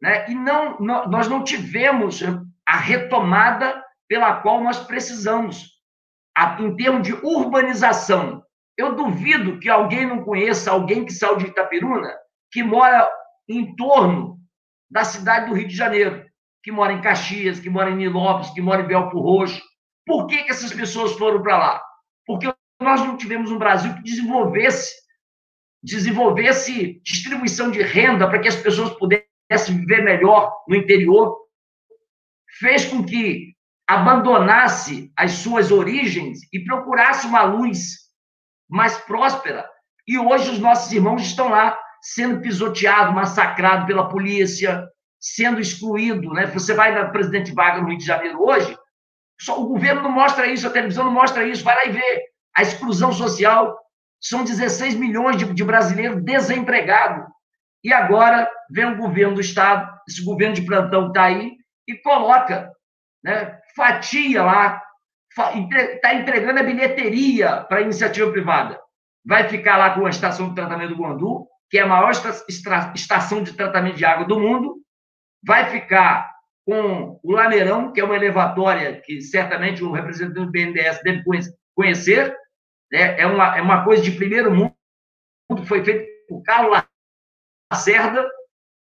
né? 0.00 0.30
e 0.30 0.34
não, 0.34 0.78
não, 0.80 1.06
nós 1.08 1.28
não 1.28 1.44
tivemos 1.44 2.22
a 2.66 2.76
retomada 2.76 3.82
pela 4.08 4.40
qual 4.40 4.62
nós 4.62 4.78
precisamos, 4.78 5.70
a, 6.36 6.60
em 6.60 6.74
termos 6.76 7.02
de 7.02 7.12
urbanização. 7.14 8.42
Eu 8.76 8.94
duvido 8.94 9.58
que 9.60 9.68
alguém 9.68 10.06
não 10.06 10.24
conheça 10.24 10.70
alguém 10.70 11.04
que 11.04 11.12
saiu 11.12 11.36
de 11.36 11.46
Itaperuna, 11.46 12.12
que 12.50 12.62
mora 12.62 13.08
em 13.48 13.74
torno 13.76 14.38
da 14.90 15.04
cidade 15.04 15.48
do 15.48 15.54
Rio 15.54 15.68
de 15.68 15.76
Janeiro, 15.76 16.24
que 16.62 16.72
mora 16.72 16.92
em 16.92 17.00
Caxias, 17.00 17.60
que 17.60 17.70
mora 17.70 17.90
em 17.90 17.96
Nilópolis, 17.96 18.50
que 18.50 18.60
mora 18.60 18.82
em 18.82 18.86
Belpo 18.86 19.20
Roxo. 19.20 19.62
Por 20.06 20.26
que, 20.26 20.42
que 20.42 20.50
essas 20.50 20.72
pessoas 20.72 21.12
foram 21.12 21.42
para 21.42 21.58
lá? 21.58 21.82
Porque 22.26 22.52
nós 22.80 23.00
não 23.00 23.16
tivemos 23.16 23.50
um 23.50 23.58
Brasil 23.58 23.94
que 23.94 24.02
desenvolvesse 24.02 25.04
desenvolvesse 25.82 26.98
distribuição 27.04 27.70
de 27.70 27.82
renda 27.82 28.26
para 28.26 28.38
que 28.38 28.48
as 28.48 28.56
pessoas 28.56 28.94
pudessem 28.94 29.76
viver 29.76 30.02
melhor 30.02 30.50
no 30.66 30.74
interior, 30.74 31.36
fez 32.58 32.86
com 32.86 33.04
que 33.04 33.54
abandonasse 33.86 35.12
as 35.14 35.32
suas 35.32 35.70
origens 35.70 36.38
e 36.50 36.64
procurasse 36.64 37.26
uma 37.26 37.42
luz 37.42 38.03
mais 38.68 38.96
próspera. 38.98 39.68
E 40.06 40.18
hoje 40.18 40.50
os 40.50 40.58
nossos 40.58 40.92
irmãos 40.92 41.22
estão 41.22 41.48
lá 41.48 41.78
sendo 42.02 42.40
pisoteados, 42.40 43.14
massacrados 43.14 43.86
pela 43.86 44.08
polícia, 44.08 44.86
sendo 45.18 45.60
excluído, 45.60 46.32
né? 46.34 46.46
Você 46.48 46.74
vai 46.74 46.92
na 46.92 47.08
Presidente 47.08 47.52
Vargas 47.52 47.82
no 47.82 47.88
Rio 47.88 47.98
de 47.98 48.04
Janeiro 48.04 48.42
hoje, 48.42 48.76
só 49.40 49.60
o 49.60 49.66
governo 49.66 50.02
não 50.02 50.12
mostra 50.12 50.46
isso, 50.46 50.66
a 50.66 50.70
televisão 50.70 51.04
não 51.04 51.12
mostra 51.12 51.46
isso, 51.46 51.64
vai 51.64 51.74
lá 51.76 51.84
e 51.86 51.92
vê. 51.92 52.22
a 52.56 52.62
exclusão 52.62 53.12
social, 53.12 53.76
são 54.20 54.44
16 54.44 54.94
milhões 54.94 55.36
de, 55.36 55.52
de 55.52 55.64
brasileiros 55.64 56.22
desempregados. 56.22 57.26
E 57.82 57.92
agora 57.92 58.50
vem 58.70 58.86
o 58.86 58.96
governo 58.96 59.34
do 59.34 59.40
Estado, 59.40 59.90
esse 60.08 60.24
governo 60.24 60.54
de 60.54 60.62
plantão 60.62 61.08
está 61.08 61.24
aí, 61.24 61.52
e 61.86 61.96
coloca, 61.96 62.70
né, 63.22 63.58
fatia 63.74 64.42
lá, 64.42 64.82
está 65.36 66.14
entregando 66.14 66.60
a 66.60 66.62
bilheteria 66.62 67.60
para 67.62 67.78
a 67.78 67.82
iniciativa 67.82 68.30
privada. 68.30 68.80
Vai 69.24 69.48
ficar 69.48 69.76
lá 69.76 69.90
com 69.94 70.06
a 70.06 70.10
estação 70.10 70.48
de 70.48 70.54
tratamento 70.54 70.94
do 70.94 71.02
Guandu, 71.02 71.46
que 71.70 71.78
é 71.78 71.82
a 71.82 71.86
maior 71.86 72.12
estação 72.94 73.42
de 73.42 73.52
tratamento 73.52 73.96
de 73.96 74.04
água 74.04 74.26
do 74.26 74.38
mundo, 74.38 74.76
vai 75.44 75.70
ficar 75.70 76.32
com 76.64 77.20
o 77.22 77.32
Lameirão, 77.32 77.92
que 77.92 78.00
é 78.00 78.04
uma 78.04 78.16
elevatória 78.16 79.00
que 79.04 79.20
certamente 79.20 79.82
o 79.82 79.92
representante 79.92 80.34
do 80.34 80.50
BNDES 80.50 81.02
deve 81.02 81.22
conhecer, 81.74 82.34
né? 82.90 83.20
é, 83.20 83.26
uma, 83.26 83.56
é 83.56 83.60
uma 83.60 83.84
coisa 83.84 84.02
de 84.02 84.12
primeiro 84.12 84.50
mundo, 84.50 84.74
foi 85.66 85.84
feito 85.84 86.06
por 86.28 86.42
Carlos 86.42 86.82
Lacerda, 87.72 88.26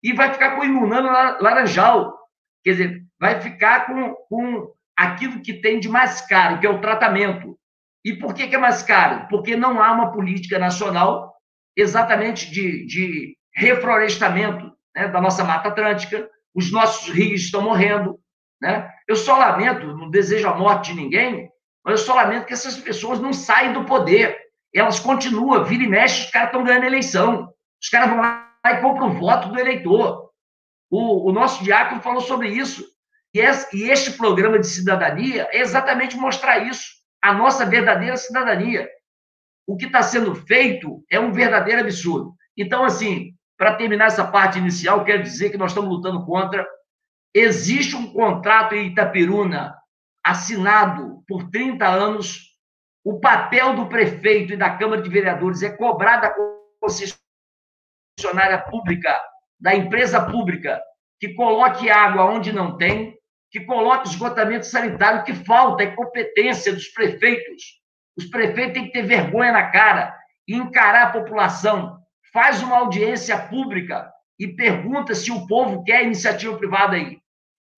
e 0.03 0.13
vai 0.13 0.31
ficar 0.33 0.55
com 0.55 0.61
o 0.61 0.65
Imunano 0.65 1.09
Laranjal, 1.41 2.15
quer 2.63 2.71
dizer, 2.71 3.03
vai 3.19 3.41
ficar 3.41 3.88
com, 3.88 4.13
com 4.29 4.75
aquilo 4.95 5.41
que 5.41 5.53
tem 5.53 5.79
de 5.79 5.89
mais 5.89 6.21
caro, 6.21 6.59
que 6.59 6.67
é 6.67 6.69
o 6.69 6.81
tratamento. 6.81 7.57
E 8.03 8.13
por 8.13 8.33
que, 8.33 8.47
que 8.47 8.55
é 8.55 8.59
mais 8.59 8.83
caro? 8.83 9.27
Porque 9.29 9.55
não 9.55 9.81
há 9.81 9.91
uma 9.91 10.11
política 10.11 10.59
nacional 10.59 11.33
exatamente 11.75 12.49
de, 12.51 12.85
de 12.85 13.37
reflorestamento 13.53 14.71
né, 14.95 15.07
da 15.07 15.19
nossa 15.19 15.43
Mata 15.43 15.69
Atlântica, 15.69 16.29
os 16.53 16.71
nossos 16.71 17.13
rios 17.13 17.41
estão 17.41 17.61
morrendo. 17.61 18.19
Né? 18.61 18.89
Eu 19.07 19.15
só 19.15 19.37
lamento, 19.37 19.87
não 19.97 20.09
desejo 20.09 20.47
a 20.47 20.55
morte 20.55 20.93
de 20.93 21.01
ninguém, 21.01 21.49
mas 21.83 21.99
eu 21.99 22.05
só 22.05 22.15
lamento 22.15 22.45
que 22.45 22.53
essas 22.53 22.77
pessoas 22.77 23.19
não 23.19 23.33
saem 23.33 23.73
do 23.73 23.85
poder. 23.85 24.37
Elas 24.73 24.99
continuam, 24.99 25.63
vira 25.63 25.83
e 25.83 25.87
mexe, 25.87 26.25
os 26.25 26.31
caras 26.31 26.49
estão 26.49 26.63
ganhando 26.63 26.85
eleição. 26.85 27.53
Os 27.81 27.89
caras 27.89 28.09
vão 28.09 28.19
lá 28.19 28.51
e 28.65 28.77
compram 28.77 29.09
o 29.09 29.19
voto 29.19 29.49
do 29.49 29.59
eleitor. 29.59 30.31
O, 30.89 31.29
o 31.29 31.33
nosso 31.33 31.63
diácono 31.63 32.01
falou 32.01 32.21
sobre 32.21 32.49
isso. 32.49 32.94
E, 33.36 33.89
este 33.91 34.13
programa 34.13 34.57
de 34.57 34.65
cidadania 34.65 35.49
é 35.51 35.59
exatamente 35.59 36.15
mostrar 36.15 36.59
isso, 36.59 36.86
a 37.21 37.33
nossa 37.33 37.65
verdadeira 37.65 38.15
cidadania. 38.15 38.89
O 39.67 39.75
que 39.75 39.88
está 39.88 40.01
sendo 40.01 40.33
feito 40.33 41.03
é 41.11 41.19
um 41.19 41.33
verdadeiro 41.33 41.81
absurdo. 41.81 42.33
Então, 42.55 42.86
assim, 42.86 43.36
para 43.57 43.75
terminar 43.75 44.05
essa 44.05 44.25
parte 44.25 44.57
inicial, 44.57 45.03
quero 45.03 45.21
dizer 45.21 45.49
que 45.49 45.57
nós 45.57 45.71
estamos 45.71 45.89
lutando 45.89 46.25
contra. 46.25 46.65
Existe 47.33 47.97
um 47.97 48.13
contrato 48.13 48.73
em 48.73 48.88
Itapiruna 48.88 49.75
assinado 50.23 51.21
por 51.27 51.49
30 51.49 51.86
anos. 51.86 52.55
O 53.03 53.19
papel 53.19 53.75
do 53.75 53.88
prefeito 53.88 54.53
e 54.53 54.57
da 54.57 54.77
Câmara 54.77 55.01
de 55.01 55.09
Vereadores 55.09 55.61
é 55.61 55.75
cobrar 55.75 56.21
da 56.21 56.33
concessionária 56.79 58.59
pública, 58.59 59.21
da 59.59 59.75
empresa 59.75 60.23
pública, 60.25 60.81
que 61.19 61.33
coloque 61.33 61.89
água 61.89 62.23
onde 62.25 62.53
não 62.53 62.77
tem, 62.77 63.15
que 63.55 63.61
coloque 63.61 64.09
esgotamento 64.09 64.65
sanitário, 64.65 65.23
que 65.23 65.33
falta 65.33 65.81
é 65.81 65.95
competência 65.95 66.73
dos 66.73 66.89
prefeitos. 66.89 67.79
Os 68.17 68.25
prefeitos 68.25 68.73
têm 68.73 68.83
que 68.87 68.91
ter 68.91 69.03
vergonha 69.03 69.53
na 69.53 69.71
cara 69.71 70.13
e 70.45 70.53
encarar 70.53 71.03
a 71.03 71.11
população 71.11 71.97
faz 72.33 72.61
uma 72.61 72.79
audiência 72.79 73.37
pública 73.47 74.11
e 74.37 74.49
pergunta 74.49 75.15
se 75.15 75.31
o 75.31 75.47
povo 75.47 75.85
quer 75.85 76.03
iniciativa 76.03 76.57
privada 76.57 76.97
aí. 76.97 77.17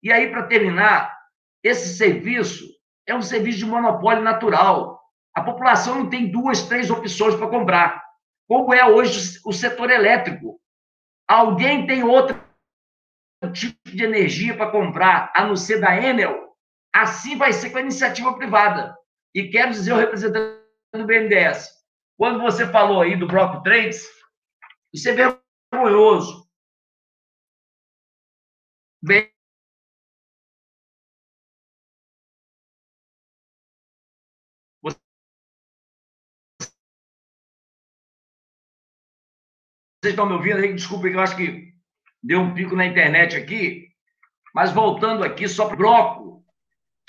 E 0.01 0.11
aí, 0.11 0.32
para 0.32 0.47
terminar, 0.47 1.15
esse 1.63 1.95
serviço 1.95 2.67
é 3.05 3.13
um 3.13 3.21
serviço 3.21 3.59
de 3.59 3.65
monopólio 3.67 4.23
natural. 4.23 4.99
A 5.32 5.43
população 5.43 5.99
não 5.99 6.09
tem 6.09 6.32
duas, 6.32 6.63
três 6.63 6.89
opções 6.89 7.36
para 7.36 7.49
comprar, 7.49 8.03
como 8.47 8.73
é 8.73 8.84
hoje 8.84 9.39
o 9.45 9.53
setor 9.53 9.91
elétrico. 9.91 10.59
Alguém 11.28 11.86
tem 11.86 12.03
outro 12.03 12.47
tipo 13.52 13.78
de 13.86 14.04
energia 14.04 14.56
para 14.56 14.72
comprar, 14.72 15.32
a 15.36 15.46
não 15.46 15.56
ser 15.56 15.80
da 15.80 15.96
Enel? 15.96 16.56
Assim 16.94 17.38
vai 17.38 17.54
ser 17.54 17.70
com 17.70 17.78
a 17.78 17.82
iniciativa 17.82 18.36
privada. 18.36 18.98
E 19.34 19.50
quero 19.50 19.72
dizer 19.72 19.92
ao 19.92 20.00
representante 20.00 20.58
do 20.94 21.06
BNDES, 21.06 21.70
quando 22.18 22.42
você 22.42 22.66
falou 22.72 23.02
aí 23.02 23.16
do 23.16 23.28
bloco 23.28 23.62
3, 23.62 24.04
isso 24.94 25.10
é 25.10 25.14
vergonhoso. 25.72 26.48
Vocês 40.08 40.14
estão 40.14 40.26
me 40.26 40.34
ouvindo 40.34 40.58
aí? 40.58 40.74
Desculpa, 40.74 41.08
eu 41.08 41.20
acho 41.20 41.36
que 41.36 41.76
deu 42.22 42.39
um 42.39 42.53
pico 42.53 42.76
na 42.76 42.86
internet 42.86 43.36
aqui. 43.36 43.88
Mas 44.53 44.72
voltando 44.72 45.24
aqui, 45.24 45.47
só 45.47 45.65
para 45.65 45.76
o 45.76 45.78
bloco, 45.78 46.45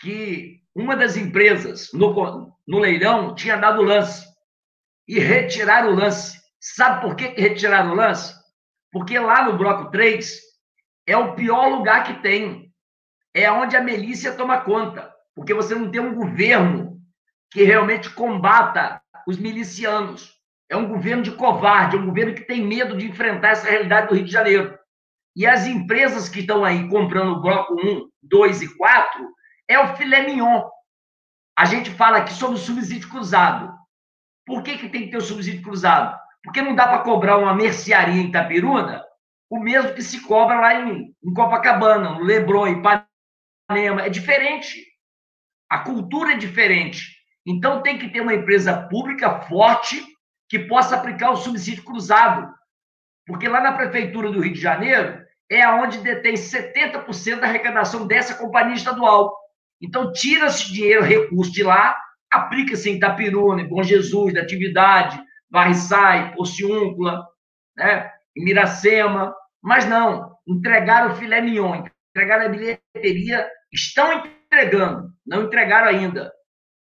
que 0.01 0.61
uma 0.75 0.97
das 0.97 1.17
empresas 1.17 1.91
no, 1.93 2.55
no 2.67 2.79
leilão 2.79 3.35
tinha 3.35 3.57
dado 3.57 3.83
lance 3.83 4.27
e 5.07 5.19
retiraram 5.19 5.93
o 5.93 5.97
lance. 5.97 6.39
Sabe 6.61 7.01
por 7.01 7.17
que 7.17 7.29
retiraram 7.41 7.93
o 7.93 7.95
lance? 7.95 8.35
Porque 8.93 9.19
lá 9.19 9.45
no 9.45 9.57
bloco 9.57 9.91
3 9.91 10.41
é 11.07 11.17
o 11.17 11.35
pior 11.35 11.69
lugar 11.69 12.05
que 12.05 12.23
tem. 12.23 12.73
É 13.35 13.51
onde 13.51 13.77
a 13.77 13.83
milícia 13.83 14.35
toma 14.35 14.61
conta. 14.61 15.13
Porque 15.35 15.55
você 15.55 15.75
não 15.75 15.91
tem 15.91 16.01
um 16.01 16.15
governo 16.15 17.01
que 17.51 17.63
realmente 17.63 18.11
combata 18.11 19.01
os 19.27 19.39
milicianos. 19.39 20.37
É 20.69 20.77
um 20.77 20.87
governo 20.87 21.23
de 21.23 21.33
covarde, 21.33 21.97
é 21.97 21.99
um 21.99 22.07
governo 22.07 22.35
que 22.35 22.45
tem 22.45 22.63
medo 22.63 22.97
de 22.97 23.07
enfrentar 23.07 23.51
essa 23.51 23.71
realidade 23.71 24.09
do 24.09 24.15
Rio 24.15 24.25
de 24.25 24.33
Janeiro. 24.33 24.79
E 25.39 25.47
as 25.47 25.69
empresas 25.69 26.29
que 26.29 26.41
estão 26.41 26.65
aí 26.65 26.89
comprando 26.89 27.31
o 27.31 27.41
bloco 27.41 27.75
1, 27.75 28.11
2 28.25 28.63
e 28.63 28.77
4 28.77 29.29
é 29.69 29.79
o 29.79 29.95
filé 29.95 30.27
mignon. 30.27 30.69
A 31.57 31.65
gente 31.65 31.93
fala 31.93 32.19
aqui 32.19 32.33
sobre 32.33 32.57
o 32.57 32.61
subsídio 32.61 33.09
cruzado. 33.09 33.73
Por 34.45 34.65
que, 34.65 34.77
que 34.77 34.89
tem 34.89 35.05
que 35.05 35.13
ter 35.13 35.17
o 35.17 35.21
subsídio 35.21 35.63
cruzado? 35.63 36.19
Porque 36.43 36.61
não 36.61 36.75
dá 36.75 36.89
para 36.89 37.05
cobrar 37.05 37.39
uma 37.39 37.55
mercearia 37.55 38.21
em 38.21 38.27
Itapiruna 38.27 39.05
o 39.49 39.61
mesmo 39.61 39.95
que 39.95 40.03
se 40.03 40.21
cobra 40.23 40.59
lá 40.59 40.75
em, 40.75 41.15
em 41.25 41.33
Copacabana, 41.33 42.11
no 42.11 42.25
Leblon, 42.25 42.67
em 42.67 42.81
Ipanema. 42.81 44.03
É 44.03 44.11
diferente. 44.11 44.85
A 45.71 45.79
cultura 45.79 46.33
é 46.33 46.37
diferente. 46.37 47.17
Então 47.47 47.81
tem 47.81 47.97
que 47.97 48.09
ter 48.09 48.23
uma 48.23 48.35
empresa 48.35 48.89
pública 48.89 49.41
forte 49.43 50.05
que 50.49 50.59
possa 50.59 50.97
aplicar 50.97 51.31
o 51.31 51.37
subsídio 51.37 51.85
cruzado. 51.85 52.53
Porque 53.25 53.49
lá 53.49 53.61
na 53.61 53.73
prefeitura 53.73 54.33
do 54.33 54.41
Rio 54.41 54.53
de 54.53 54.61
Janeiro 54.61 55.28
é 55.51 55.67
onde 55.69 55.99
detém 55.99 56.35
70% 56.35 57.41
da 57.41 57.47
arrecadação 57.47 58.07
dessa 58.07 58.35
companhia 58.35 58.75
estadual. 58.75 59.35
Então 59.81 60.13
tira-se 60.13 60.73
dinheiro, 60.73 61.03
recurso 61.03 61.53
de 61.53 61.63
lá, 61.63 61.97
aplica-se 62.31 62.91
em 62.91 62.97
Itapiruna, 62.97 63.63
em 63.63 63.69
Bom 63.69 63.83
Jesus, 63.83 64.35
da 64.35 64.43
atividade, 64.43 65.21
Barriçai, 65.51 66.35
Porciúncula, 66.35 67.27
né? 67.77 68.13
em 68.37 68.45
Miracema, 68.45 69.35
mas 69.63 69.87
não, 69.87 70.37
entregaram 70.47 71.13
o 71.13 71.17
filé 71.17 71.41
mignon, 71.41 71.85
entregaram 72.11 72.47
a 72.47 72.49
bilheteria, 72.49 73.49
estão 73.73 74.13
entregando, 74.13 75.11
não 75.27 75.45
entregaram 75.45 75.89
ainda. 75.89 76.33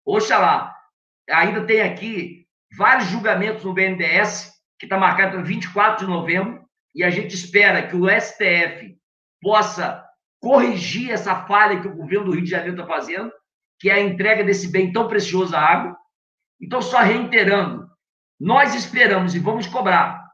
Oxalá, 0.06 0.76
ainda 1.30 1.66
tem 1.66 1.82
aqui 1.82 2.46
vários 2.78 3.08
julgamentos 3.10 3.64
no 3.64 3.74
BNDES, 3.74 4.54
que 4.78 4.86
está 4.86 4.98
marcado 4.98 5.34
para 5.34 5.42
24 5.42 6.06
de 6.06 6.12
novembro, 6.12 6.59
e 6.94 7.04
a 7.04 7.10
gente 7.10 7.36
espera 7.36 7.88
que 7.88 7.96
o 7.96 8.08
STF 8.10 8.98
possa 9.42 10.06
corrigir 10.40 11.12
essa 11.12 11.46
falha 11.46 11.82
que 11.82 11.88
o 11.88 11.96
governo 11.96 12.26
do 12.26 12.32
Rio 12.32 12.44
de 12.44 12.50
Janeiro 12.50 12.76
está 12.76 12.88
fazendo, 12.88 13.32
que 13.80 13.90
é 13.90 13.94
a 13.94 14.00
entrega 14.00 14.44
desse 14.44 14.68
bem 14.70 14.92
tão 14.92 15.08
precioso 15.08 15.56
à 15.56 15.60
água. 15.60 15.98
Então, 16.62 16.82
só 16.82 17.00
reiterando, 17.00 17.90
nós 18.40 18.74
esperamos 18.74 19.36
e 19.36 19.40
vamos 19.40 19.68
cobrar. 19.68 20.30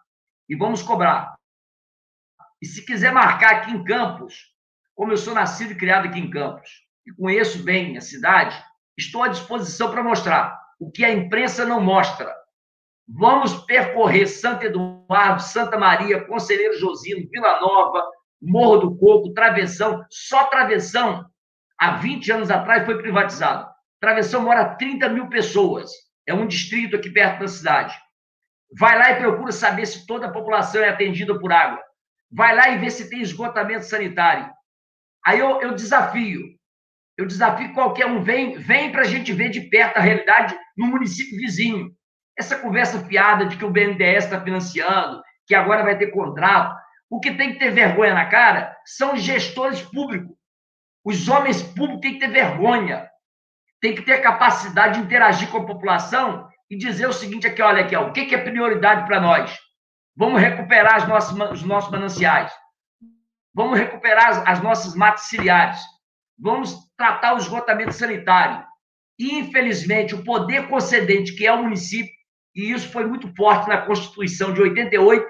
E 0.47 0.55
vamos 0.55 0.81
cobrar. 0.81 1.35
E 2.61 2.65
se 2.65 2.85
quiser 2.85 3.11
marcar 3.11 3.55
aqui 3.55 3.71
em 3.71 3.83
Campos, 3.83 4.53
como 4.95 5.11
eu 5.11 5.17
sou 5.17 5.33
nascido 5.33 5.73
e 5.73 5.77
criado 5.77 6.07
aqui 6.07 6.19
em 6.19 6.29
Campos, 6.29 6.69
e 7.05 7.11
conheço 7.11 7.63
bem 7.63 7.97
a 7.97 8.01
cidade, 8.01 8.55
estou 8.97 9.21
à 9.21 9.27
disposição 9.27 9.91
para 9.91 10.03
mostrar 10.03 10.59
o 10.79 10.91
que 10.91 11.03
a 11.03 11.13
imprensa 11.13 11.65
não 11.65 11.81
mostra. 11.81 12.33
Vamos 13.07 13.53
percorrer 13.65 14.27
Santo 14.27 14.65
Eduardo, 14.65 15.41
Santa 15.41 15.77
Maria, 15.77 16.25
Conselheiro 16.25 16.77
Josino, 16.79 17.27
Vila 17.29 17.59
Nova, 17.59 18.03
Morro 18.41 18.77
do 18.77 18.97
Coco, 18.97 19.33
Travessão. 19.33 20.03
Só 20.09 20.45
Travessão, 20.45 21.25
há 21.79 21.97
20 21.97 22.31
anos 22.31 22.51
atrás, 22.51 22.85
foi 22.85 22.97
privatizado. 22.97 23.67
Travessão 23.99 24.41
mora 24.41 24.75
30 24.75 25.09
mil 25.09 25.29
pessoas 25.29 25.91
é 26.27 26.33
um 26.33 26.47
distrito 26.47 26.95
aqui 26.95 27.09
perto 27.09 27.41
da 27.41 27.47
cidade. 27.47 27.95
Vai 28.77 28.97
lá 28.97 29.11
e 29.11 29.19
procura 29.19 29.51
saber 29.51 29.85
se 29.85 30.05
toda 30.05 30.27
a 30.27 30.31
população 30.31 30.81
é 30.81 30.89
atendida 30.89 31.39
por 31.39 31.51
água. 31.51 31.81
Vai 32.31 32.55
lá 32.55 32.69
e 32.69 32.77
vê 32.79 32.89
se 32.89 33.09
tem 33.09 33.21
esgotamento 33.21 33.85
sanitário. 33.85 34.51
Aí 35.25 35.39
eu, 35.39 35.61
eu 35.61 35.73
desafio, 35.73 36.41
eu 37.17 37.25
desafio 37.25 37.73
qualquer 37.73 38.05
um, 38.05 38.21
vem, 38.21 38.57
vem 38.57 38.91
para 38.91 39.01
a 39.01 39.05
gente 39.05 39.31
ver 39.31 39.49
de 39.49 39.61
perto 39.61 39.97
a 39.97 40.01
realidade 40.01 40.57
no 40.75 40.87
município 40.87 41.37
vizinho. 41.37 41.95
Essa 42.37 42.57
conversa 42.57 43.03
fiada 43.05 43.45
de 43.45 43.57
que 43.57 43.65
o 43.65 43.71
BNDES 43.71 44.25
está 44.25 44.41
financiando, 44.41 45.23
que 45.47 45.55
agora 45.55 45.83
vai 45.83 45.97
ter 45.97 46.07
contrato. 46.07 46.75
O 47.09 47.19
que 47.19 47.31
tem 47.33 47.53
que 47.53 47.59
ter 47.59 47.71
vergonha 47.71 48.13
na 48.13 48.25
cara 48.25 48.75
são 48.85 49.15
gestores 49.15 49.81
públicos. 49.81 50.35
Os 51.03 51.29
homens 51.29 51.61
públicos 51.61 52.01
têm 52.01 52.13
que 52.13 52.19
ter 52.19 52.31
vergonha. 52.31 53.09
Tem 53.79 53.93
que 53.93 54.01
ter 54.01 54.21
capacidade 54.21 54.99
de 54.99 55.05
interagir 55.05 55.49
com 55.49 55.59
a 55.59 55.65
população 55.65 56.49
e 56.69 56.75
dizer 56.75 57.07
o 57.07 57.13
seguinte 57.13 57.45
aqui, 57.45 57.61
olha 57.61 57.83
aqui, 57.83 57.95
ó, 57.95 58.07
o 58.07 58.11
que, 58.11 58.25
que 58.25 58.35
é 58.35 58.39
prioridade 58.39 59.05
para 59.05 59.21
nós? 59.21 59.55
Vamos 60.15 60.41
recuperar 60.41 60.95
as 60.95 61.07
nossas, 61.07 61.51
os 61.51 61.63
nossos 61.63 61.91
mananciais. 61.91 62.51
Vamos 63.53 63.77
recuperar 63.77 64.29
as, 64.29 64.47
as 64.47 64.63
nossas 64.63 64.95
matas 64.95 65.27
ciliares. 65.27 65.79
Vamos 66.37 66.75
tratar 66.97 67.33
o 67.33 67.37
esgotamento 67.37 67.93
sanitário. 67.93 68.65
E, 69.19 69.37
infelizmente, 69.37 70.15
o 70.15 70.23
poder 70.23 70.67
concedente, 70.67 71.35
que 71.35 71.45
é 71.45 71.53
o 71.53 71.63
município, 71.63 72.14
e 72.55 72.71
isso 72.71 72.89
foi 72.89 73.05
muito 73.05 73.27
forte 73.35 73.67
na 73.67 73.81
Constituição 73.81 74.53
de 74.53 74.61
88, 74.61 75.25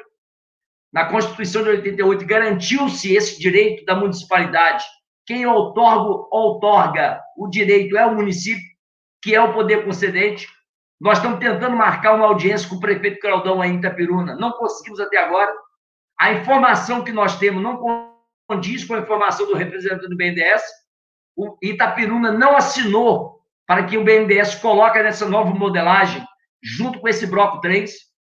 na 0.94 1.06
Constituição 1.06 1.64
de 1.64 1.70
88, 1.70 2.26
garantiu-se 2.26 3.14
esse 3.14 3.40
direito 3.40 3.84
da 3.84 3.96
municipalidade. 3.96 4.86
Quem 5.26 5.46
outorga, 5.46 6.28
outorga 6.32 7.22
o 7.36 7.50
direito 7.50 7.98
é 7.98 8.06
o 8.06 8.16
município, 8.16 8.64
que 9.22 9.36
é 9.36 9.42
o 9.42 9.54
poder 9.54 9.84
concedente. 9.84 10.48
Nós 11.02 11.18
estamos 11.18 11.40
tentando 11.40 11.76
marcar 11.76 12.14
uma 12.16 12.28
audiência 12.28 12.70
com 12.70 12.76
o 12.76 12.80
prefeito 12.80 13.20
Claudão 13.20 13.62
aí 13.62 13.72
em 13.72 13.78
Itapiruna. 13.78 14.36
Não 14.36 14.52
conseguimos 14.52 15.00
até 15.00 15.18
agora. 15.18 15.52
A 16.18 16.32
informação 16.32 17.04
que 17.04 17.12
nós 17.12 17.38
temos 17.38 17.62
não 17.62 18.16
condiz 18.48 18.86
com 18.86 18.94
a 18.94 19.00
informação 19.00 19.48
do 19.48 19.56
representante 19.56 20.08
do 20.08 20.16
BNDES. 20.16 20.62
O 21.36 21.58
Itapiruna 21.62 22.32
não 22.32 22.56
assinou 22.56 23.42
para 23.68 23.84
que 23.84 23.98
o 23.98 24.04
BNDES 24.04 24.56
coloque 24.56 25.02
nessa 25.02 25.28
nova 25.28 25.50
modelagem, 25.50 26.26
junto 26.66 27.00
com 27.00 27.08
esse 27.08 27.28
bloco 27.28 27.62
3. 27.62 27.94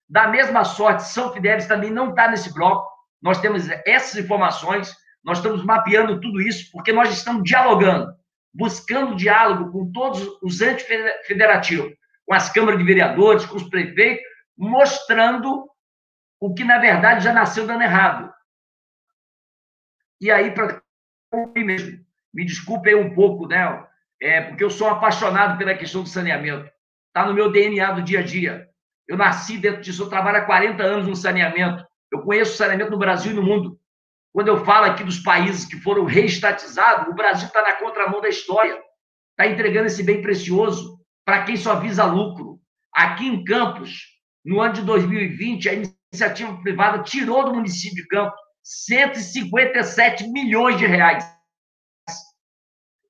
Da 0.09 0.27
mesma 0.27 0.63
sorte, 0.63 1.03
São 1.03 1.33
Fidélis 1.33 1.67
também 1.67 1.91
não 1.91 2.11
está 2.11 2.29
nesse 2.29 2.53
bloco. 2.53 2.89
Nós 3.21 3.39
temos 3.39 3.69
essas 3.85 4.23
informações, 4.23 4.95
nós 5.23 5.37
estamos 5.37 5.63
mapeando 5.63 6.19
tudo 6.19 6.41
isso, 6.41 6.71
porque 6.71 6.91
nós 6.91 7.11
estamos 7.11 7.43
dialogando, 7.43 8.11
buscando 8.53 9.15
diálogo 9.15 9.71
com 9.71 9.91
todos 9.91 10.27
os 10.41 10.61
antifederativos 10.61 11.93
com 12.31 12.35
as 12.35 12.49
câmaras 12.49 12.79
de 12.79 12.85
vereadores, 12.85 13.45
com 13.45 13.57
os 13.57 13.67
prefeitos, 13.67 14.23
mostrando 14.57 15.69
o 16.39 16.53
que, 16.53 16.63
na 16.63 16.77
verdade, 16.77 17.25
já 17.25 17.33
nasceu 17.33 17.67
dando 17.67 17.83
errado. 17.83 18.33
E 20.21 20.31
aí, 20.31 20.51
para 20.51 20.81
mesmo, 21.55 22.05
me 22.33 22.45
desculpe 22.45 22.87
aí 22.87 22.95
um 22.95 23.13
pouco, 23.13 23.47
né? 23.47 23.85
É, 24.21 24.41
porque 24.41 24.63
eu 24.63 24.69
sou 24.69 24.87
apaixonado 24.87 25.57
pela 25.57 25.75
questão 25.75 26.03
do 26.03 26.09
saneamento. 26.09 26.71
Está 27.11 27.27
no 27.27 27.33
meu 27.33 27.51
DNA 27.51 27.91
do 27.91 28.01
dia 28.01 28.19
a 28.19 28.23
dia. 28.23 28.69
Eu 29.05 29.17
nasci 29.17 29.57
dentro 29.57 29.81
disso, 29.81 30.03
eu 30.03 30.09
trabalho 30.09 30.37
há 30.37 30.45
40 30.45 30.81
anos 30.81 31.07
no 31.07 31.15
saneamento. 31.15 31.85
Eu 32.09 32.21
conheço 32.21 32.53
o 32.53 32.55
saneamento 32.55 32.89
no 32.89 32.97
Brasil 32.97 33.33
e 33.33 33.35
no 33.35 33.43
mundo. 33.43 33.77
Quando 34.31 34.47
eu 34.47 34.63
falo 34.63 34.85
aqui 34.85 35.03
dos 35.03 35.19
países 35.19 35.65
que 35.65 35.75
foram 35.81 36.05
reestatizados, 36.05 37.09
o 37.09 37.13
Brasil 37.13 37.47
está 37.47 37.61
na 37.61 37.73
contramão 37.73 38.21
da 38.21 38.29
história. 38.29 38.81
Está 39.31 39.51
entregando 39.51 39.87
esse 39.87 40.03
bem 40.03 40.21
precioso 40.21 41.01
para 41.25 41.43
quem 41.43 41.57
só 41.57 41.75
visa 41.81 42.05
lucro. 42.05 42.61
Aqui 42.95 43.27
em 43.27 43.43
Campos, 43.43 44.05
no 44.45 44.61
ano 44.61 44.75
de 44.75 44.81
2020, 44.83 45.67
a 45.67 45.73
iniciativa 45.73 46.61
privada 46.61 47.03
tirou 47.03 47.43
do 47.43 47.53
município 47.53 48.03
de 48.03 48.07
Campos 48.07 48.39
157 48.63 50.29
milhões 50.29 50.77
de 50.77 50.85
reais. 50.85 51.25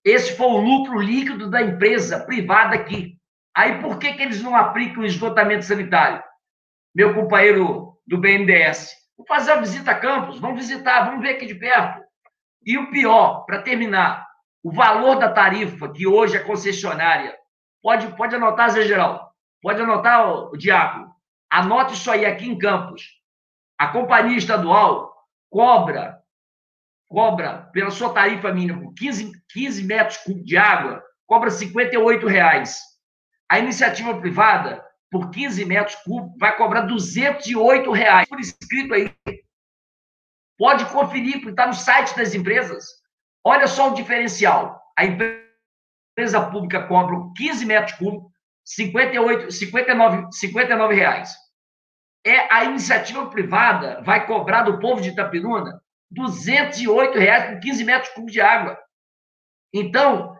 Esse 0.04 0.36
foi 0.36 0.48
o 0.48 0.58
lucro 0.58 1.00
líquido 1.00 1.52
da 1.52 1.62
empresa 1.62 2.20
privada 2.26 2.74
aqui. 2.74 3.21
Aí 3.56 3.82
por 3.82 3.98
que, 4.00 4.14
que 4.14 4.22
eles 4.22 4.42
não 4.42 4.56
aplicam 4.56 5.04
o 5.04 5.06
esgotamento 5.06 5.66
sanitário? 5.66 6.24
Meu 6.96 7.14
companheiro 7.14 7.98
do 8.08 8.18
BNDES, 8.18 8.92
vamos 9.18 9.28
fazer 9.28 9.54
uma 9.54 9.62
visita 9.62 9.92
a 9.92 10.00
Campos, 10.00 10.40
vamos 10.40 10.60
visitar, 10.60 11.06
vamos 11.06 11.22
ver 11.22 11.36
aqui 11.36 11.46
de 11.46 11.56
perto. 11.56 12.02
E 12.66 12.78
o 12.78 12.90
pior, 12.92 13.46
para 13.46 13.62
terminar, 13.62 14.28
o 14.64 14.72
valor 14.72 15.16
da 15.16 15.32
tarifa 15.32 15.92
que 15.92 16.06
hoje 16.08 16.38
a 16.38 16.44
concessionária 16.44 17.36
Pode, 17.82 18.16
pode 18.16 18.36
anotar, 18.36 18.70
Zé 18.70 18.84
Geraldo. 18.84 19.22
Pode 19.62 19.82
anotar, 19.82 20.30
o, 20.30 20.52
o 20.52 20.58
Diaco. 20.58 21.10
Anote 21.50 21.94
isso 21.94 22.12
aí 22.12 22.26
aqui 22.26 22.48
em 22.48 22.58
Campos. 22.58 23.04
A 23.78 23.88
companhia 23.88 24.38
estadual 24.38 25.12
cobra 25.50 26.20
cobra 27.08 27.70
pela 27.74 27.92
sua 27.92 28.14
tarifa 28.14 28.54
mínima 28.54 28.94
15, 28.98 29.34
15 29.52 29.84
metros 29.84 30.18
de 30.46 30.56
água, 30.56 31.04
cobra 31.28 31.50
58 31.50 32.26
reais. 32.26 32.80
A 33.52 33.60
iniciativa 33.60 34.18
privada, 34.18 34.82
por 35.12 35.30
15 35.30 35.66
metros 35.66 35.98
cúbicos, 36.06 36.38
vai 36.40 36.56
cobrar 36.56 36.84
208 36.84 37.92
reais. 37.92 38.30
Por 38.30 38.40
escrito 38.40 38.94
aí. 38.94 39.14
Pode 40.58 40.86
conferir, 40.86 41.34
porque 41.34 41.50
está 41.50 41.68
no 41.68 41.74
site 41.74 42.16
das 42.16 42.34
empresas. 42.34 42.86
Olha 43.44 43.68
só 43.68 43.92
o 43.92 43.94
diferencial. 43.94 44.82
A 44.98 45.04
empresa 45.04 46.50
pública 46.50 46.88
cobra 46.88 47.18
15 47.36 47.66
metros 47.66 47.98
cúbicos, 47.98 48.32
58, 48.64 49.52
59, 49.52 50.32
59 50.32 50.96
reais. 50.96 51.36
É 52.26 52.54
a 52.54 52.64
iniciativa 52.64 53.30
privada 53.30 54.02
vai 54.02 54.26
cobrar 54.26 54.64
do 54.64 54.80
povo 54.80 55.02
de 55.02 55.10
Itapiruna 55.10 55.82
208 56.10 57.18
reais 57.18 57.50
por 57.52 57.60
15 57.60 57.84
metros 57.84 58.14
cúbicos 58.14 58.32
de 58.32 58.40
água. 58.40 58.80
Então, 59.74 60.38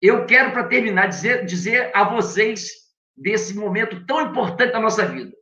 eu 0.00 0.26
quero, 0.26 0.52
para 0.52 0.68
terminar, 0.68 1.06
dizer, 1.06 1.44
dizer 1.44 1.90
a 1.94 2.04
vocês 2.04 2.68
desse 3.16 3.54
momento 3.54 4.06
tão 4.06 4.20
importante 4.20 4.72
da 4.72 4.80
nossa 4.80 5.04
vida, 5.06 5.32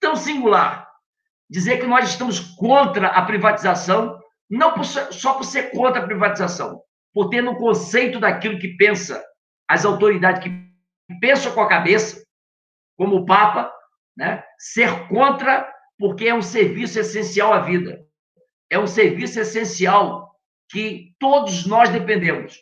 tão 0.00 0.16
singular, 0.16 0.90
dizer 1.48 1.78
que 1.78 1.86
nós 1.86 2.08
estamos 2.08 2.40
contra 2.56 3.08
a 3.08 3.22
privatização, 3.22 4.18
não 4.48 4.72
por, 4.72 4.84
só 4.84 5.34
por 5.34 5.44
ser 5.44 5.70
contra 5.70 6.02
a 6.02 6.06
privatização, 6.06 6.80
por 7.12 7.28
ter 7.28 7.42
no 7.42 7.56
conceito 7.56 8.18
daquilo 8.18 8.58
que 8.58 8.76
pensa 8.76 9.22
as 9.68 9.84
autoridades 9.84 10.42
que 10.42 10.50
pensam 11.20 11.52
com 11.52 11.60
a 11.60 11.68
cabeça, 11.68 12.24
como 12.96 13.16
o 13.16 13.26
Papa, 13.26 13.72
né? 14.16 14.42
ser 14.58 15.08
contra, 15.08 15.70
porque 15.98 16.26
é 16.26 16.34
um 16.34 16.42
serviço 16.42 16.98
essencial 16.98 17.52
à 17.52 17.60
vida. 17.60 18.04
É 18.70 18.78
um 18.78 18.86
serviço 18.86 19.38
essencial 19.38 20.34
que 20.70 21.14
todos 21.18 21.66
nós 21.66 21.90
dependemos. 21.90 22.58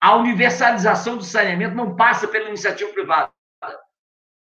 A 0.00 0.14
universalização 0.16 1.16
do 1.16 1.24
saneamento 1.24 1.74
não 1.74 1.96
passa 1.96 2.28
pela 2.28 2.48
iniciativa 2.48 2.92
privada. 2.92 3.32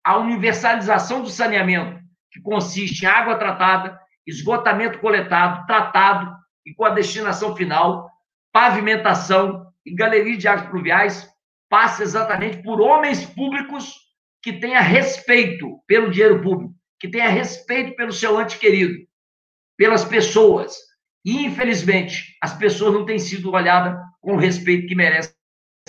A 0.04 0.16
universalização 0.16 1.22
do 1.22 1.28
saneamento, 1.28 2.00
que 2.30 2.40
consiste 2.40 3.04
em 3.04 3.08
água 3.08 3.36
tratada, 3.36 3.98
esgotamento 4.26 5.00
coletado, 5.00 5.66
tratado 5.66 6.36
e 6.64 6.72
com 6.72 6.84
a 6.84 6.90
destinação 6.90 7.56
final, 7.56 8.08
pavimentação 8.52 9.66
e 9.84 9.94
galeria 9.94 10.36
de 10.36 10.46
águas 10.46 10.68
pluviais 10.68 11.28
passa 11.68 12.02
exatamente 12.02 12.62
por 12.62 12.80
homens 12.80 13.24
públicos 13.24 13.94
que 14.42 14.54
tenha 14.54 14.80
respeito 14.80 15.80
pelo 15.86 16.10
dinheiro 16.10 16.40
público, 16.42 16.74
que 16.98 17.08
tenha 17.08 17.28
respeito 17.28 17.94
pelo 17.96 18.12
seu 18.12 18.40
ente 18.40 18.58
querido, 18.58 19.06
pelas 19.76 20.04
pessoas. 20.04 20.76
E, 21.24 21.44
infelizmente, 21.44 22.36
as 22.42 22.54
pessoas 22.56 22.94
não 22.94 23.04
têm 23.04 23.18
sido 23.18 23.52
olhadas 23.52 23.98
com 24.20 24.34
o 24.34 24.38
respeito 24.38 24.86
que 24.86 24.94
merecem 24.94 25.34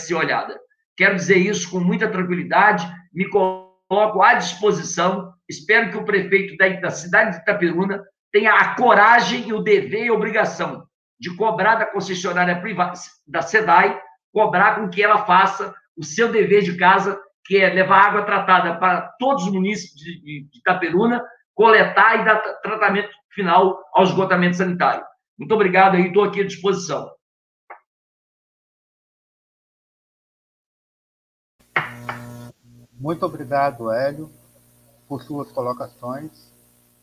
ser 0.01 0.15
olhadas. 0.15 0.57
Quero 0.95 1.15
dizer 1.15 1.37
isso 1.37 1.69
com 1.69 1.79
muita 1.79 2.09
tranquilidade, 2.09 2.87
me 3.13 3.29
coloco 3.29 4.21
à 4.21 4.35
disposição. 4.35 5.33
Espero 5.49 5.91
que 5.91 5.97
o 5.97 6.05
prefeito 6.05 6.55
da 6.57 6.91
cidade 6.91 7.31
de 7.31 7.41
Itapiruna 7.41 8.03
tenha 8.31 8.53
a 8.53 8.75
coragem 8.75 9.47
e 9.47 9.53
o 9.53 9.61
dever 9.61 10.05
e 10.05 10.09
a 10.09 10.13
obrigação 10.13 10.85
de 11.19 11.35
cobrar 11.35 11.75
da 11.75 11.85
concessionária 11.85 12.59
privada, 12.59 12.93
da 13.27 13.41
SEDAI, 13.41 14.01
cobrar 14.33 14.75
com 14.75 14.89
que 14.89 15.03
ela 15.03 15.25
faça 15.25 15.73
o 15.95 16.03
seu 16.03 16.31
dever 16.31 16.63
de 16.63 16.75
casa, 16.77 17.19
que 17.45 17.57
é 17.57 17.69
levar 17.69 18.07
água 18.07 18.23
tratada 18.23 18.75
para 18.77 19.01
todos 19.19 19.45
os 19.45 19.51
municípios 19.51 19.99
de 19.99 20.47
Itaperuna, 20.55 21.23
coletar 21.53 22.19
e 22.19 22.25
dar 22.25 22.39
tratamento 22.61 23.09
final 23.33 23.79
ao 23.93 24.03
esgotamento 24.03 24.57
sanitário. 24.57 25.03
Muito 25.37 25.53
obrigado 25.53 25.95
aí, 25.95 26.07
estou 26.07 26.23
aqui 26.23 26.41
à 26.41 26.45
disposição. 26.45 27.07
Muito 33.01 33.25
obrigado, 33.25 33.91
Hélio, 33.91 34.29
por 35.07 35.23
suas 35.23 35.51
colocações. 35.51 36.29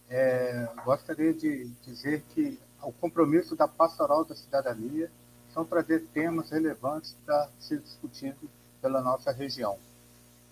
É, 0.09 0.69
gostaria 0.85 1.35
de 1.35 1.65
dizer 1.85 2.23
que 2.33 2.57
o 2.81 2.93
compromisso 2.93 3.57
da 3.57 3.67
Pastoral 3.67 4.25
da 4.25 4.37
Cidadania 4.37 5.11
são 5.53 5.65
trazer 5.65 6.07
temas 6.15 6.51
relevantes 6.51 7.17
para 7.27 7.49
ser 7.59 7.81
discutido 7.81 8.49
pela 8.81 9.01
nossa 9.01 9.33
região. 9.33 9.77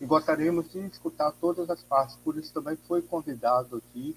E 0.00 0.04
gostaríamos 0.04 0.68
de 0.72 0.80
escutar 0.80 1.30
todas 1.40 1.70
as 1.70 1.80
partes, 1.80 2.16
por 2.24 2.36
isso 2.36 2.52
também 2.52 2.74
foi 2.74 3.00
convidado 3.00 3.76
aqui 3.76 4.16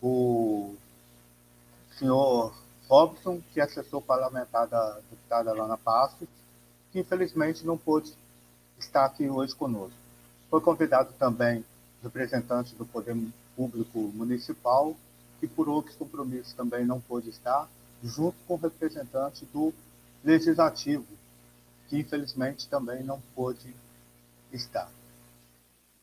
o 0.00 0.74
senhor 1.98 2.54
Robson, 2.88 3.42
que 3.52 3.60
é 3.60 3.64
assessor 3.64 4.00
parlamentar 4.00 4.66
da 4.66 4.98
deputada 5.10 5.52
Lana 5.52 5.76
Passos, 5.76 6.26
que 6.90 7.00
infelizmente 7.00 7.66
não 7.66 7.76
pôde 7.76 8.16
estar 8.78 9.04
aqui 9.04 9.28
hoje 9.28 9.54
conosco. 9.54 9.99
Foi 10.50 10.60
convidado 10.60 11.12
também 11.14 11.64
representante 12.02 12.74
do 12.74 12.84
Poder 12.84 13.16
Público 13.54 13.98
Municipal, 14.14 14.96
que 15.38 15.46
por 15.46 15.68
outros 15.68 15.94
compromissos 15.96 16.52
também 16.54 16.84
não 16.84 17.00
pôde 17.00 17.30
estar, 17.30 17.68
junto 18.02 18.36
com 18.46 18.56
representante 18.56 19.44
do 19.46 19.72
Legislativo, 20.24 21.06
que 21.88 21.98
infelizmente 21.98 22.68
também 22.68 23.02
não 23.02 23.20
pôde 23.34 23.74
estar. 24.52 24.90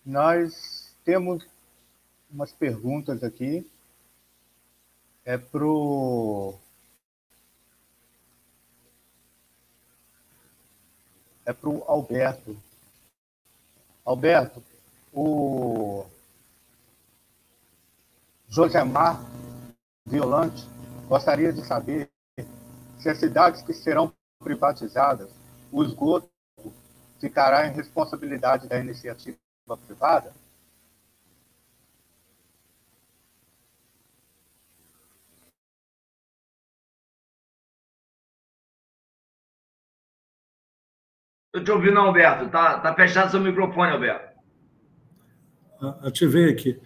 Nós 0.05 0.95
temos 1.03 1.45
umas 2.31 2.51
perguntas 2.51 3.23
aqui. 3.23 3.69
É 5.25 5.37
para 5.37 5.65
o. 5.65 6.57
É 11.45 11.53
para 11.53 11.69
o 11.69 11.83
Alberto. 11.83 12.57
Alberto, 14.07 14.63
o 15.13 16.05
Josemar 18.47 19.19
Violante 20.05 20.65
gostaria 21.09 21.51
de 21.51 21.61
saber 21.65 22.09
se 22.97 23.09
as 23.09 23.17
cidades 23.17 23.61
que 23.63 23.73
serão 23.73 24.13
privatizadas, 24.39 25.29
o 25.69 25.83
esgoto 25.83 26.29
ficará 27.19 27.67
em 27.67 27.73
responsabilidade 27.73 28.69
da 28.69 28.79
iniciativa 28.79 29.37
privada? 29.85 30.33
Estou 41.57 41.63
te 41.63 41.71
ouvindo, 41.71 41.99
Alberto. 41.99 42.45
Está 42.45 42.79
tá 42.79 42.93
fechado 42.93 43.31
seu 43.31 43.39
microfone, 43.39 43.91
Alberto. 43.91 44.27
Ativei 46.01 46.51
aqui. 46.51 46.79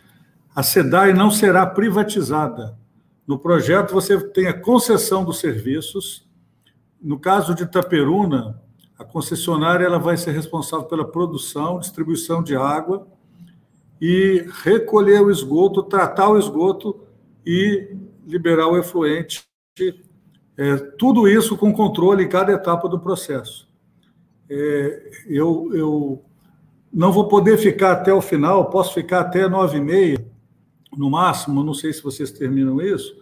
A 0.56 0.64
SEDAI 0.64 1.14
não 1.14 1.30
será 1.30 1.66
privatizada. 1.66 2.78
No 3.28 3.38
projeto, 3.38 3.94
você 3.94 4.20
tem 4.30 4.48
a 4.48 4.60
concessão 4.60 5.24
dos 5.24 5.40
serviços. 5.40 6.28
No 7.02 7.20
caso 7.20 7.54
de 7.54 7.64
Itaperuna, 7.64 8.62
a 8.98 9.04
concessionária 9.04 9.86
ela 9.86 10.00
vai 10.00 10.16
ser 10.16 10.32
responsável 10.32 10.86
pela 10.86 11.10
produção, 11.10 11.80
distribuição 11.80 12.44
de 12.44 12.56
água 12.56 13.08
e 14.00 14.46
recolher 14.64 15.22
o 15.22 15.32
esgoto, 15.32 15.84
tratar 15.84 16.30
o 16.30 16.38
esgoto 16.38 17.02
e 17.46 17.96
liberar 18.26 18.68
o 18.68 18.78
efluente. 18.78 19.44
É, 20.58 20.78
tudo 20.98 21.28
isso 21.28 21.58
com 21.58 21.74
controle 21.74 22.24
em 22.24 22.30
cada 22.30 22.52
etapa 22.52 22.88
do 22.88 23.00
processo. 23.00 23.71
É, 24.54 25.12
eu, 25.28 25.70
eu 25.74 26.22
não 26.94 27.10
vou 27.10 27.30
poder 27.30 27.58
ficar 27.58 27.94
até 27.94 28.14
o 28.14 28.22
final, 28.22 28.70
posso 28.70 28.94
ficar 28.94 29.22
até 29.22 29.48
nove 29.48 29.78
e 29.78 29.82
meia, 29.82 30.26
no 30.98 31.10
máximo, 31.10 31.64
não 31.64 31.74
sei 31.74 31.94
se 31.94 32.04
vocês 32.04 32.34
terminam 32.34 32.82
isso, 32.82 33.16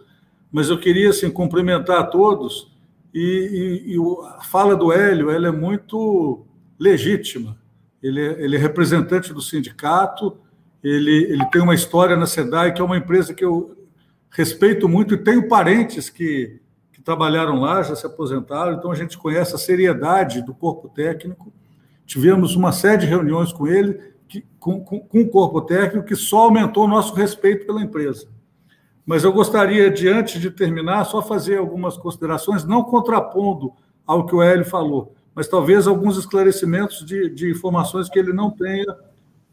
mas 0.50 0.68
eu 0.68 0.80
queria 0.80 1.10
assim, 1.10 1.30
cumprimentar 1.30 2.00
a 2.00 2.04
todos 2.04 2.76
e, 3.14 3.84
e, 3.86 3.94
e 3.94 3.98
a 4.26 4.42
fala 4.42 4.74
do 4.74 4.90
Hélio 4.92 5.30
ela 5.30 5.46
é 5.46 5.52
muito 5.52 6.44
legítima. 6.76 7.56
Ele 8.02 8.20
é, 8.20 8.42
ele 8.42 8.56
é 8.56 8.58
representante 8.58 9.32
do 9.32 9.40
sindicato, 9.40 10.36
ele, 10.82 11.32
ele 11.32 11.44
tem 11.46 11.62
uma 11.62 11.76
história 11.76 12.16
na 12.16 12.26
SEDAI, 12.26 12.74
que 12.74 12.80
é 12.80 12.84
uma 12.84 12.96
empresa 12.96 13.32
que 13.32 13.44
eu 13.44 13.86
respeito 14.30 14.88
muito 14.88 15.14
e 15.14 15.18
tenho 15.18 15.46
parentes 15.46 16.10
que, 16.10 16.58
que 17.00 17.04
trabalharam 17.04 17.58
lá, 17.58 17.82
já 17.82 17.96
se 17.96 18.04
aposentaram, 18.04 18.74
então 18.74 18.92
a 18.92 18.94
gente 18.94 19.16
conhece 19.16 19.54
a 19.54 19.58
seriedade 19.58 20.42
do 20.42 20.54
corpo 20.54 20.86
técnico. 20.86 21.50
Tivemos 22.04 22.54
uma 22.54 22.72
série 22.72 22.98
de 22.98 23.06
reuniões 23.06 23.54
com 23.54 23.66
ele, 23.66 23.98
que, 24.28 24.44
com, 24.58 24.84
com, 24.84 25.00
com 25.00 25.20
o 25.22 25.28
corpo 25.28 25.62
técnico, 25.62 26.06
que 26.06 26.14
só 26.14 26.44
aumentou 26.44 26.84
o 26.84 26.88
nosso 26.88 27.14
respeito 27.14 27.66
pela 27.66 27.80
empresa. 27.80 28.28
Mas 29.06 29.24
eu 29.24 29.32
gostaria, 29.32 29.90
de, 29.90 30.08
antes 30.08 30.40
de 30.40 30.50
terminar, 30.50 31.04
só 31.06 31.22
fazer 31.22 31.56
algumas 31.56 31.96
considerações, 31.96 32.64
não 32.64 32.84
contrapondo 32.84 33.72
ao 34.06 34.26
que 34.26 34.34
o 34.34 34.42
Hélio 34.42 34.66
falou, 34.66 35.14
mas 35.34 35.48
talvez 35.48 35.86
alguns 35.86 36.18
esclarecimentos 36.18 37.04
de, 37.04 37.30
de 37.30 37.50
informações 37.50 38.10
que 38.10 38.18
ele 38.18 38.34
não 38.34 38.50
tenha, 38.50 38.94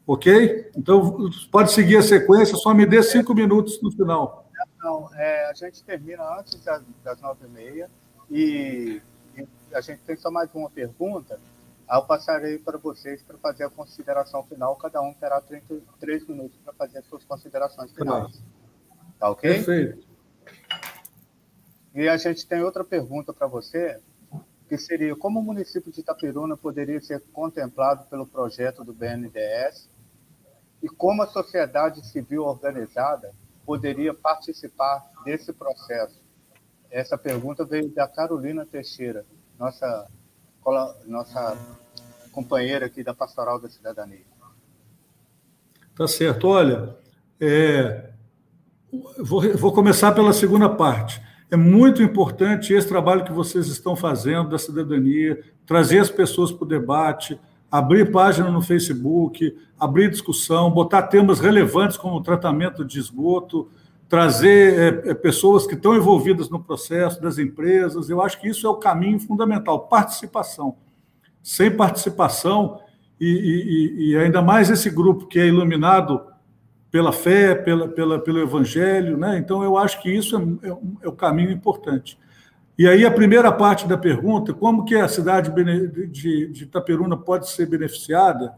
ok? 0.06 0.70
Então, 0.76 1.30
pode 1.50 1.72
seguir 1.72 1.96
a 1.96 2.02
sequência, 2.02 2.58
só 2.58 2.74
me 2.74 2.86
dê 2.86 3.02
cinco 3.02 3.34
minutos 3.34 3.82
no 3.82 3.90
final. 3.90 4.47
Não, 4.88 5.14
é, 5.16 5.50
a 5.50 5.54
gente 5.54 5.84
termina 5.84 6.40
antes 6.40 6.64
das, 6.64 6.82
das 7.04 7.20
nove 7.20 7.46
e 7.46 7.50
meia 7.50 7.92
e, 8.32 9.02
a 9.74 9.82
gente 9.82 10.00
tem 10.04 10.16
só 10.16 10.32
mais 10.32 10.50
uma 10.56 10.70
pergunta. 10.70 11.38
Eu 11.92 12.04
passarei 12.04 12.58
para 12.58 12.78
vocês 12.78 13.22
para 13.22 13.38
fazer 13.38 13.66
a 13.66 13.70
consideração 13.70 14.44
final. 14.44 14.78
Cada 14.78 15.02
um 15.02 15.14
terá 15.14 15.42
33 15.42 16.26
minutos 16.30 16.58
para 16.64 16.72
fazer 16.72 17.00
as 17.00 17.06
suas 17.06 17.26
considerações 17.26 17.92
finais. 17.92 18.42
Tá 19.20 19.30
ok? 19.30 19.56
Perfeito. 19.56 20.08
E 21.94 22.08
a 22.08 22.16
gente 22.16 22.48
tem 22.48 22.62
outra 22.62 22.86
pergunta 22.86 23.34
para 23.34 23.46
você, 23.46 24.00
que 24.70 24.78
seria 24.78 25.18
como 25.18 25.42
o 25.42 25.44
município 25.44 25.92
de 25.92 26.00
Itaperuna 26.00 26.56
poderia 26.56 27.02
ser 27.02 27.22
contemplado 27.34 28.06
pelo 28.06 28.26
projeto 28.26 28.86
do 28.86 28.94
BNDES 28.94 29.90
e 30.82 30.88
como 30.88 31.24
a 31.24 31.28
sociedade 31.28 32.08
civil 32.08 32.44
organizada 32.44 33.34
poderia 33.68 34.14
participar 34.14 35.06
desse 35.24 35.54
processo? 35.54 36.20
Essa 36.90 37.18
pergunta 37.18 37.64
veio 37.64 37.94
da 37.94 38.08
Carolina 38.08 38.66
Teixeira, 38.66 39.24
nossa, 39.60 40.08
nossa 41.06 41.58
companheira 42.32 42.88
aqui 42.88 43.04
da 43.04 43.14
Pastoral 43.14 43.60
da 43.60 43.70
Cidadania. 43.70 44.26
Tá 45.96 46.08
certo. 46.08 46.48
Olha, 46.48 46.98
é, 47.40 48.14
Vou, 49.20 49.42
vou 49.58 49.74
começar 49.74 50.14
pela 50.14 50.32
segunda 50.32 50.70
parte. 50.70 51.22
É 51.52 51.58
muito 51.58 52.02
importante 52.02 52.74
esse 52.74 52.88
trabalho 52.88 53.26
que 53.26 53.32
vocês 53.32 53.68
estão 53.68 53.96
fazendo 53.96 54.50
da 54.50 54.58
cidadania, 54.58 55.42
trazer 55.66 56.00
as 56.00 56.10
pessoas 56.10 56.52
para 56.52 56.64
o 56.64 56.68
debate, 56.68 57.40
abrir 57.72 58.12
página 58.12 58.50
no 58.50 58.62
Facebook, 58.62 59.56
abrir 59.80 60.10
discussão, 60.10 60.72
botar 60.72 61.04
temas 61.04 61.40
relevantes 61.40 61.98
como 61.98 62.22
tratamento 62.22 62.84
de 62.84 63.00
esgoto, 63.00 63.70
trazer 64.08 65.06
é, 65.06 65.12
é, 65.12 65.14
pessoas 65.14 65.68
que 65.68 65.76
estão 65.76 65.96
envolvidas 65.96 66.50
no 66.50 66.64
processo, 66.64 67.22
das 67.22 67.38
empresas. 67.38 68.10
Eu 68.10 68.22
acho 68.22 68.40
que 68.40 68.48
isso 68.48 68.66
é 68.66 68.70
o 68.70 68.76
caminho 68.76 69.20
fundamental, 69.20 69.88
participação. 69.88 70.76
Sem 71.44 71.70
participação, 71.72 72.80
e, 73.20 73.28
e, 73.28 74.12
e 74.12 74.18
ainda 74.18 74.42
mais 74.42 74.70
esse 74.70 74.90
grupo 74.90 75.26
que 75.26 75.40
é 75.40 75.48
iluminado 75.48 76.22
pela 76.92 77.12
fé, 77.12 77.54
pela, 77.56 77.88
pela, 77.88 78.20
pelo 78.20 78.40
evangelho, 78.40 79.18
né? 79.18 79.38
Então 79.38 79.64
eu 79.64 79.78
acho 79.78 80.02
que 80.02 80.10
isso 80.10 80.38
é, 80.38 80.68
é, 80.68 80.78
é, 81.02 81.08
o 81.08 81.12
caminho 81.12 81.52
importante. 81.52 82.18
E 82.78 82.88
aí 82.88 83.04
a 83.04 83.12
primeira 83.12 83.52
parte 83.52 83.88
da 83.88 83.98
pergunta, 83.98 84.54
como 84.54 84.86
que 84.86 84.96
a 84.96 85.08
cidade 85.08 85.52
de, 86.12 86.52
Itaperuna 86.64 87.18
pode 87.18 87.50
ser 87.50 87.66
beneficiada? 87.66 88.54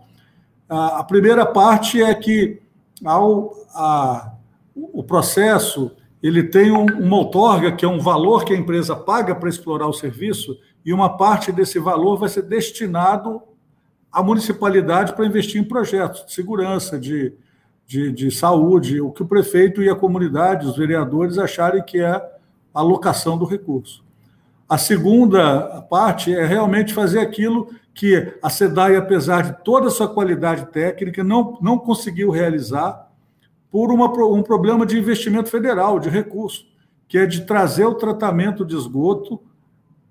A, 0.68 1.00
a 1.00 1.04
primeira 1.06 1.46
parte 1.46 2.04
é 2.04 2.14
que 2.14 2.62
ao, 3.06 3.54
a, 3.74 4.34
o 4.76 5.02
processo 5.02 5.96
ele 6.22 6.44
tem 6.44 6.70
um, 6.70 6.86
uma 6.86 7.16
outorga, 7.16 7.72
que 7.72 7.86
é 7.86 7.88
um 7.88 8.00
valor 8.00 8.44
que 8.44 8.54
a 8.54 8.58
empresa 8.58 8.94
paga 8.94 9.34
para 9.34 9.48
explorar 9.48 9.88
o 9.88 9.94
serviço, 9.94 10.60
e 10.86 10.92
uma 10.92 11.16
parte 11.16 11.50
desse 11.50 11.80
valor 11.80 12.18
vai 12.18 12.28
ser 12.28 12.42
destinado 12.42 13.42
à 14.12 14.22
municipalidade 14.22 15.14
para 15.14 15.26
investir 15.26 15.62
em 15.62 15.64
projetos 15.64 16.26
de 16.26 16.34
segurança, 16.34 17.00
de, 17.00 17.34
de, 17.88 18.12
de 18.12 18.32
saúde, 18.32 19.00
o 19.00 19.12
que 19.12 19.24
o 19.24 19.28
prefeito 19.28 19.82
e 19.82 19.90
a 19.90 19.96
comunidade, 19.96 20.68
os 20.68 20.76
vereadores, 20.76 21.38
acharem 21.38 21.84
que 21.84 22.00
é 22.00 22.10
a 22.10 22.30
alocação 22.74 23.38
do 23.38 23.46
recurso. 23.46 24.09
A 24.70 24.78
segunda 24.78 25.82
parte 25.90 26.32
é 26.32 26.46
realmente 26.46 26.94
fazer 26.94 27.20
aquilo 27.20 27.74
que 27.92 28.38
a 28.42 28.50
SEDAI, 28.52 28.98
apesar 28.98 29.42
de 29.42 29.64
toda 29.64 29.88
a 29.88 29.92
sua 29.92 30.08
qualidade 30.08 30.68
técnica, 30.68 31.24
não, 31.24 31.58
não 31.60 31.80
conseguiu 31.80 32.30
realizar 32.30 33.12
por 33.72 33.92
uma, 33.92 34.06
um 34.28 34.44
problema 34.44 34.86
de 34.86 34.98
investimento 34.98 35.50
federal, 35.50 36.00
de 36.00 36.08
recurso, 36.08 36.68
que 37.08 37.18
é 37.18 37.26
de 37.26 37.42
trazer 37.42 37.86
o 37.86 37.96
tratamento 37.96 38.64
de 38.64 38.76
esgoto 38.76 39.42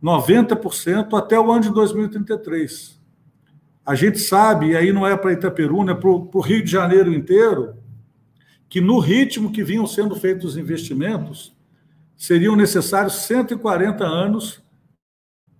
90% 0.03 1.17
até 1.17 1.39
o 1.39 1.53
ano 1.53 1.63
de 1.63 1.73
2033. 1.73 3.01
A 3.87 3.95
gente 3.95 4.19
sabe, 4.19 4.71
e 4.71 4.77
aí 4.77 4.93
não 4.93 5.07
é 5.07 5.17
para 5.17 5.33
Itaperuna, 5.33 5.93
é 5.93 5.95
para 5.95 6.11
o 6.11 6.41
Rio 6.41 6.65
de 6.65 6.71
Janeiro 6.71 7.13
inteiro, 7.13 7.77
que 8.69 8.81
no 8.81 8.99
ritmo 8.99 9.51
que 9.53 9.63
vinham 9.63 9.87
sendo 9.87 10.15
feitos 10.17 10.53
os 10.53 10.57
investimentos, 10.57 11.57
seriam 12.19 12.57
necessários 12.57 13.15
140 13.15 14.05
anos 14.05 14.61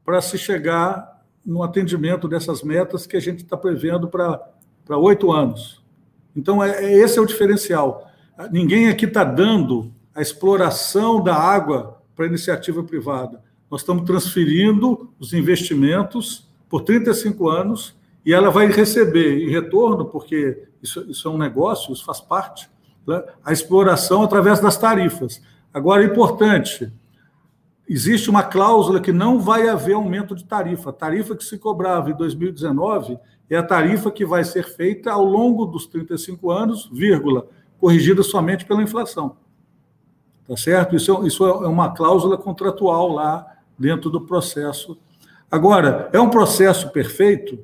para 0.05 0.21
se 0.21 0.37
chegar 0.37 1.23
no 1.47 1.63
atendimento 1.63 2.29
dessas 2.29 2.63
metas 2.63 3.07
que 3.07 3.17
a 3.17 3.21
gente 3.21 3.45
está 3.45 3.57
prevendo 3.57 4.09
para 4.09 4.99
oito 4.99 5.31
anos. 5.31 5.83
Então, 6.37 6.63
é, 6.63 6.85
é, 6.85 6.93
esse 6.99 7.19
é 7.19 7.23
o 7.23 7.27
diferencial. 7.27 8.11
Ninguém 8.51 8.89
aqui 8.89 9.07
está 9.07 9.25
dando 9.25 9.93
a 10.15 10.21
exploração 10.21 11.23
da 11.23 11.35
água 11.35 12.03
para 12.15 12.27
iniciativa 12.27 12.83
privada. 12.83 13.43
Nós 13.71 13.83
estamos 13.83 14.05
transferindo 14.05 15.13
os 15.19 15.33
investimentos 15.33 16.49
por 16.69 16.83
35 16.83 17.49
anos 17.49 17.97
e 18.25 18.33
ela 18.33 18.51
vai 18.51 18.67
receber 18.67 19.43
em 19.43 19.51
retorno, 19.51 20.07
porque 20.07 20.69
isso, 20.83 21.09
isso 21.09 21.29
é 21.29 21.31
um 21.31 21.39
negócio, 21.39 21.93
isso 21.93 22.05
faz 22.05 22.21
parte, 22.21 22.69
né? 23.07 23.23
a 23.45 23.53
exploração 23.53 24.23
através 24.23 24.61
das 24.61 24.77
tarifas. 24.77 25.41
Agora, 25.73 26.05
importante, 26.05 26.93
existe 27.89 28.29
uma 28.29 28.43
cláusula 28.43 29.01
que 29.01 29.13
não 29.13 29.41
vai 29.41 29.69
haver 29.69 29.95
aumento 29.95 30.35
de 30.35 30.45
tarifa. 30.45 30.91
A 30.91 30.93
tarifa 30.93 31.37
que 31.37 31.45
se 31.45 31.59
cobrava 31.59 32.11
em 32.11 32.15
2019 32.15 33.19
é 33.51 33.57
a 33.57 33.63
tarifa 33.63 34.11
que 34.11 34.25
vai 34.25 34.45
ser 34.45 34.65
feita 34.65 35.11
ao 35.11 35.25
longo 35.25 35.65
dos 35.65 35.87
35 35.87 36.51
anos, 36.51 36.91
vírgula, 36.93 37.47
corrigida 37.79 38.23
somente 38.23 38.65
pela 38.65 38.83
inflação. 38.83 39.37
Tá 40.47 40.57
certo? 40.57 40.97
Isso, 40.97 41.15
é, 41.15 41.27
isso 41.27 41.45
é 41.47 41.69
uma 41.69 41.95
cláusula 41.95 42.37
contratual 42.37 43.13
lá 43.13 43.47
dentro 43.79 44.11
do 44.11 44.23
processo. 44.23 44.99
Agora, 45.51 46.11
é 46.13 46.21
um 46.21 46.31
processo 46.31 46.91
perfeito? 46.91 47.59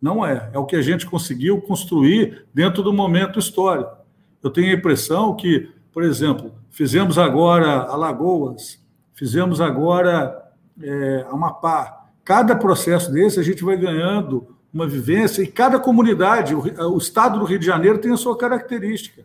Não 0.00 0.24
é. 0.24 0.50
É 0.52 0.58
o 0.58 0.66
que 0.66 0.76
a 0.76 0.82
gente 0.82 1.06
conseguiu 1.06 1.60
construir 1.60 2.46
dentro 2.54 2.82
do 2.82 2.92
momento 2.92 3.38
histórico. 3.38 3.96
Eu 4.42 4.50
tenho 4.50 4.70
a 4.70 4.78
impressão 4.78 5.34
que, 5.34 5.68
por 5.98 6.04
exemplo, 6.04 6.52
fizemos 6.70 7.18
agora 7.18 7.82
Alagoas, 7.82 8.78
fizemos 9.16 9.60
agora 9.60 10.48
é, 10.80 11.26
Amapá. 11.28 12.06
Cada 12.24 12.54
processo 12.54 13.10
desse 13.10 13.40
a 13.40 13.42
gente 13.42 13.64
vai 13.64 13.76
ganhando 13.76 14.46
uma 14.72 14.86
vivência, 14.86 15.42
e 15.42 15.48
cada 15.48 15.76
comunidade, 15.80 16.54
o, 16.54 16.62
o, 16.94 16.98
estado 16.98 17.40
do 17.40 17.44
Rio 17.44 17.58
de 17.58 17.66
Janeiro 17.66 17.98
tem 17.98 18.12
a 18.12 18.16
sua 18.16 18.38
característica. 18.38 19.24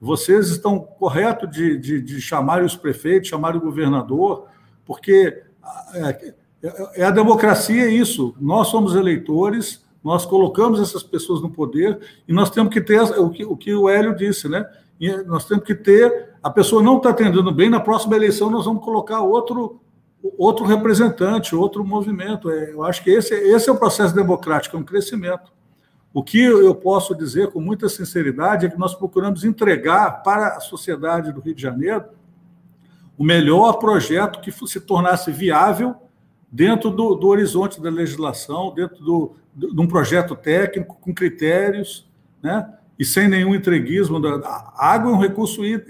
Vocês 0.00 0.48
estão 0.48 0.78
corretos 0.78 1.50
de, 1.50 1.76
de, 1.76 2.00
de 2.00 2.18
chamar 2.18 2.64
os 2.64 2.74
prefeitos, 2.74 3.28
chamar 3.28 3.54
o 3.54 3.60
governador, 3.60 4.46
porque 4.86 5.42
é, 5.92 6.32
é, 6.62 6.90
é 6.94 7.04
a 7.04 7.10
democracia 7.10 7.84
é 7.84 7.90
isso. 7.90 8.34
Nós 8.40 8.68
somos 8.68 8.94
eleitores, 8.94 9.84
nós 10.02 10.24
colocamos 10.24 10.80
essas 10.80 11.02
pessoas 11.02 11.42
no 11.42 11.50
poder 11.50 12.00
e 12.26 12.32
nós 12.32 12.48
temos 12.48 12.72
que 12.72 12.80
ter 12.80 13.02
o 13.02 13.28
que 13.28 13.44
o, 13.44 13.54
que 13.54 13.74
o 13.74 13.86
Hélio 13.86 14.16
disse, 14.16 14.48
né? 14.48 14.66
Nós 15.26 15.44
temos 15.44 15.64
que 15.64 15.74
ter. 15.74 16.34
A 16.42 16.50
pessoa 16.50 16.82
não 16.82 16.96
está 16.96 17.10
atendendo 17.10 17.52
bem, 17.52 17.68
na 17.68 17.80
próxima 17.80 18.16
eleição 18.16 18.50
nós 18.50 18.64
vamos 18.64 18.84
colocar 18.84 19.20
outro 19.20 19.80
outro 20.36 20.64
representante, 20.64 21.54
outro 21.54 21.84
movimento. 21.84 22.50
É, 22.50 22.72
eu 22.72 22.82
acho 22.82 23.02
que 23.02 23.10
esse, 23.10 23.34
esse 23.34 23.68
é 23.68 23.72
o 23.72 23.76
processo 23.76 24.14
democrático, 24.14 24.76
é 24.76 24.80
um 24.80 24.84
crescimento. 24.84 25.52
O 26.12 26.22
que 26.22 26.42
eu 26.42 26.74
posso 26.74 27.14
dizer 27.14 27.52
com 27.52 27.60
muita 27.60 27.88
sinceridade 27.88 28.66
é 28.66 28.70
que 28.70 28.78
nós 28.78 28.94
procuramos 28.94 29.44
entregar 29.44 30.22
para 30.22 30.56
a 30.56 30.60
sociedade 30.60 31.32
do 31.32 31.40
Rio 31.40 31.54
de 31.54 31.62
Janeiro 31.62 32.06
o 33.18 33.24
melhor 33.24 33.74
projeto 33.74 34.40
que 34.40 34.50
se 34.50 34.80
tornasse 34.80 35.30
viável 35.30 35.94
dentro 36.50 36.90
do, 36.90 37.14
do 37.14 37.28
horizonte 37.28 37.80
da 37.80 37.90
legislação, 37.90 38.72
dentro 38.74 39.02
do, 39.02 39.36
de 39.54 39.80
um 39.80 39.86
projeto 39.86 40.34
técnico, 40.34 40.96
com 41.00 41.14
critérios, 41.14 42.08
né? 42.42 42.66
E 42.98 43.04
sem 43.04 43.28
nenhum 43.28 43.54
entreguismo. 43.54 44.20
A 44.44 44.92
água 44.92 45.10
é 45.10 45.14
um 45.14 45.18
recurso, 45.18 45.64
é, 45.64 45.82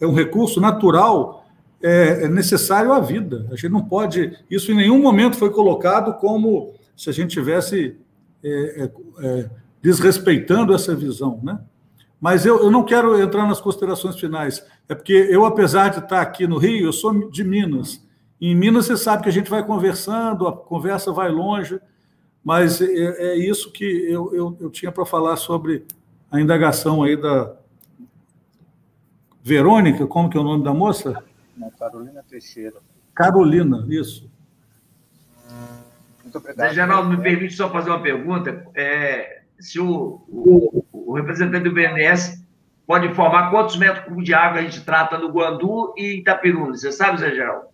é 0.00 0.06
um 0.06 0.14
recurso 0.14 0.60
natural 0.60 1.44
é, 1.82 2.24
é, 2.24 2.28
necessário 2.28 2.92
à 2.92 3.00
vida. 3.00 3.46
A 3.50 3.56
gente 3.56 3.68
não 3.68 3.84
pode. 3.84 4.36
Isso 4.50 4.72
em 4.72 4.74
nenhum 4.74 5.00
momento 5.00 5.36
foi 5.36 5.50
colocado 5.50 6.14
como 6.14 6.72
se 6.96 7.10
a 7.10 7.12
gente 7.12 7.32
tivesse 7.32 7.96
é, 8.42 8.48
é, 8.48 8.90
é, 9.26 9.50
desrespeitando 9.82 10.74
essa 10.74 10.94
visão, 10.94 11.40
né? 11.42 11.60
Mas 12.20 12.46
eu, 12.46 12.58
eu 12.58 12.70
não 12.70 12.84
quero 12.84 13.20
entrar 13.20 13.46
nas 13.46 13.60
considerações 13.60 14.18
finais. 14.18 14.64
É 14.88 14.94
porque 14.94 15.12
eu, 15.12 15.44
apesar 15.44 15.90
de 15.90 15.98
estar 15.98 16.22
aqui 16.22 16.46
no 16.46 16.56
Rio, 16.56 16.86
eu 16.86 16.92
sou 16.92 17.30
de 17.30 17.44
Minas. 17.44 18.02
Em 18.40 18.54
Minas, 18.54 18.86
você 18.86 18.96
sabe 18.96 19.22
que 19.22 19.28
a 19.28 19.32
gente 19.32 19.50
vai 19.50 19.64
conversando, 19.64 20.48
a 20.48 20.56
conversa 20.56 21.12
vai 21.12 21.30
longe, 21.30 21.78
mas 22.42 22.80
é, 22.80 22.86
é 22.86 23.36
isso 23.36 23.70
que 23.70 23.84
eu, 23.84 24.34
eu, 24.34 24.56
eu 24.58 24.70
tinha 24.70 24.90
para 24.90 25.04
falar 25.04 25.36
sobre 25.36 25.84
a 26.34 26.40
indagação 26.40 27.04
aí 27.04 27.16
da 27.16 27.54
Verônica, 29.40 30.04
como 30.06 30.28
que 30.28 30.36
é 30.36 30.40
o 30.40 30.44
nome 30.44 30.64
da 30.64 30.74
moça? 30.74 31.14
Não, 31.56 31.70
Carolina 31.70 32.24
Teixeira. 32.28 32.80
Carolina, 33.14 33.86
isso. 33.88 34.28
Muito 36.24 36.38
obrigado. 36.38 36.68
Zé 36.68 36.74
Geraldo, 36.74 37.08
me 37.08 37.22
permite 37.22 37.54
só 37.54 37.70
fazer 37.70 37.90
uma 37.90 38.02
pergunta. 38.02 38.66
É, 38.74 39.42
se 39.60 39.78
o, 39.78 40.24
o, 40.28 40.84
o, 40.92 41.12
representante 41.12 41.68
do 41.68 41.72
BNDES 41.72 42.44
pode 42.84 43.06
informar 43.06 43.50
quantos 43.50 43.76
metros 43.76 44.04
cúbicos 44.04 44.24
de 44.24 44.34
água 44.34 44.58
a 44.58 44.62
gente 44.62 44.84
trata 44.84 45.16
no 45.16 45.30
Guandu 45.30 45.94
e 45.96 46.18
Itapiruna. 46.18 46.74
Você 46.74 46.90
sabe, 46.90 47.20
Zé 47.20 47.30
Geraldo? 47.30 47.66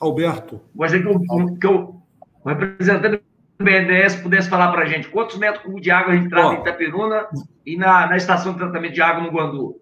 Alberto. 0.00 0.60
Gostaria 0.72 1.04
que, 1.04 1.08
o, 1.08 1.56
que 1.56 1.66
o, 1.66 2.02
o 2.44 2.48
representante 2.48 3.25
BNDES 3.58 4.16
pudesse 4.16 4.48
falar 4.48 4.70
para 4.70 4.82
a 4.82 4.86
gente 4.86 5.08
quantos 5.08 5.36
metros 5.38 5.62
cúbicos 5.62 5.82
de 5.82 5.90
água 5.90 6.12
a 6.12 6.16
gente 6.16 6.28
trata 6.28 6.48
Ó, 6.48 6.52
em 6.52 6.60
Itapiruna 6.60 7.26
e 7.64 7.76
na, 7.76 8.06
na 8.06 8.16
estação 8.16 8.52
de 8.52 8.58
tratamento 8.58 8.94
de 8.94 9.02
água 9.02 9.22
no 9.22 9.30
Guandu 9.30 9.80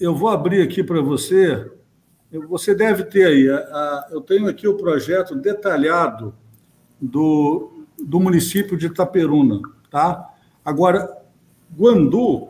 eu 0.00 0.14
vou 0.14 0.28
abrir 0.28 0.62
aqui 0.62 0.82
para 0.82 1.00
você. 1.00 1.70
Você 2.48 2.74
deve 2.74 3.04
ter 3.04 3.26
aí. 3.26 3.48
A, 3.48 3.56
a, 3.56 4.08
eu 4.10 4.20
tenho 4.20 4.48
aqui 4.48 4.68
o 4.68 4.76
projeto 4.76 5.34
detalhado 5.34 6.34
do, 7.00 7.84
do 7.98 8.20
município 8.20 8.76
de 8.76 8.86
Itaperuna, 8.86 9.60
tá? 9.90 10.28
Agora, 10.64 11.16
Guandu, 11.74 12.48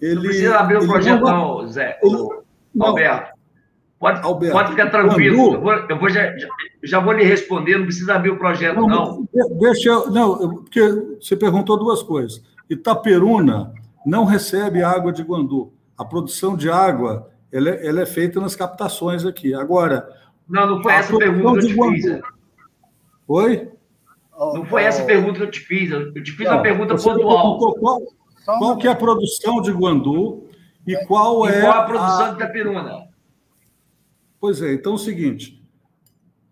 ele. 0.00 0.14
Não 0.16 0.22
precisa 0.22 0.58
abrir 0.58 0.76
o 0.76 0.86
projeto, 0.86 1.22
não, 1.22 1.58
não 1.58 1.68
Zé. 1.68 1.98
Ele, 2.02 2.16
não, 2.74 2.86
Alberto. 2.86 3.35
Pode, 3.98 4.20
Alberto, 4.22 4.54
pode 4.54 4.70
ficar 4.70 4.90
tranquilo. 4.90 5.36
Guandu, 5.36 5.54
eu, 5.54 5.60
vou, 5.62 5.72
eu 5.72 5.98
vou 5.98 6.08
já, 6.10 6.34
já 6.82 7.00
vou 7.00 7.12
lhe 7.14 7.24
responder, 7.24 7.78
não 7.78 7.86
precisa 7.86 8.14
abrir 8.14 8.30
o 8.30 8.38
projeto, 8.38 8.76
não. 8.76 8.88
não. 8.88 9.28
Deixa 9.58 9.88
eu. 9.88 10.10
Não, 10.10 10.56
porque 10.56 10.80
você 11.18 11.34
perguntou 11.34 11.78
duas 11.78 12.02
coisas. 12.02 12.42
Itaperuna 12.68 13.72
não 14.04 14.24
recebe 14.24 14.82
água 14.82 15.12
de 15.12 15.22
Guandu. 15.22 15.72
A 15.96 16.04
produção 16.04 16.56
de 16.56 16.70
água 16.70 17.30
ela 17.50 17.70
é, 17.70 17.86
ela 17.86 18.00
é 18.02 18.06
feita 18.06 18.38
nas 18.38 18.54
captações 18.54 19.24
aqui. 19.24 19.54
Agora. 19.54 20.06
Não, 20.48 20.66
não 20.66 20.82
foi 20.82 20.92
essa 20.92 21.16
pergunta 21.16 21.60
que 21.60 21.72
eu 21.72 21.92
te 21.92 22.02
fiz. 22.02 22.20
Oi? 23.26 23.68
Não 24.38 24.66
foi 24.66 24.84
essa 24.84 25.02
pergunta 25.04 25.38
que 25.38 25.44
eu 25.44 25.50
te 25.50 25.60
fiz. 25.60 25.90
Eu 25.90 26.12
te 26.22 26.32
fiz 26.32 26.46
não, 26.46 26.56
uma 26.56 26.62
pergunta 26.62 26.94
pontual. 26.94 27.58
Qual, 27.80 28.02
qual 28.44 28.76
que 28.76 28.86
é 28.86 28.90
a 28.90 28.94
produção 28.94 29.62
de 29.62 29.72
Guandu 29.72 30.44
e 30.86 30.94
qual 31.06 31.48
e 31.48 31.52
é. 31.52 31.62
Qual 31.62 31.72
a 31.72 31.82
produção 31.84 32.24
a... 32.26 32.28
de 32.28 32.34
Itapiruna? 32.36 33.05
Pois 34.46 34.62
é, 34.62 34.74
então 34.74 34.92
é 34.92 34.94
o 34.94 34.98
seguinte. 34.98 35.60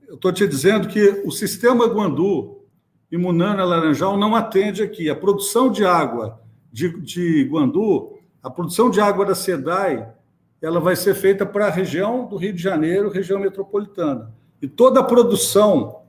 Eu 0.08 0.16
estou 0.16 0.32
te 0.32 0.48
dizendo 0.48 0.88
que 0.88 1.22
o 1.24 1.30
sistema 1.30 1.86
Guandu 1.86 2.64
e 3.08 3.16
Munana 3.16 3.64
Laranjal 3.64 4.16
não 4.16 4.34
atende 4.34 4.82
aqui. 4.82 5.08
A 5.08 5.14
produção 5.14 5.70
de 5.70 5.84
água 5.84 6.40
de, 6.72 7.00
de 7.00 7.44
Guandu 7.44 8.18
a 8.42 8.50
produção 8.50 8.90
de 8.90 9.00
água 9.00 9.24
da 9.24 9.32
SEDAI 9.36 10.08
ela 10.60 10.80
vai 10.80 10.96
ser 10.96 11.14
feita 11.14 11.46
para 11.46 11.68
a 11.68 11.70
região 11.70 12.26
do 12.26 12.36
Rio 12.36 12.52
de 12.52 12.60
Janeiro, 12.60 13.12
região 13.12 13.38
metropolitana. 13.38 14.34
E 14.60 14.66
toda 14.66 14.98
a 14.98 15.04
produção 15.04 16.02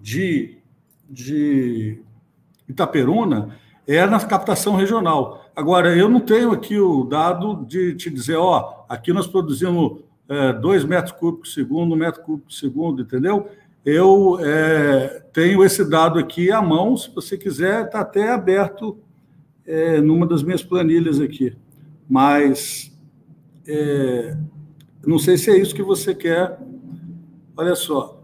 de, 0.00 0.62
de 1.10 2.02
Itaperuna 2.66 3.58
é 3.86 4.06
na 4.06 4.18
captação 4.18 4.76
regional. 4.76 5.44
Agora, 5.54 5.94
eu 5.94 6.08
não 6.08 6.20
tenho 6.20 6.52
aqui 6.52 6.78
o 6.78 7.04
dado 7.04 7.66
de 7.66 7.94
te 7.96 8.08
dizer, 8.08 8.36
ó, 8.36 8.86
aqui 8.88 9.12
nós 9.12 9.26
produzimos 9.26 10.10
é, 10.28 10.52
2 10.52 10.84
metros 10.84 11.12
cúbicos 11.12 11.50
por 11.50 11.54
segundo, 11.54 11.94
um 11.94 11.98
metro 11.98 12.22
cúbico 12.22 12.46
por 12.46 12.52
segundo, 12.52 13.02
entendeu? 13.02 13.48
Eu 13.84 14.38
é, 14.40 15.24
tenho 15.32 15.64
esse 15.64 15.84
dado 15.84 16.18
aqui 16.18 16.52
à 16.52 16.62
mão, 16.62 16.96
se 16.96 17.10
você 17.12 17.36
quiser, 17.36 17.86
está 17.86 18.00
até 18.00 18.30
aberto 18.30 18.98
é, 19.66 20.00
numa 20.00 20.26
das 20.26 20.42
minhas 20.42 20.62
planilhas 20.62 21.20
aqui, 21.20 21.56
mas 22.08 22.92
é, 23.66 24.36
não 25.04 25.18
sei 25.18 25.36
se 25.36 25.50
é 25.50 25.56
isso 25.56 25.74
que 25.74 25.82
você 25.82 26.14
quer. 26.14 26.58
Olha 27.56 27.74
só. 27.74 28.22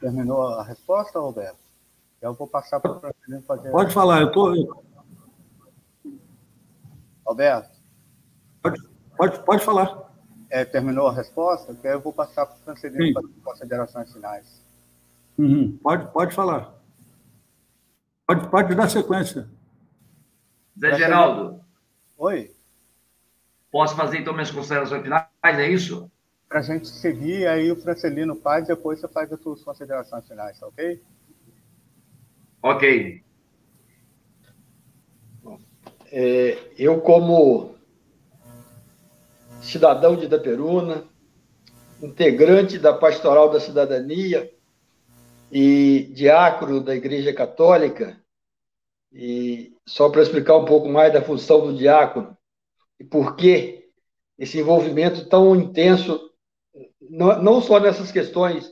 Terminou 0.00 0.42
a 0.42 0.62
resposta, 0.62 1.18
Roberto? 1.18 1.67
Eu 2.20 2.34
vou 2.34 2.46
passar 2.46 2.80
para 2.80 2.92
o 2.92 3.00
Francisco 3.00 3.42
fazer. 3.46 3.70
Pode 3.70 3.94
falar, 3.94 4.22
eu 4.22 4.28
estou. 4.28 4.84
Roberto? 7.24 7.78
Pode, 8.62 8.82
pode, 9.16 9.44
pode 9.44 9.64
falar 9.64 10.08
é, 10.50 10.64
terminou 10.64 11.08
a 11.08 11.12
resposta, 11.12 11.74
que 11.74 11.86
aí 11.86 11.94
eu 11.94 12.00
vou 12.00 12.12
passar 12.12 12.46
para 12.46 12.56
o 12.56 12.58
Francelino 12.60 13.12
para 13.12 13.52
considerações 13.52 14.12
finais. 14.12 14.64
Uhum. 15.36 15.78
Pode, 15.82 16.10
pode 16.12 16.34
falar. 16.34 16.74
Pode, 18.26 18.48
pode 18.48 18.74
dar 18.74 18.88
sequência. 18.88 19.48
Zé 20.78 20.94
Geraldo. 20.94 21.60
Oi. 22.16 22.54
Posso 23.70 23.94
fazer 23.94 24.18
então 24.18 24.32
minhas 24.32 24.50
considerações 24.50 25.02
finais? 25.02 25.26
É 25.42 25.68
isso? 25.68 26.10
Para 26.48 26.60
a 26.60 26.62
gente 26.62 26.88
seguir, 26.88 27.46
aí 27.46 27.70
o 27.70 27.76
Francelino 27.76 28.34
faz, 28.36 28.66
depois 28.66 29.00
você 29.00 29.08
faz 29.08 29.30
as 29.30 29.40
suas 29.40 29.62
considerações 29.62 30.26
finais, 30.26 30.58
tá 30.58 30.66
ok? 30.66 31.02
Ok. 32.62 33.22
É, 36.10 36.58
eu, 36.76 37.00
como 37.00 37.76
cidadão 39.60 40.16
de 40.16 40.26
Itaperuna, 40.26 41.04
integrante 42.02 42.78
da 42.78 42.92
Pastoral 42.92 43.50
da 43.50 43.60
Cidadania 43.60 44.50
e 45.50 46.10
diácono 46.14 46.80
da 46.80 46.94
Igreja 46.94 47.32
Católica. 47.32 48.20
E 49.12 49.74
só 49.86 50.08
para 50.10 50.22
explicar 50.22 50.56
um 50.56 50.64
pouco 50.64 50.88
mais 50.88 51.12
da 51.12 51.22
função 51.22 51.66
do 51.66 51.76
diácono 51.76 52.36
e 53.00 53.04
por 53.04 53.36
que 53.36 53.88
esse 54.38 54.58
envolvimento 54.58 55.28
tão 55.28 55.56
intenso, 55.56 56.30
não 57.10 57.60
só 57.60 57.80
nessas 57.80 58.12
questões 58.12 58.70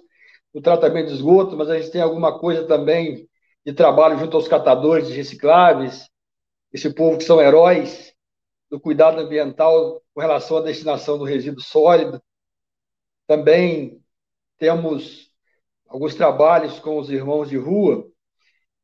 do 0.54 0.60
tratamento 0.60 1.08
de 1.08 1.14
esgoto, 1.14 1.56
mas 1.56 1.68
a 1.68 1.78
gente 1.78 1.90
tem 1.90 2.00
alguma 2.00 2.38
coisa 2.38 2.64
também 2.66 3.28
de 3.66 3.72
trabalho 3.72 4.16
junto 4.16 4.36
aos 4.36 4.46
catadores 4.46 5.08
de 5.08 5.12
recicláveis, 5.12 6.08
esse 6.72 6.94
povo 6.94 7.18
que 7.18 7.24
são 7.24 7.40
heróis 7.40 8.14
do 8.70 8.78
cuidado 8.78 9.20
ambiental 9.20 10.00
com 10.14 10.20
relação 10.20 10.58
à 10.58 10.60
destinação 10.62 11.18
do 11.18 11.24
resíduo 11.24 11.60
sólido. 11.60 12.22
Também 13.26 14.00
temos 14.56 15.32
alguns 15.88 16.14
trabalhos 16.14 16.78
com 16.78 16.96
os 16.96 17.10
irmãos 17.10 17.48
de 17.48 17.56
rua. 17.56 18.08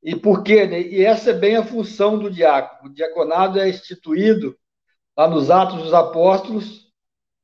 E 0.03 0.17
por 0.17 0.43
quê? 0.43 0.67
Né? 0.67 0.81
E 0.81 1.05
essa 1.05 1.31
é 1.31 1.35
bem 1.35 1.55
a 1.55 1.65
função 1.65 2.19
do 2.19 2.29
diácono. 2.29 2.91
O 2.91 2.93
diaconado 2.93 3.61
é 3.61 3.69
instituído 3.69 4.59
lá 5.17 5.29
nos 5.29 5.49
Atos 5.49 5.81
dos 5.81 5.95
Apóstolos 5.95 6.93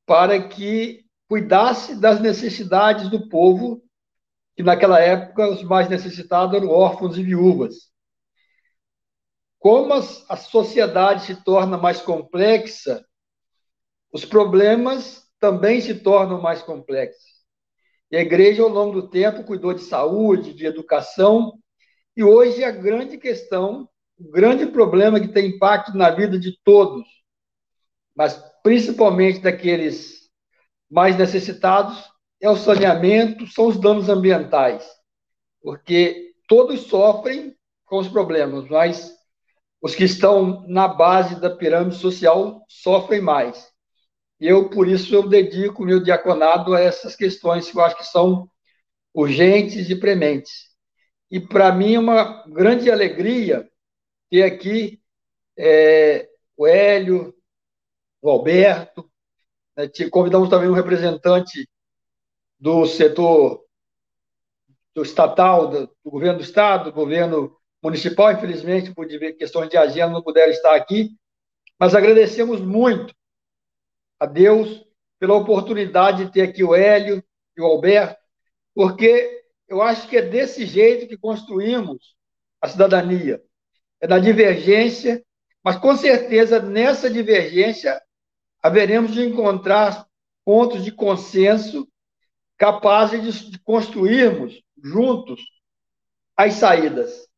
para 0.05 0.49
que 0.49 1.05
cuidasse 1.29 1.95
das 2.01 2.21
necessidades 2.21 3.09
do 3.09 3.29
povo, 3.29 3.81
que 4.59 4.63
naquela 4.65 4.99
época 4.99 5.49
os 5.49 5.63
mais 5.63 5.89
necessitados 5.89 6.53
eram 6.53 6.69
órfãos 6.69 7.17
e 7.17 7.23
viúvas. 7.23 7.93
Como 9.57 9.95
a 9.95 10.37
sociedade 10.37 11.27
se 11.27 11.45
torna 11.45 11.79
mais 11.79 12.01
complexa, 12.01 13.07
os 14.13 14.25
problemas 14.25 15.23
também 15.39 15.81
se 15.81 15.95
tornam 15.95 16.43
mais 16.43 16.61
complexos. 16.61 17.23
E 18.11 18.17
a 18.17 18.21
igreja, 18.21 18.65
ao 18.65 18.69
longo 18.69 19.01
do 19.01 19.09
tempo, 19.09 19.45
cuidou 19.45 19.73
de 19.73 19.83
saúde, 19.83 20.53
de 20.53 20.67
educação, 20.67 21.57
e 22.17 22.25
hoje 22.25 22.65
a 22.65 22.73
grande 22.73 23.17
questão, 23.17 23.89
o 24.19 24.29
grande 24.29 24.67
problema 24.67 25.21
que 25.21 25.29
tem 25.29 25.51
impacto 25.51 25.97
na 25.97 26.11
vida 26.11 26.37
de 26.37 26.59
todos, 26.65 27.07
mas 28.13 28.35
principalmente 28.65 29.39
daqueles 29.39 30.29
mais 30.91 31.17
necessitados, 31.17 32.11
é 32.41 32.49
o 32.49 32.57
saneamento, 32.57 33.47
são 33.47 33.67
os 33.67 33.79
danos 33.79 34.09
ambientais, 34.09 34.89
porque 35.61 36.33
todos 36.47 36.83
sofrem 36.83 37.57
com 37.85 37.99
os 37.99 38.09
problemas, 38.09 38.69
mas 38.69 39.17
os 39.81 39.95
que 39.95 40.05
estão 40.05 40.65
na 40.69 40.89
base 40.89 41.41
da 41.41 41.51
pirâmide 41.51 41.97
social 41.97 42.65
sofrem 42.69 43.21
mais. 43.21 43.69
Eu, 44.41 44.71
por 44.71 44.87
isso, 44.89 45.15
eu 45.15 45.29
dedico 45.29 45.85
meu 45.85 46.01
diaconado 46.01 46.75
a 46.75 46.81
essas 46.81 47.17
questões 47.17 47.71
que 47.71 47.77
eu 47.77 47.83
acho 47.83 47.97
que 47.97 48.07
são 48.07 48.49
urgentes 49.13 49.91
e 49.91 49.97
prementes. 49.97 50.69
E, 51.31 51.41
para 51.41 51.73
mim, 51.73 51.95
é 51.95 51.99
uma 51.99 52.45
grande 52.47 52.91
alegria 52.91 53.69
ter 54.31 54.45
aqui 54.45 55.01
é, 55.57 56.29
o 56.57 56.67
Hélio, 56.67 57.35
o 58.23 58.31
Alberto, 58.31 59.11
né, 59.77 59.89
convidamos 60.11 60.49
também 60.49 60.69
um 60.69 60.75
representante 60.75 61.69
do 62.59 62.87
setor 62.87 63.65
do 64.95 65.03
estatal, 65.03 65.69
do, 65.69 65.87
do 66.05 66.11
governo 66.11 66.39
do 66.39 66.45
Estado, 66.45 66.87
do 66.87 66.93
governo 66.93 67.57
municipal, 67.83 68.33
infelizmente, 68.33 68.93
por 68.93 69.07
questões 69.37 69.69
de 69.69 69.77
agenda, 69.77 70.13
não 70.13 70.23
puderam 70.23 70.51
estar 70.51 70.75
aqui, 70.75 71.11
mas 71.79 71.95
agradecemos 71.95 72.61
muito 72.61 73.15
a 74.19 74.27
Deus 74.27 74.85
pela 75.19 75.35
oportunidade 75.35 76.25
de 76.25 76.33
ter 76.33 76.43
aqui 76.43 76.65
o 76.65 76.75
Hélio 76.75 77.23
e 77.57 77.61
o 77.61 77.67
Alberto, 77.67 78.21
porque 78.75 79.43
eu 79.69 79.83
acho 79.83 80.09
que 80.09 80.17
é 80.17 80.23
desse 80.23 80.67
jeito 80.67 81.07
que 81.07 81.17
construímos 81.17 82.17
a 82.61 82.69
cidadania. 82.69 83.41
É 84.01 84.07
na 84.07 84.19
divergência, 84.19 85.25
mas 85.63 85.77
com 85.77 85.97
certeza 85.97 86.61
nessa 86.61 87.11
divergência 87.11 88.01
haveremos 88.63 89.13
de 89.13 89.25
encontrar 89.25 90.07
pontos 90.45 90.85
de 90.85 90.91
consenso 90.91 91.89
capazes 92.59 93.49
de 93.49 93.59
construirmos 93.61 94.61
juntos 94.83 95.41
as 96.37 96.55
saídas. 96.55 97.29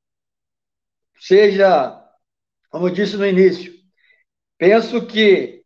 Seja, 1.18 2.02
como 2.70 2.88
eu 2.88 2.92
disse 2.92 3.16
no 3.16 3.26
início, 3.26 3.72
penso 4.56 5.06
que 5.06 5.62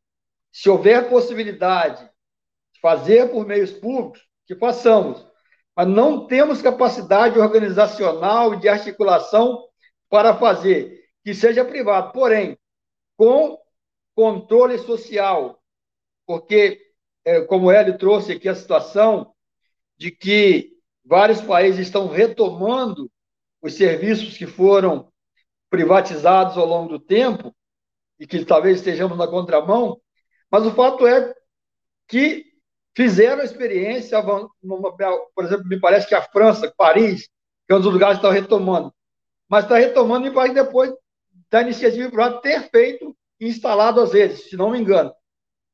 se 0.53 0.69
houver 0.69 1.09
possibilidade 1.09 2.05
de 2.05 2.81
fazer 2.81 3.31
por 3.31 3.47
meios 3.47 3.71
públicos, 3.71 4.23
que 4.47 4.57
façamos, 4.57 5.25
mas 5.75 5.89
não 5.89 6.27
temos 6.27 6.61
capacidade 6.61 7.39
organizacional 7.39 8.55
e 8.55 8.61
de 8.61 8.69
articulação 8.69 9.67
para 10.09 10.37
fazer, 10.37 11.05
que 11.25 11.35
seja 11.35 11.65
privado, 11.65 12.13
porém, 12.13 12.59
com 13.17 13.59
controle 14.15 14.79
social, 14.79 15.61
porque, 16.27 16.81
é, 17.25 17.41
como 17.43 17.73
ele 17.73 17.95
trouxe 17.95 18.33
aqui 18.33 18.49
a 18.49 18.55
situação 18.55 19.34
de 19.97 20.11
que 20.11 20.73
vários 21.05 21.41
países 21.41 21.87
estão 21.87 22.09
retomando 22.09 23.11
os 23.63 23.75
serviços 23.75 24.37
que 24.37 24.47
foram 24.47 25.13
privatizados 25.71 26.57
ao 26.57 26.67
longo 26.67 26.89
do 26.89 27.01
tempo, 27.01 27.55
e 28.19 28.27
que 28.27 28.45
talvez 28.45 28.79
estejamos 28.79 29.19
na 29.19 29.27
contramão, 29.27 30.01
mas 30.51 30.65
o 30.65 30.73
fato 30.73 31.07
é 31.07 31.35
que 32.07 32.45
fizeram 32.97 33.43
a 33.43 33.45
experiência, 33.45 34.23
por 34.23 35.45
exemplo, 35.45 35.67
me 35.67 35.81
parece 35.81 36.07
que 36.07 36.15
a 36.15 36.23
França, 36.23 36.73
Paris, 36.77 37.29
que 37.67 37.73
é 37.73 37.75
um 37.75 37.81
dos 37.81 37.93
lugares 37.93 38.19
que 38.19 38.27
está 38.27 38.33
retomando, 38.33 38.95
mas 39.49 39.65
está 39.65 39.77
retomando, 39.77 40.27
me 40.27 40.35
parece, 40.35 40.55
depois 40.55 40.93
da 41.51 41.63
iniciativa 41.63 42.09
privada 42.09 42.41
ter 42.41 42.71
feito 42.71 43.17
e 43.41 43.49
instalado 43.49 44.01
as 44.01 44.13
redes, 44.13 44.49
se 44.49 44.57
não 44.57 44.71
me 44.71 44.79
engano. 44.79 45.13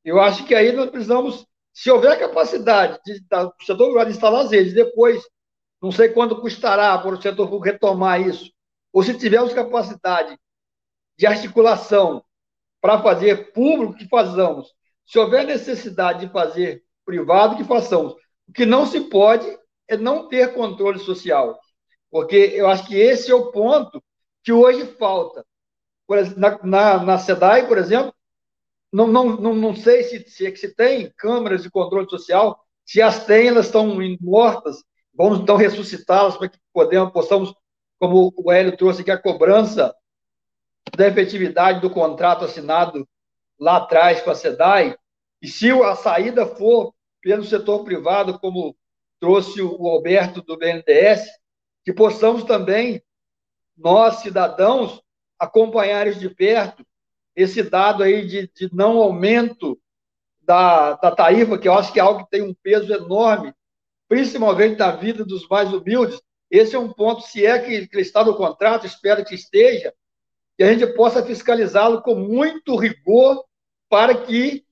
Eu 0.02 0.18
acho 0.18 0.46
que 0.46 0.54
aí 0.54 0.72
nós 0.72 0.90
precisamos, 0.90 1.46
se 1.80 1.90
houver 1.90 2.18
capacidade 2.18 3.00
de, 3.06 3.20
do 3.20 3.54
setor 3.64 3.86
privado 3.86 4.10
instalar 4.10 4.42
as 4.42 4.50
redes, 4.50 4.74
depois, 4.74 5.26
não 5.80 5.90
sei 5.90 6.10
quanto 6.10 6.38
custará 6.38 6.98
para 6.98 7.14
o 7.14 7.22
setor 7.22 7.48
público 7.48 7.72
retomar 7.72 8.20
isso, 8.20 8.52
ou 8.92 9.02
se 9.02 9.16
tivermos 9.16 9.54
capacidade 9.54 10.38
de 11.16 11.26
articulação 11.26 12.22
para 12.82 13.02
fazer 13.02 13.54
público, 13.54 13.94
que 13.96 14.06
façamos. 14.06 14.74
Se 15.06 15.18
houver 15.18 15.46
necessidade 15.46 16.26
de 16.26 16.30
fazer 16.30 16.84
privado, 17.02 17.56
que 17.56 17.64
façamos. 17.64 18.12
O 18.46 18.52
que 18.52 18.66
não 18.66 18.84
se 18.84 19.00
pode 19.00 19.46
é 19.88 19.96
não 19.96 20.28
ter 20.28 20.52
controle 20.52 20.98
social, 20.98 21.58
porque 22.10 22.36
eu 22.36 22.68
acho 22.68 22.86
que 22.86 22.94
esse 22.94 23.30
é 23.30 23.34
o 23.34 23.50
ponto 23.50 24.04
que 24.44 24.52
hoje 24.52 24.84
falta. 24.98 25.46
na, 26.36 26.58
na, 26.62 27.02
na 27.04 27.18
por 27.66 27.78
exemplo, 27.78 28.14
não, 28.92 29.06
não, 29.06 29.36
não, 29.36 29.54
não 29.54 29.74
sei 29.74 30.02
se, 30.02 30.28
se, 30.28 30.56
se 30.56 30.74
tem 30.74 31.12
câmeras 31.16 31.62
de 31.62 31.70
controle 31.70 32.08
social, 32.08 32.60
se 32.84 33.00
as 33.00 33.24
têm, 33.24 33.48
elas 33.48 33.66
estão 33.66 33.96
mortas, 34.20 34.82
vamos 35.14 35.40
então 35.40 35.56
ressuscitá-las 35.56 36.36
para 36.36 36.48
que 36.48 36.58
podemos, 36.72 37.12
possamos 37.12 37.54
como 37.98 38.32
o 38.36 38.50
Hélio 38.50 38.76
trouxe 38.76 39.02
aqui, 39.02 39.10
a 39.10 39.18
cobrança 39.18 39.94
da 40.96 41.06
efetividade 41.06 41.80
do 41.80 41.90
contrato 41.90 42.44
assinado 42.44 43.06
lá 43.58 43.76
atrás 43.76 44.22
com 44.22 44.30
a 44.30 44.34
SEDAI, 44.34 44.96
e 45.42 45.46
se 45.46 45.70
a 45.70 45.94
saída 45.94 46.46
for 46.46 46.94
pelo 47.20 47.44
setor 47.44 47.84
privado, 47.84 48.38
como 48.38 48.74
trouxe 49.20 49.60
o 49.60 49.86
Alberto 49.86 50.40
do 50.40 50.56
BNDES, 50.56 51.26
que 51.84 51.92
possamos 51.92 52.44
também, 52.44 53.02
nós, 53.76 54.16
cidadãos, 54.16 55.02
acompanhar 55.38 56.06
isso 56.06 56.18
de 56.18 56.30
perto, 56.30 56.84
esse 57.40 57.62
dado 57.62 58.02
aí 58.02 58.26
de, 58.26 58.48
de 58.48 58.74
não 58.74 58.98
aumento 58.98 59.80
da, 60.42 60.94
da 60.94 61.10
tarifa, 61.10 61.58
que 61.58 61.68
eu 61.68 61.74
acho 61.74 61.92
que 61.92 62.00
é 62.00 62.02
algo 62.02 62.24
que 62.24 62.30
tem 62.30 62.42
um 62.42 62.54
peso 62.54 62.92
enorme, 62.92 63.54
principalmente 64.08 64.78
na 64.78 64.90
vida 64.90 65.24
dos 65.24 65.46
mais 65.48 65.72
humildes, 65.72 66.20
esse 66.50 66.74
é 66.74 66.78
um 66.78 66.92
ponto, 66.92 67.22
se 67.22 67.46
é 67.46 67.58
que, 67.58 67.86
que 67.86 68.00
está 68.00 68.24
no 68.24 68.36
contrato, 68.36 68.84
espero 68.84 69.24
que 69.24 69.34
esteja, 69.34 69.94
que 70.56 70.64
a 70.64 70.72
gente 70.72 70.86
possa 70.94 71.24
fiscalizá-lo 71.24 72.02
com 72.02 72.14
muito 72.16 72.76
rigor 72.76 73.44
para 73.88 74.14
que 74.26 74.64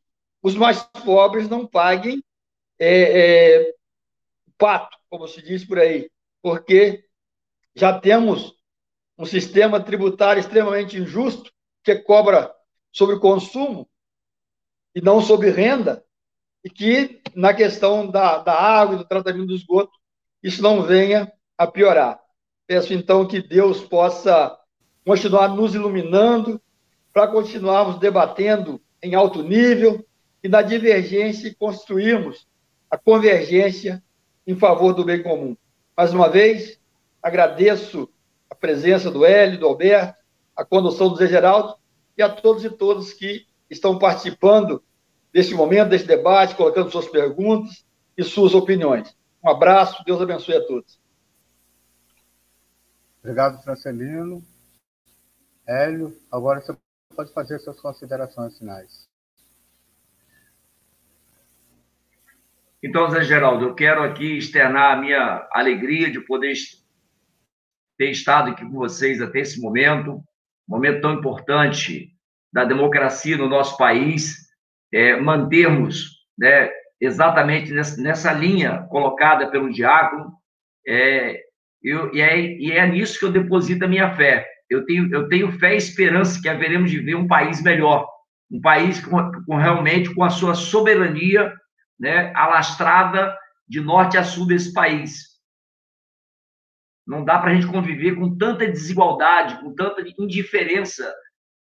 os 0.42 0.54
mais 0.54 0.82
pobres 1.04 1.48
não 1.48 1.66
paguem 1.66 2.22
é, 2.78 3.60
é, 3.60 3.74
pato, 4.56 4.96
como 5.08 5.26
se 5.28 5.40
diz 5.40 5.64
por 5.64 5.78
aí, 5.78 6.10
porque 6.42 7.04
já 7.74 7.98
temos 7.98 8.54
um 9.16 9.24
sistema 9.24 9.80
tributário 9.80 10.40
extremamente 10.40 10.96
injusto 10.96 11.52
que 11.82 11.96
cobra 11.96 12.52
sobre 12.92 13.18
consumo 13.18 13.88
e 14.94 15.00
não 15.00 15.20
sobre 15.20 15.50
renda, 15.50 16.04
e 16.64 16.70
que 16.70 17.20
na 17.34 17.54
questão 17.54 18.10
da, 18.10 18.38
da 18.38 18.54
água 18.54 18.96
e 18.96 18.98
do 18.98 19.04
tratamento 19.04 19.46
do 19.46 19.54
esgoto, 19.54 19.92
isso 20.42 20.62
não 20.62 20.82
venha 20.82 21.30
a 21.56 21.66
piorar. 21.66 22.20
Peço 22.66 22.92
então 22.92 23.26
que 23.26 23.40
Deus 23.40 23.80
possa 23.80 24.58
continuar 25.04 25.48
nos 25.48 25.74
iluminando 25.74 26.60
para 27.12 27.28
continuarmos 27.28 27.98
debatendo 27.98 28.80
em 29.02 29.14
alto 29.14 29.42
nível, 29.42 30.04
e 30.42 30.48
na 30.48 30.62
divergência 30.62 31.54
construirmos 31.58 32.46
a 32.90 32.96
convergência 32.96 34.02
em 34.46 34.56
favor 34.56 34.94
do 34.94 35.04
bem 35.04 35.22
comum. 35.22 35.56
Mais 35.96 36.12
uma 36.12 36.28
vez, 36.28 36.80
agradeço 37.22 38.08
a 38.48 38.54
presença 38.54 39.10
do 39.10 39.24
Hélio, 39.24 39.58
do 39.58 39.66
Alberto, 39.66 40.16
a 40.56 40.64
condução 40.64 41.08
do 41.08 41.16
Zé 41.16 41.26
Geraldo 41.26 41.74
e 42.18 42.22
a 42.22 42.28
todos 42.28 42.64
e 42.64 42.70
todas 42.70 43.12
que 43.12 43.46
estão 43.70 43.96
participando 43.96 44.82
deste 45.32 45.54
momento, 45.54 45.90
deste 45.90 46.08
debate, 46.08 46.56
colocando 46.56 46.90
suas 46.90 47.06
perguntas 47.06 47.86
e 48.16 48.24
suas 48.24 48.54
opiniões. 48.54 49.16
Um 49.42 49.48
abraço, 49.48 50.02
Deus 50.04 50.20
abençoe 50.20 50.56
a 50.56 50.66
todos. 50.66 51.00
Obrigado, 53.22 53.62
Francelino. 53.62 54.42
Hélio, 55.66 56.18
agora 56.30 56.60
você 56.60 56.76
pode 57.14 57.32
fazer 57.32 57.60
suas 57.60 57.80
considerações 57.80 58.58
finais. 58.58 59.06
Então, 62.82 63.10
Zé 63.10 63.22
Geraldo, 63.22 63.66
eu 63.66 63.74
quero 63.74 64.02
aqui 64.02 64.38
externar 64.38 64.96
a 64.96 65.00
minha 65.00 65.48
alegria 65.52 66.10
de 66.10 66.20
poder 66.20 66.54
ter 67.96 68.10
estado 68.10 68.50
aqui 68.50 68.64
com 68.64 68.72
vocês 68.72 69.20
até 69.20 69.40
esse 69.40 69.60
momento, 69.60 70.24
momento 70.68 71.00
tão 71.00 71.14
importante 71.14 72.10
da 72.52 72.64
democracia 72.64 73.36
no 73.36 73.48
nosso 73.48 73.76
país, 73.76 74.48
é, 74.92 75.16
mantermos 75.16 76.18
né, 76.38 76.70
exatamente 77.00 77.72
nessa, 77.72 78.32
linha 78.32 78.86
colocada 78.90 79.50
pelo 79.50 79.72
Diácono, 79.72 80.32
é, 80.86 81.40
eu, 81.82 82.12
e, 82.12 82.20
é, 82.20 82.38
e 82.40 82.72
é 82.72 82.86
nisso 82.86 83.18
que 83.18 83.24
eu 83.24 83.32
deposito 83.32 83.84
a 83.84 83.88
minha 83.88 84.14
fé. 84.14 84.46
Eu 84.68 84.84
tenho, 84.84 85.12
eu 85.12 85.28
tenho 85.28 85.52
fé 85.58 85.74
e 85.74 85.78
esperança 85.78 86.40
que 86.40 86.48
haveremos 86.48 86.90
de 86.90 87.00
ver 87.00 87.14
um 87.14 87.26
país 87.26 87.62
melhor, 87.62 88.06
um 88.50 88.60
país 88.60 89.04
com, 89.04 89.30
com 89.46 89.56
realmente 89.56 90.14
com 90.14 90.24
a 90.24 90.30
sua 90.30 90.54
soberania 90.54 91.52
né, 91.98 92.32
alastrada 92.34 93.36
de 93.66 93.80
norte 93.80 94.16
a 94.16 94.24
sul 94.24 94.46
desse 94.46 94.72
país. 94.72 95.27
Não 97.08 97.24
dá 97.24 97.38
para 97.38 97.52
a 97.52 97.54
gente 97.54 97.66
conviver 97.66 98.16
com 98.16 98.36
tanta 98.36 98.66
desigualdade, 98.66 99.58
com 99.60 99.74
tanta 99.74 100.02
indiferença 100.18 101.10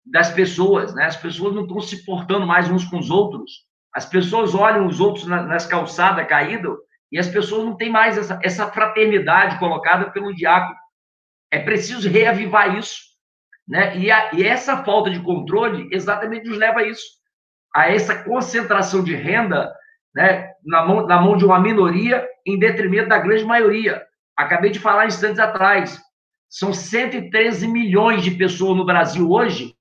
das 0.07 0.31
pessoas. 0.31 0.95
Né? 0.95 1.05
As 1.05 1.17
pessoas 1.17 1.53
não 1.53 1.63
estão 1.63 1.81
se 1.81 2.05
portando 2.05 2.47
mais 2.47 2.71
uns 2.71 2.85
com 2.85 2.97
os 2.97 3.11
outros. 3.11 3.67
As 3.93 4.07
pessoas 4.07 4.55
olham 4.55 4.87
os 4.87 5.01
outros 5.01 5.27
nas 5.27 5.67
calçadas 5.67 6.29
caídas 6.29 6.73
e 7.11 7.19
as 7.19 7.27
pessoas 7.27 7.65
não 7.65 7.77
têm 7.77 7.91
mais 7.91 8.17
essa, 8.17 8.39
essa 8.41 8.71
fraternidade 8.71 9.59
colocada 9.59 10.13
pelo 10.13 10.33
diácono. 10.33 10.77
É 11.51 11.59
preciso 11.59 12.09
reavivar 12.09 12.79
isso. 12.79 13.01
Né? 13.67 13.99
E, 13.99 14.13
a, 14.13 14.33
e 14.33 14.45
essa 14.45 14.85
falta 14.85 15.11
de 15.11 15.21
controle 15.21 15.89
exatamente 15.91 16.49
nos 16.49 16.57
leva 16.57 16.81
a 16.81 16.87
isso, 16.87 17.05
a 17.75 17.91
essa 17.91 18.23
concentração 18.23 19.03
de 19.03 19.15
renda 19.15 19.75
né, 20.15 20.53
na, 20.65 20.87
mão, 20.87 21.07
na 21.07 21.21
mão 21.21 21.37
de 21.37 21.45
uma 21.45 21.59
minoria 21.59 22.27
em 22.47 22.59
detrimento 22.59 23.09
da 23.09 23.19
grande 23.19 23.45
maioria. 23.45 24.07
Acabei 24.37 24.71
de 24.71 24.79
falar 24.79 25.07
instantes 25.07 25.39
atrás. 25.39 26.01
São 26.49 26.73
113 26.73 27.67
milhões 27.67 28.23
de 28.23 28.31
pessoas 28.33 28.77
no 28.77 28.85
Brasil 28.85 29.31
hoje 29.31 29.77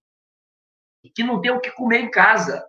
que 1.16 1.24
não 1.24 1.42
têm 1.42 1.52
o 1.52 1.60
que 1.60 1.72
comer 1.72 2.00
em 2.00 2.12
casa. 2.12 2.64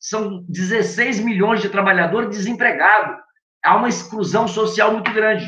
São 0.00 0.44
16 0.48 1.20
milhões 1.20 1.60
de 1.60 1.68
trabalhadores 1.68 2.30
desempregados. 2.30 3.16
Há 3.64 3.76
uma 3.76 3.88
exclusão 3.88 4.46
social 4.46 4.92
muito 4.92 5.12
grande. 5.12 5.46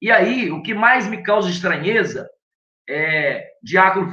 E 0.00 0.10
aí, 0.10 0.50
o 0.50 0.62
que 0.62 0.74
mais 0.74 1.06
me 1.06 1.22
causa 1.22 1.48
estranheza, 1.48 2.28
é, 2.88 3.48
Diácono 3.62 4.10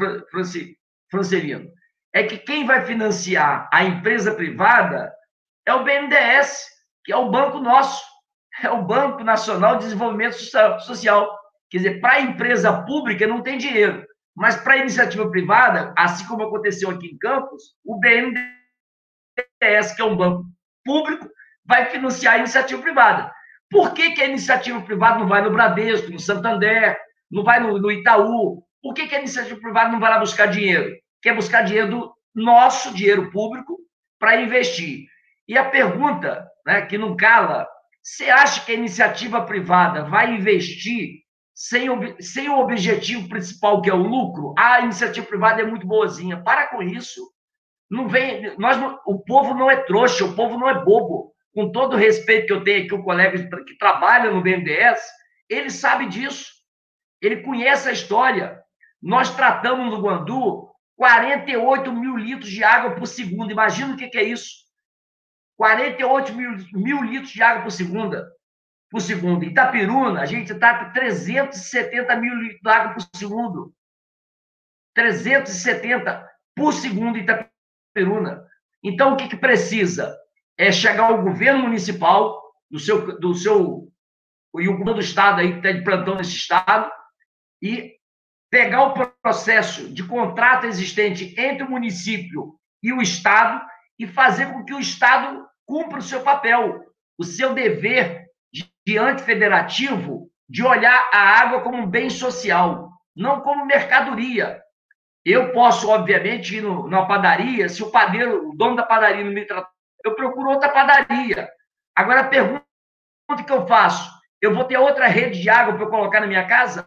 Francelino, 1.09 1.69
é 2.13 2.23
que 2.23 2.37
quem 2.37 2.65
vai 2.65 2.85
financiar 2.85 3.69
a 3.71 3.83
empresa 3.83 4.33
privada 4.33 5.13
é 5.65 5.73
o 5.73 5.83
BNDES 5.83 6.75
que 7.05 7.13
é 7.13 7.15
o 7.15 7.29
banco 7.29 7.59
nosso, 7.59 8.03
é 8.61 8.69
o 8.69 8.83
Banco 8.83 9.23
Nacional 9.23 9.77
de 9.77 9.85
Desenvolvimento 9.85 10.35
Social. 10.81 11.37
Quer 11.69 11.77
dizer, 11.77 11.99
para 11.99 12.13
a 12.13 12.21
empresa 12.21 12.83
pública 12.83 13.27
não 13.27 13.41
tem 13.41 13.57
dinheiro, 13.57 14.05
mas 14.35 14.55
para 14.55 14.73
a 14.73 14.77
iniciativa 14.77 15.29
privada, 15.29 15.93
assim 15.97 16.25
como 16.27 16.43
aconteceu 16.43 16.89
aqui 16.89 17.07
em 17.07 17.17
Campos, 17.17 17.75
o 17.83 17.99
BNDES, 17.99 18.45
que 19.95 20.01
é 20.01 20.05
um 20.05 20.15
banco 20.15 20.45
público, 20.83 21.29
vai 21.65 21.85
financiar 21.87 22.35
a 22.35 22.39
iniciativa 22.39 22.81
privada. 22.81 23.33
Por 23.69 23.93
que, 23.93 24.11
que 24.11 24.21
a 24.21 24.27
iniciativa 24.27 24.79
privada 24.81 25.19
não 25.19 25.27
vai 25.27 25.41
no 25.41 25.51
Bradesco, 25.51 26.11
no 26.11 26.19
Santander, 26.19 26.97
não 27.31 27.43
vai 27.43 27.59
no, 27.59 27.79
no 27.79 27.91
Itaú? 27.91 28.63
Por 28.81 28.93
que, 28.93 29.07
que 29.07 29.15
a 29.15 29.19
iniciativa 29.19 29.59
privada 29.59 29.91
não 29.91 29.99
vai 29.99 30.11
lá 30.11 30.19
buscar 30.19 30.45
dinheiro? 30.45 30.95
Quer 31.21 31.35
buscar 31.35 31.63
dinheiro 31.63 31.89
do 31.89 32.15
nosso 32.35 32.93
dinheiro 32.93 33.31
público 33.31 33.79
para 34.19 34.39
investir. 34.39 35.07
E 35.47 35.57
a 35.57 35.69
pergunta 35.69 36.47
né, 36.65 36.83
que 36.83 36.97
não 36.97 37.15
cala, 37.15 37.67
você 38.05 38.29
acha 38.29 38.63
que 38.63 38.71
a 38.71 38.75
iniciativa 38.75 39.41
privada 39.41 40.03
vai 40.03 40.35
investir 40.35 41.23
sem, 41.55 41.87
sem 42.19 42.47
o 42.47 42.59
objetivo 42.59 43.27
principal, 43.27 43.81
que 43.81 43.89
é 43.89 43.93
o 43.95 43.97
lucro? 43.97 44.53
Ah, 44.55 44.75
a 44.75 44.81
iniciativa 44.81 45.25
privada 45.25 45.63
é 45.63 45.65
muito 45.65 45.87
boazinha. 45.87 46.39
Para 46.43 46.67
com 46.67 46.83
isso. 46.83 47.19
Não 47.89 48.07
vem, 48.07 48.55
nós, 48.59 48.77
o 49.07 49.17
povo 49.23 49.55
não 49.55 49.71
é 49.71 49.77
trouxa, 49.77 50.23
o 50.23 50.35
povo 50.35 50.55
não 50.55 50.69
é 50.69 50.83
bobo. 50.83 51.33
Com 51.51 51.71
todo 51.71 51.93
o 51.93 51.97
respeito 51.97 52.45
que 52.45 52.53
eu 52.53 52.63
tenho 52.63 52.85
aqui, 52.85 52.93
o 52.93 53.03
colega 53.03 53.49
que 53.65 53.77
trabalha 53.79 54.29
no 54.29 54.43
BNDES, 54.43 55.01
ele 55.49 55.71
sabe 55.71 56.07
disso. 56.07 56.51
Ele 57.19 57.37
conhece 57.37 57.89
a 57.89 57.91
história. 57.91 58.61
Nós 59.01 59.35
tratamos 59.35 59.89
no 59.89 59.99
Guandu 59.99 60.69
48 60.95 61.91
mil 61.91 62.17
litros 62.17 62.51
de 62.51 62.63
água 62.63 62.91
por 62.91 63.07
segundo. 63.07 63.51
Imagina 63.51 63.95
o 63.95 63.97
que, 63.97 64.09
que 64.09 64.17
é 64.19 64.23
isso. 64.23 64.64
48 65.57 66.33
mil, 66.33 66.51
mil 66.73 67.03
litros 67.03 67.31
de 67.31 67.41
água 67.41 67.63
por 67.63 67.71
segunda. 67.71 68.31
Por 68.89 69.01
segundo. 69.01 69.43
Itapiruna, 69.43 70.21
a 70.21 70.25
gente 70.25 70.51
está 70.51 70.85
com 70.85 70.93
370 70.93 72.15
mil 72.17 72.35
litros 72.35 72.61
de 72.61 72.69
água 72.69 72.93
por 72.93 73.17
segundo. 73.17 73.73
370 74.93 76.29
por 76.55 76.73
segundo 76.73 77.17
Itapiruna. 77.17 78.45
Então, 78.83 79.13
o 79.13 79.17
que, 79.17 79.27
que 79.27 79.37
precisa? 79.37 80.15
É 80.57 80.71
chegar 80.71 81.11
ao 81.11 81.21
governo 81.21 81.63
municipal, 81.63 82.41
do 82.69 82.79
seu, 82.79 83.19
do 83.19 83.33
seu 83.33 83.91
e 84.57 84.69
o 84.69 84.77
governo 84.77 84.95
do 84.95 85.01
estado 85.01 85.41
aí, 85.41 85.51
que 85.51 85.57
está 85.57 85.71
de 85.71 85.83
plantão 85.83 86.15
nesse 86.15 86.35
estado, 86.35 86.89
e 87.61 87.95
pegar 88.49 88.83
o 88.83 88.93
processo 89.21 89.89
de 89.93 90.03
contrato 90.03 90.65
existente 90.65 91.35
entre 91.37 91.63
o 91.63 91.69
município 91.69 92.57
e 92.81 92.93
o 92.93 93.01
estado 93.01 93.65
e 93.99 94.07
fazer 94.07 94.51
com 94.51 94.63
que 94.63 94.73
o 94.73 94.79
Estado 94.79 95.45
cumpra 95.65 95.99
o 95.99 96.03
seu 96.03 96.21
papel, 96.21 96.83
o 97.17 97.23
seu 97.23 97.53
dever 97.53 98.25
diante 98.85 99.23
federativo 99.23 100.29
de 100.47 100.63
olhar 100.63 101.09
a 101.11 101.19
água 101.41 101.61
como 101.61 101.77
um 101.77 101.87
bem 101.87 102.09
social, 102.09 102.89
não 103.15 103.41
como 103.41 103.65
mercadoria. 103.65 104.61
Eu 105.25 105.51
posso, 105.51 105.89
obviamente, 105.89 106.57
ir 106.57 106.61
no, 106.61 106.83
numa 106.83 107.07
padaria, 107.07 107.67
se 107.67 107.81
o 107.81 107.89
padeiro, 107.89 108.49
o 108.49 108.55
dono 108.55 108.75
da 108.75 108.83
padaria 108.83 109.23
não 109.23 109.31
me 109.31 109.45
tratar, 109.45 109.69
eu 110.03 110.13
procuro 110.13 110.51
outra 110.51 110.69
padaria. 110.69 111.49
Agora, 111.95 112.21
a 112.21 112.27
pergunta 112.27 112.63
que 113.43 113.51
eu 113.51 113.65
faço, 113.65 114.11
eu 114.39 114.53
vou 114.53 114.65
ter 114.65 114.77
outra 114.77 115.07
rede 115.07 115.41
de 115.41 115.49
água 115.49 115.75
para 115.75 115.89
colocar 115.89 116.19
na 116.19 116.27
minha 116.27 116.45
casa? 116.45 116.85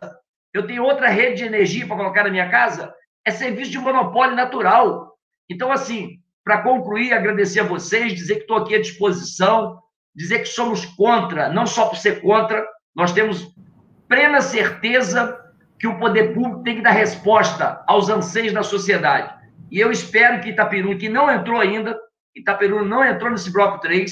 Eu 0.55 0.67
tenho 0.67 0.85
outra 0.85 1.09
rede 1.09 1.39
de 1.39 1.45
energia 1.45 1.87
para 1.87 1.97
colocar 1.97 2.25
na 2.25 2.31
minha 2.31 2.49
casa? 2.49 2.95
É 3.25 3.33
serviço 3.33 3.73
de 3.73 3.79
monopólio 3.79 4.37
natural. 4.37 5.13
Então, 5.51 5.73
assim, 5.73 6.18
para 6.49 6.63
concluir, 6.63 7.13
agradecer 7.13 7.61
a 7.61 7.65
vocês, 7.65 8.15
dizer 8.15 8.37
que 8.37 8.41
estou 8.41 8.57
aqui 8.57 8.75
à 8.75 8.81
disposição, 8.81 9.79
dizer 10.17 10.39
que 10.39 10.47
somos 10.47 10.87
contra, 10.87 11.51
não 11.51 11.67
só 11.67 11.85
por 11.85 11.99
ser 11.99 12.23
contra, 12.23 12.67
nós 12.97 13.13
temos 13.13 13.55
plena 14.09 14.41
certeza 14.41 15.39
que 15.79 15.87
o 15.87 15.99
poder 15.99 16.33
público 16.33 16.63
tem 16.63 16.77
que 16.77 16.83
dar 16.83 16.93
resposta 16.93 17.85
aos 17.87 18.09
anseios 18.09 18.55
da 18.55 18.63
sociedade. 18.63 19.31
E 19.71 19.79
eu 19.79 19.93
espero 19.93 20.41
que 20.41 20.49
Itaperu, 20.49 20.97
que 20.97 21.11
não 21.11 21.31
entrou 21.31 21.61
ainda, 21.61 21.95
Itaperu 22.35 22.83
não 22.83 23.05
entrou 23.05 23.31
nesse 23.31 23.53
bloco 23.53 23.83
3, 23.83 24.11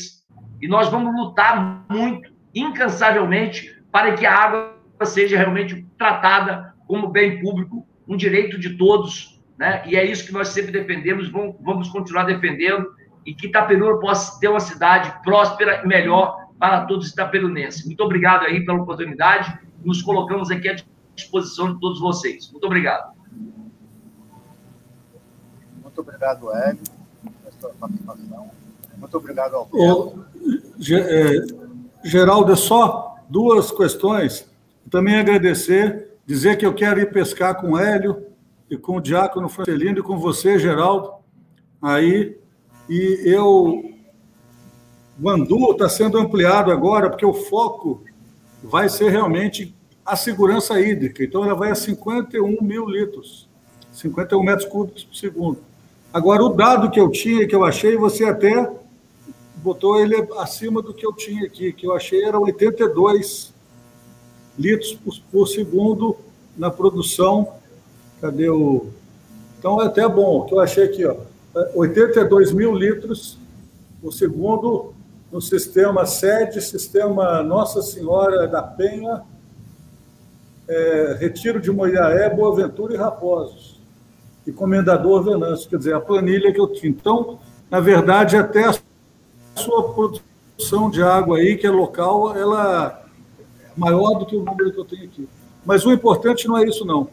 e 0.60 0.68
nós 0.68 0.90
vamos 0.90 1.14
lutar 1.18 1.86
muito, 1.90 2.30
incansavelmente, 2.54 3.82
para 3.90 4.12
que 4.12 4.26
a 4.26 4.34
água 4.34 4.76
seja 5.04 5.38
realmente 5.38 5.86
tratada 5.96 6.74
como 6.86 7.08
bem 7.08 7.40
público, 7.40 7.88
um 8.06 8.14
direito 8.14 8.60
de 8.60 8.76
todos, 8.76 9.35
né? 9.58 9.82
E 9.86 9.96
é 9.96 10.04
isso 10.04 10.26
que 10.26 10.32
nós 10.32 10.48
sempre 10.48 10.72
defendemos, 10.72 11.30
vamos 11.30 11.88
continuar 11.88 12.24
defendendo, 12.24 12.94
e 13.24 13.34
que 13.34 13.48
Itaperuna 13.48 13.98
possa 13.98 14.38
ter 14.38 14.48
uma 14.48 14.60
cidade 14.60 15.12
próspera 15.22 15.82
e 15.82 15.86
melhor 15.86 16.46
para 16.58 16.86
todos 16.86 17.06
os 17.06 17.12
itaperunenses. 17.12 17.84
Muito 17.84 18.02
obrigado 18.02 18.44
aí 18.44 18.64
pela 18.64 18.80
oportunidade, 18.80 19.58
nos 19.84 20.00
colocamos 20.02 20.50
aqui 20.50 20.68
à 20.68 20.76
disposição 21.14 21.74
de 21.74 21.80
todos 21.80 22.00
vocês. 22.00 22.50
Muito 22.50 22.64
obrigado. 22.64 23.14
Muito 25.82 26.00
obrigado, 26.00 26.52
Hélio, 26.52 26.82
pela 27.22 27.52
sua 27.60 27.70
participação. 27.80 28.50
Muito 28.96 29.16
obrigado 29.16 29.54
ao 29.54 29.68
é, 30.90 32.08
Geraldo, 32.08 32.52
é 32.52 32.56
só 32.56 33.16
duas 33.28 33.70
questões. 33.70 34.48
Também 34.90 35.16
agradecer, 35.16 36.18
dizer 36.24 36.56
que 36.56 36.64
eu 36.64 36.74
quero 36.74 37.00
ir 37.00 37.12
pescar 37.12 37.60
com 37.60 37.72
o 37.72 37.78
Hélio, 37.78 38.25
e 38.70 38.76
com 38.76 38.97
o 38.97 39.01
Diácono 39.01 39.48
Francelino 39.48 39.98
e 39.98 40.02
com 40.02 40.18
você, 40.18 40.59
Geraldo, 40.59 41.12
aí, 41.80 42.36
e 42.88 43.22
eu 43.24 43.97
Guandu 45.18 45.72
está 45.72 45.88
sendo 45.88 46.18
ampliado 46.18 46.70
agora, 46.70 47.09
porque 47.09 47.24
o 47.24 47.32
foco 47.32 48.02
vai 48.62 48.88
ser 48.88 49.10
realmente 49.10 49.74
a 50.05 50.14
segurança 50.14 50.78
hídrica. 50.80 51.24
Então, 51.24 51.44
ela 51.44 51.55
vai 51.55 51.70
a 51.70 51.74
51 51.74 52.62
mil 52.62 52.86
litros, 52.86 53.48
51 53.93 54.43
metros 54.43 54.68
cúbicos 54.68 55.05
por 55.05 55.16
segundo. 55.16 55.59
Agora, 56.12 56.43
o 56.43 56.51
dado 56.51 56.90
que 56.90 57.01
eu 57.01 57.10
tinha, 57.10 57.47
que 57.47 57.55
eu 57.55 57.64
achei, 57.64 57.97
você 57.97 58.24
até 58.24 58.70
botou 59.56 59.98
ele 59.98 60.14
acima 60.38 60.82
do 60.82 60.93
que 60.93 61.05
eu 61.05 61.12
tinha 61.12 61.47
aqui, 61.47 61.72
que 61.72 61.86
eu 61.86 61.94
achei 61.94 62.22
era 62.22 62.38
82 62.38 63.55
litros 64.59 64.93
por, 64.94 65.14
por 65.32 65.47
segundo 65.48 66.16
na 66.56 66.70
produção. 66.70 67.55
Cadê 68.20 68.48
o. 68.48 68.86
Então, 69.59 69.82
é 69.82 69.86
até 69.86 70.06
bom, 70.09 70.44
que 70.44 70.55
eu 70.55 70.60
achei 70.60 70.84
aqui, 70.84 71.05
ó, 71.05 71.16
82 71.74 72.52
mil 72.52 72.74
litros 72.74 73.38
por 74.01 74.12
segundo 74.12 74.94
no 75.32 75.40
sistema 75.40 76.06
sede, 76.06 76.60
sistema 76.60 77.43
Nossa 77.43 77.82
Senhora 77.82 78.47
da 78.47 78.62
Penha, 78.62 79.22
é, 80.68 81.16
Retiro 81.18 81.60
de 81.60 81.70
Moiaé, 81.70 82.28
Boa 82.30 82.55
Ventura 82.55 82.94
e 82.94 82.97
Raposos. 82.97 83.80
E 84.47 84.52
Comendador 84.52 85.24
Venâncio, 85.24 85.68
quer 85.68 85.78
dizer, 85.78 85.94
a 85.94 86.01
planilha 86.01 86.52
que 86.52 86.60
eu 86.60 86.68
tinha. 86.68 86.90
Então, 86.90 87.38
na 87.70 87.80
verdade, 87.80 88.36
até 88.36 88.64
a 88.64 88.74
sua 89.56 89.93
produção 89.93 90.88
de 90.90 91.02
água 91.02 91.38
aí, 91.38 91.56
que 91.56 91.66
é 91.66 91.70
local, 91.70 92.36
ela 92.36 93.05
é 93.64 93.70
maior 93.76 94.18
do 94.18 94.26
que 94.26 94.36
o 94.36 94.44
número 94.44 94.72
que 94.72 94.78
eu 94.78 94.84
tenho 94.84 95.05
aqui. 95.05 95.28
Mas 95.64 95.84
o 95.84 95.93
importante 95.93 96.47
não 96.47 96.56
é 96.56 96.64
isso, 96.64 96.84
não. 96.84 97.09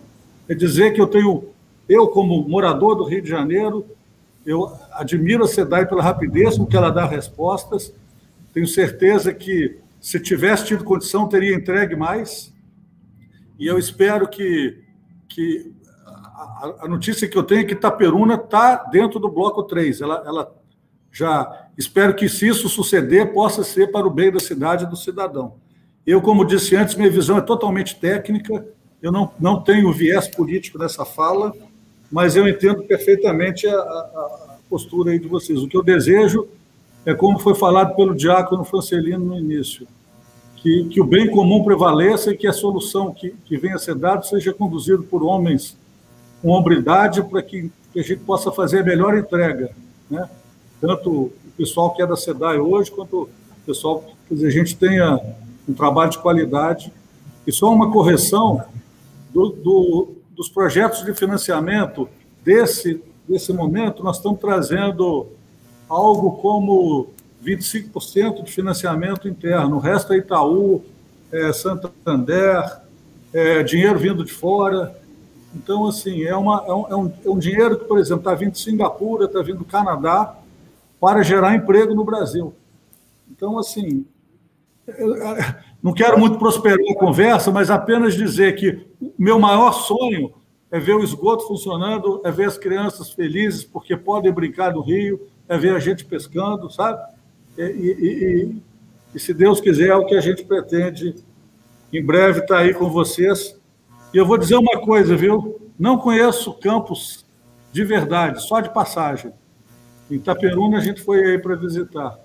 É 0.48 0.54
dizer 0.54 0.94
que 0.94 1.02
eu 1.02 1.08
tenho, 1.08 1.50
eu 1.88 2.08
como 2.08 2.48
morador 2.48 2.96
do 2.96 3.04
Rio 3.04 3.22
de 3.22 3.30
Janeiro, 3.30 3.86
eu 4.46 4.72
admiro 4.92 5.46
a 5.46 5.48
SEDAI 5.48 5.86
pela 5.88 6.04
rapidez 6.04 6.58
com 6.58 6.66
que 6.66 6.76
ela 6.76 6.90
dá 6.90 7.06
respostas. 7.06 7.94
Tenho 8.54 8.68
certeza 8.68 9.34
que, 9.34 9.80
se 10.02 10.20
tivesse 10.20 10.66
tido 10.66 10.84
condição, 10.84 11.30
teria 11.30 11.56
entregue 11.56 11.96
mais. 11.96 12.54
E 13.58 13.66
eu 13.66 13.80
espero 13.80 14.28
que, 14.28 14.84
que 15.30 15.72
a, 16.06 16.76
a 16.82 16.88
notícia 16.88 17.28
que 17.28 17.38
eu 17.38 17.44
tenho 17.44 17.62
é 17.62 17.64
que 17.64 17.74
Itaperuna 17.74 18.36
está 18.36 18.76
dentro 18.92 19.20
do 19.20 19.30
bloco 19.30 19.64
3. 19.64 20.02
Ela, 20.02 20.24
ela 20.26 20.56
já 21.12 21.68
espero 21.78 22.14
que, 22.16 22.28
se 22.28 22.48
isso 22.48 22.68
suceder, 22.68 23.34
possa 23.34 23.64
ser 23.64 23.92
para 23.92 24.06
o 24.06 24.10
bem 24.10 24.32
da 24.32 24.40
cidade 24.40 24.84
e 24.84 24.90
do 24.90 24.98
cidadão. 24.98 25.56
Eu, 26.06 26.22
como 26.22 26.44
disse 26.44 26.76
antes, 26.76 26.96
minha 26.96 27.10
visão 27.10 27.38
é 27.38 27.42
totalmente 27.42 27.96
técnica, 27.96 28.68
eu 29.04 29.12
não, 29.12 29.30
não 29.38 29.60
tenho 29.60 29.92
viés 29.92 30.30
político 30.30 30.80
nessa 30.80 31.04
fala, 31.04 31.54
mas 32.10 32.38
eu 32.38 32.48
entendo 32.48 32.84
perfeitamente 32.84 33.68
a, 33.68 33.76
a, 33.76 33.78
a 33.78 34.58
postura 34.70 35.12
aí 35.12 35.20
de 35.20 35.28
vocês. 35.28 35.62
O 35.62 35.68
que 35.68 35.76
eu 35.76 35.84
desejo 35.84 36.48
é 37.06 37.14
como 37.14 37.38
foi 37.38 37.54
falado 37.54 37.98
pelo 37.98 38.16
diácono 38.16 38.64
Francelino 38.64 39.26
no 39.26 39.38
início, 39.38 39.86
que, 40.56 40.86
que 40.86 41.02
o 41.02 41.04
bem 41.04 41.30
comum 41.30 41.66
prevaleça 41.66 42.32
e 42.32 42.38
que 42.38 42.48
a 42.48 42.54
solução 42.54 43.14
que, 43.14 43.36
que 43.44 43.58
venha 43.58 43.76
a 43.76 43.80
ser 43.80 43.96
dada 43.96 44.24
seja 44.24 44.54
conduzida 44.54 45.04
por 45.04 45.22
homens 45.22 45.78
com 46.42 46.52
hombridade 46.52 47.22
para 47.24 47.42
que, 47.42 47.70
que, 47.92 48.00
a 48.00 48.04
gente 48.04 48.22
possa 48.22 48.54
fazer 48.54 48.80
a 48.80 48.84
melhor 48.84 49.18
entrega, 49.18 49.72
né? 50.10 50.30
tanto 50.80 51.10
o 51.10 51.34
pessoal 51.58 51.94
que 51.94 52.02
é 52.02 52.08
da 52.08 52.16
SEDAI 52.16 52.58
hoje, 52.58 52.90
quanto 52.90 53.24
o 53.24 53.30
pessoal, 53.66 54.06
dizer, 54.32 54.48
a 54.48 54.52
gente 54.52 54.78
tenha 54.78 55.20
um 55.68 55.74
trabalho 55.74 56.12
de 56.12 56.20
qualidade. 56.20 56.92
E 57.46 57.52
só 57.52 57.72
uma 57.72 57.92
correção 57.92 58.64
do, 59.34 59.50
do, 59.50 60.12
dos 60.32 60.48
projetos 60.48 61.04
de 61.04 61.14
financiamento 61.14 62.08
desse, 62.44 63.02
desse 63.28 63.52
momento, 63.52 64.04
nós 64.04 64.18
estamos 64.18 64.40
trazendo 64.40 65.28
algo 65.90 66.34
como 66.34 67.08
25% 67.44 68.44
de 68.44 68.52
financiamento 68.52 69.28
interno, 69.28 69.76
o 69.76 69.80
resto 69.80 70.14
é 70.14 70.18
Itaú, 70.18 70.84
é 71.32 71.52
Santander, 71.52 72.80
é 73.34 73.64
dinheiro 73.64 73.98
vindo 73.98 74.24
de 74.24 74.32
fora. 74.32 74.96
Então, 75.56 75.88
assim, 75.88 76.24
é, 76.24 76.36
uma, 76.36 76.64
é, 76.66 76.74
um, 76.74 76.88
é 76.88 76.96
um, 76.96 77.36
é 77.36 77.40
dinheiro 77.40 77.78
que, 77.78 77.86
por 77.86 77.98
exemplo, 77.98 78.22
está 78.22 78.34
vindo 78.34 78.52
de 78.52 78.60
Singapura, 78.60 79.26
está 79.26 79.42
vindo 79.42 79.60
do 79.60 79.66
Canadá, 79.66 80.36
para 81.00 81.22
gerar 81.24 81.56
emprego 81.56 81.94
no 81.94 82.06
Brasil. 82.06 82.54
Então, 83.30 83.60
assim, 83.60 84.06
não 85.82 85.94
quero 85.94 86.20
muito 86.20 86.38
prosperar 86.38 86.80
a 86.92 86.96
conversa, 86.96 87.52
mas 87.52 87.70
apenas 87.70 88.14
dizer 88.14 88.56
que 88.56 88.86
meu 89.18 89.40
maior 89.40 89.72
sonho 89.72 90.34
é 90.72 90.80
ver 90.80 90.96
o 90.96 91.04
esgoto 91.04 91.48
funcionando, 91.48 92.22
é 92.24 92.32
ver 92.32 92.46
as 92.46 92.58
crianças 92.58 93.12
felizes 93.12 93.64
porque 93.64 93.96
podem 93.96 94.32
brincar 94.32 94.74
no 94.74 94.82
rio, 94.82 95.28
é 95.48 95.58
ver 95.58 95.76
a 95.76 95.80
gente 95.80 96.04
pescando, 96.06 96.70
sabe? 96.70 97.00
E, 97.58 97.62
e, 97.62 97.92
e, 98.02 98.56
e 99.14 99.20
se 99.20 99.34
Deus 99.34 99.62
quiser, 99.62 99.90
é 99.90 99.96
o 99.96 100.06
que 100.06 100.16
a 100.16 100.22
gente 100.22 100.44
pretende 100.44 101.16
em 101.92 102.04
breve 102.04 102.40
estar 102.40 102.56
tá 102.56 102.62
aí 102.62 102.74
com 102.74 102.90
vocês. 102.90 103.56
E 104.14 104.18
eu 104.18 104.26
vou 104.26 104.38
dizer 104.38 104.56
uma 104.56 104.80
coisa, 104.82 105.16
viu? 105.16 105.62
Não 105.78 105.98
conheço 105.98 106.54
campos 106.54 107.24
de 107.72 107.84
verdade, 107.84 108.42
só 108.42 108.60
de 108.60 108.74
passagem. 108.74 109.32
Em 110.10 110.16
Itaperuna 110.16 110.78
a 110.78 110.82
gente 110.82 111.02
foi 111.02 111.24
aí 111.24 111.38
para 111.38 111.56
visitar. 111.56 112.20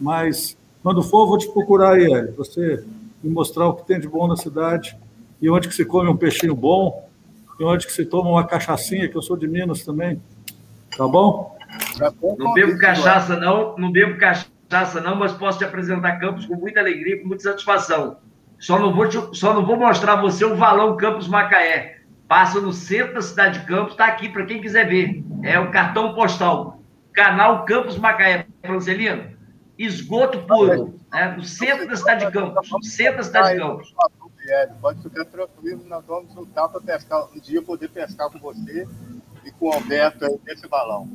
Mas 0.00 0.56
quando 0.82 1.02
for, 1.02 1.26
vou 1.26 1.38
te 1.38 1.50
procurar 1.52 1.94
aí, 1.94 2.26
você 2.36 2.84
me 3.22 3.30
mostrar 3.30 3.68
o 3.68 3.74
que 3.74 3.86
tem 3.86 4.00
de 4.00 4.08
bom 4.08 4.26
na 4.26 4.36
cidade 4.36 4.96
e 5.42 5.50
onde 5.50 5.68
que 5.68 5.74
se 5.74 5.84
come 5.84 6.08
um 6.08 6.16
peixinho 6.16 6.54
bom 6.54 7.08
e 7.58 7.64
onde 7.64 7.84
que 7.84 7.92
se 7.92 8.06
toma 8.06 8.30
uma 8.30 8.46
cachaçinha, 8.46 9.08
que 9.08 9.16
eu 9.16 9.22
sou 9.22 9.36
de 9.36 9.48
Minas 9.48 9.84
também. 9.84 10.22
Tá 10.96 11.06
bom? 11.06 11.58
Não 12.38 12.54
bebo 12.54 12.78
cachaça, 12.78 13.36
não, 13.36 13.76
não 13.76 13.90
bebo 13.90 14.18
cachaça, 14.18 15.00
não, 15.00 15.16
mas 15.16 15.32
posso 15.32 15.58
te 15.58 15.64
apresentar 15.64 16.18
Campos 16.20 16.46
com 16.46 16.54
muita 16.54 16.80
alegria, 16.80 17.20
com 17.20 17.28
muita 17.28 17.42
satisfação. 17.42 18.18
Só 18.58 18.78
não 18.78 18.94
vou, 18.94 19.08
te, 19.08 19.18
só 19.32 19.52
não 19.52 19.66
vou 19.66 19.76
mostrar 19.76 20.12
a 20.14 20.20
você 20.20 20.44
o 20.44 20.54
valão 20.54 20.96
Campos 20.96 21.26
Macaé. 21.26 21.98
Passa 22.28 22.60
no 22.60 22.72
centro 22.72 23.14
da 23.14 23.22
cidade 23.22 23.60
de 23.60 23.66
Campos, 23.66 23.92
está 23.92 24.06
aqui 24.06 24.28
para 24.28 24.46
quem 24.46 24.60
quiser 24.60 24.88
ver. 24.88 25.24
É 25.42 25.58
o 25.58 25.70
cartão 25.70 26.14
postal. 26.14 26.80
Canal 27.12 27.64
Campos 27.64 27.98
Macaé, 27.98 28.46
Francelino 28.62 29.32
esgoto 29.78 30.38
puro, 30.40 30.94
né? 31.10 31.34
no 31.36 31.42
centro 31.42 31.88
da 31.88 31.96
cidade 31.96 32.26
de 32.26 32.32
Campos, 32.32 32.70
no 32.70 32.82
centro 32.82 33.16
da 33.16 33.22
cidade 33.24 33.54
de 33.54 33.60
Campos. 33.60 33.94
Pode 34.80 35.02
ficar 35.02 35.24
tranquilo, 35.26 35.84
nós 35.86 36.04
vamos 36.04 36.34
lutar 36.34 36.68
para 36.68 36.80
pescar, 36.80 37.28
um 37.32 37.38
dia 37.38 37.62
poder 37.62 37.88
pescar 37.88 38.30
com 38.30 38.38
você 38.38 38.86
e 39.44 39.50
com 39.52 39.68
o 39.68 39.72
Alberto 39.72 40.24
aí 40.24 40.40
nesse 40.44 40.68
balão. 40.68 41.08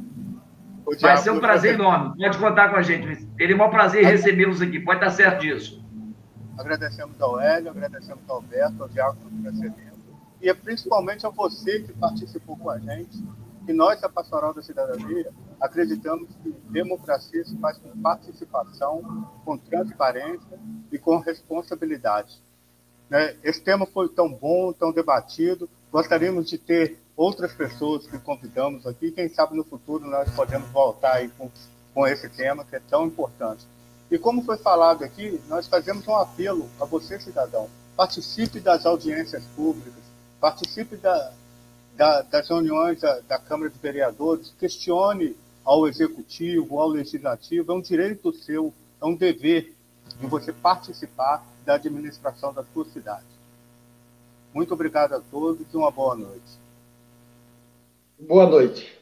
Vai 1.02 1.18
ser 1.18 1.32
um 1.32 1.40
prazer 1.40 1.74
enorme, 1.74 2.18
pode 2.18 2.38
contar 2.38 2.70
com 2.70 2.78
a 2.78 2.82
gente. 2.82 3.26
Teria 3.38 3.56
o 3.56 3.60
maior 3.60 3.72
prazer 3.72 4.04
em 4.04 4.06
recebê-los 4.06 4.62
aqui, 4.62 4.80
pode 4.80 4.99
estar 4.99 5.12
certo 5.12 5.41
disso. 5.41 5.84
Agradecemos 6.58 7.22
ao 7.22 7.40
Hélio, 7.40 7.70
agradecemos 7.70 8.24
ao 8.28 8.38
Alberto, 8.38 8.84
ao 8.84 8.90
Diácono 8.90 9.44
Crescimento, 9.44 9.99
e 10.41 10.54
principalmente 10.54 11.26
a 11.26 11.30
você 11.30 11.82
que 11.82 11.94
participou 11.94 12.58
com 12.58 12.70
a 12.70 12.80
gente 12.80 13.22
e 13.68 13.74
nós, 13.74 13.99
da 13.99 14.08
Pastoral 14.08 14.54
da 14.54 14.62
Cidadania, 14.62 15.30
acreditamos 15.60 16.34
que 16.41 16.52
democracia 16.70 17.44
se 17.44 17.58
faz 17.58 17.78
com 17.78 17.90
participação, 18.02 19.30
com 19.44 19.58
transparência 19.58 20.58
e 20.90 20.98
com 20.98 21.18
responsabilidade. 21.18 22.41
Né? 23.10 23.36
Esse 23.44 23.62
tema 23.62 23.86
foi 23.86 24.10
tão 24.10 24.32
bom, 24.32 24.74
tão 24.74 24.92
debatido. 24.92 25.70
Gostaríamos 25.92 26.50
de 26.50 26.58
ter 26.58 26.98
outras 27.16 27.54
pessoas 27.54 28.06
que 28.06 28.20
convidamos 28.20 28.86
aqui. 28.86 29.12
Quem 29.12 29.30
sabe 29.30 29.56
no 29.56 29.64
futuro 29.64 30.06
nós 30.06 30.30
podemos 30.36 30.70
voltar 30.70 31.14
aí 31.14 31.30
com, 31.30 31.50
com 31.94 32.08
esse 32.08 32.30
tema 32.30 32.66
que 32.66 32.76
é 32.76 32.80
tão 32.80 33.08
importante. 33.08 33.66
E 34.10 34.18
como 34.18 34.44
foi 34.44 34.58
falado 34.58 35.04
aqui, 35.04 35.42
nós 35.48 35.68
fazemos 35.68 36.08
um 36.08 36.16
apelo 36.16 36.70
a 36.80 36.86
você, 36.86 37.20
cidadão. 37.20 37.70
Participe 37.96 38.60
das 38.60 38.86
audiências 38.86 39.44
públicas, 39.56 40.04
participe 40.40 40.96
da, 40.96 41.34
da, 41.96 42.22
das 42.22 42.48
reuniões 42.48 43.02
da, 43.02 43.20
da, 43.22 43.40
Câmara 43.40 43.70
de 43.70 43.80
Vereadores, 43.80 44.54
questione 44.60 45.36
ao 45.66 45.88
Executivo, 45.88 46.80
ao 46.80 46.88
Legislativo, 46.88 47.72
é 47.72 47.76
um 47.76 47.82
direito 47.82 48.32
seu, 48.32 48.74
é 49.02 49.06
um 49.06 49.16
dever 49.16 49.76
de 50.20 50.28
você 50.28 50.54
participar 50.54 51.44
da 51.68 51.76
administração 51.76 52.53
da 52.53 52.64
sua 52.64 52.85
cidade. 52.85 53.26
Muito 54.53 54.73
obrigado 54.73 55.14
a 55.14 55.19
todos 55.19 55.61
e 55.61 55.65
uma 55.76 55.91
boa 55.91 56.15
noite. 56.15 56.57
Boa 58.18 58.48
noite. 58.48 58.98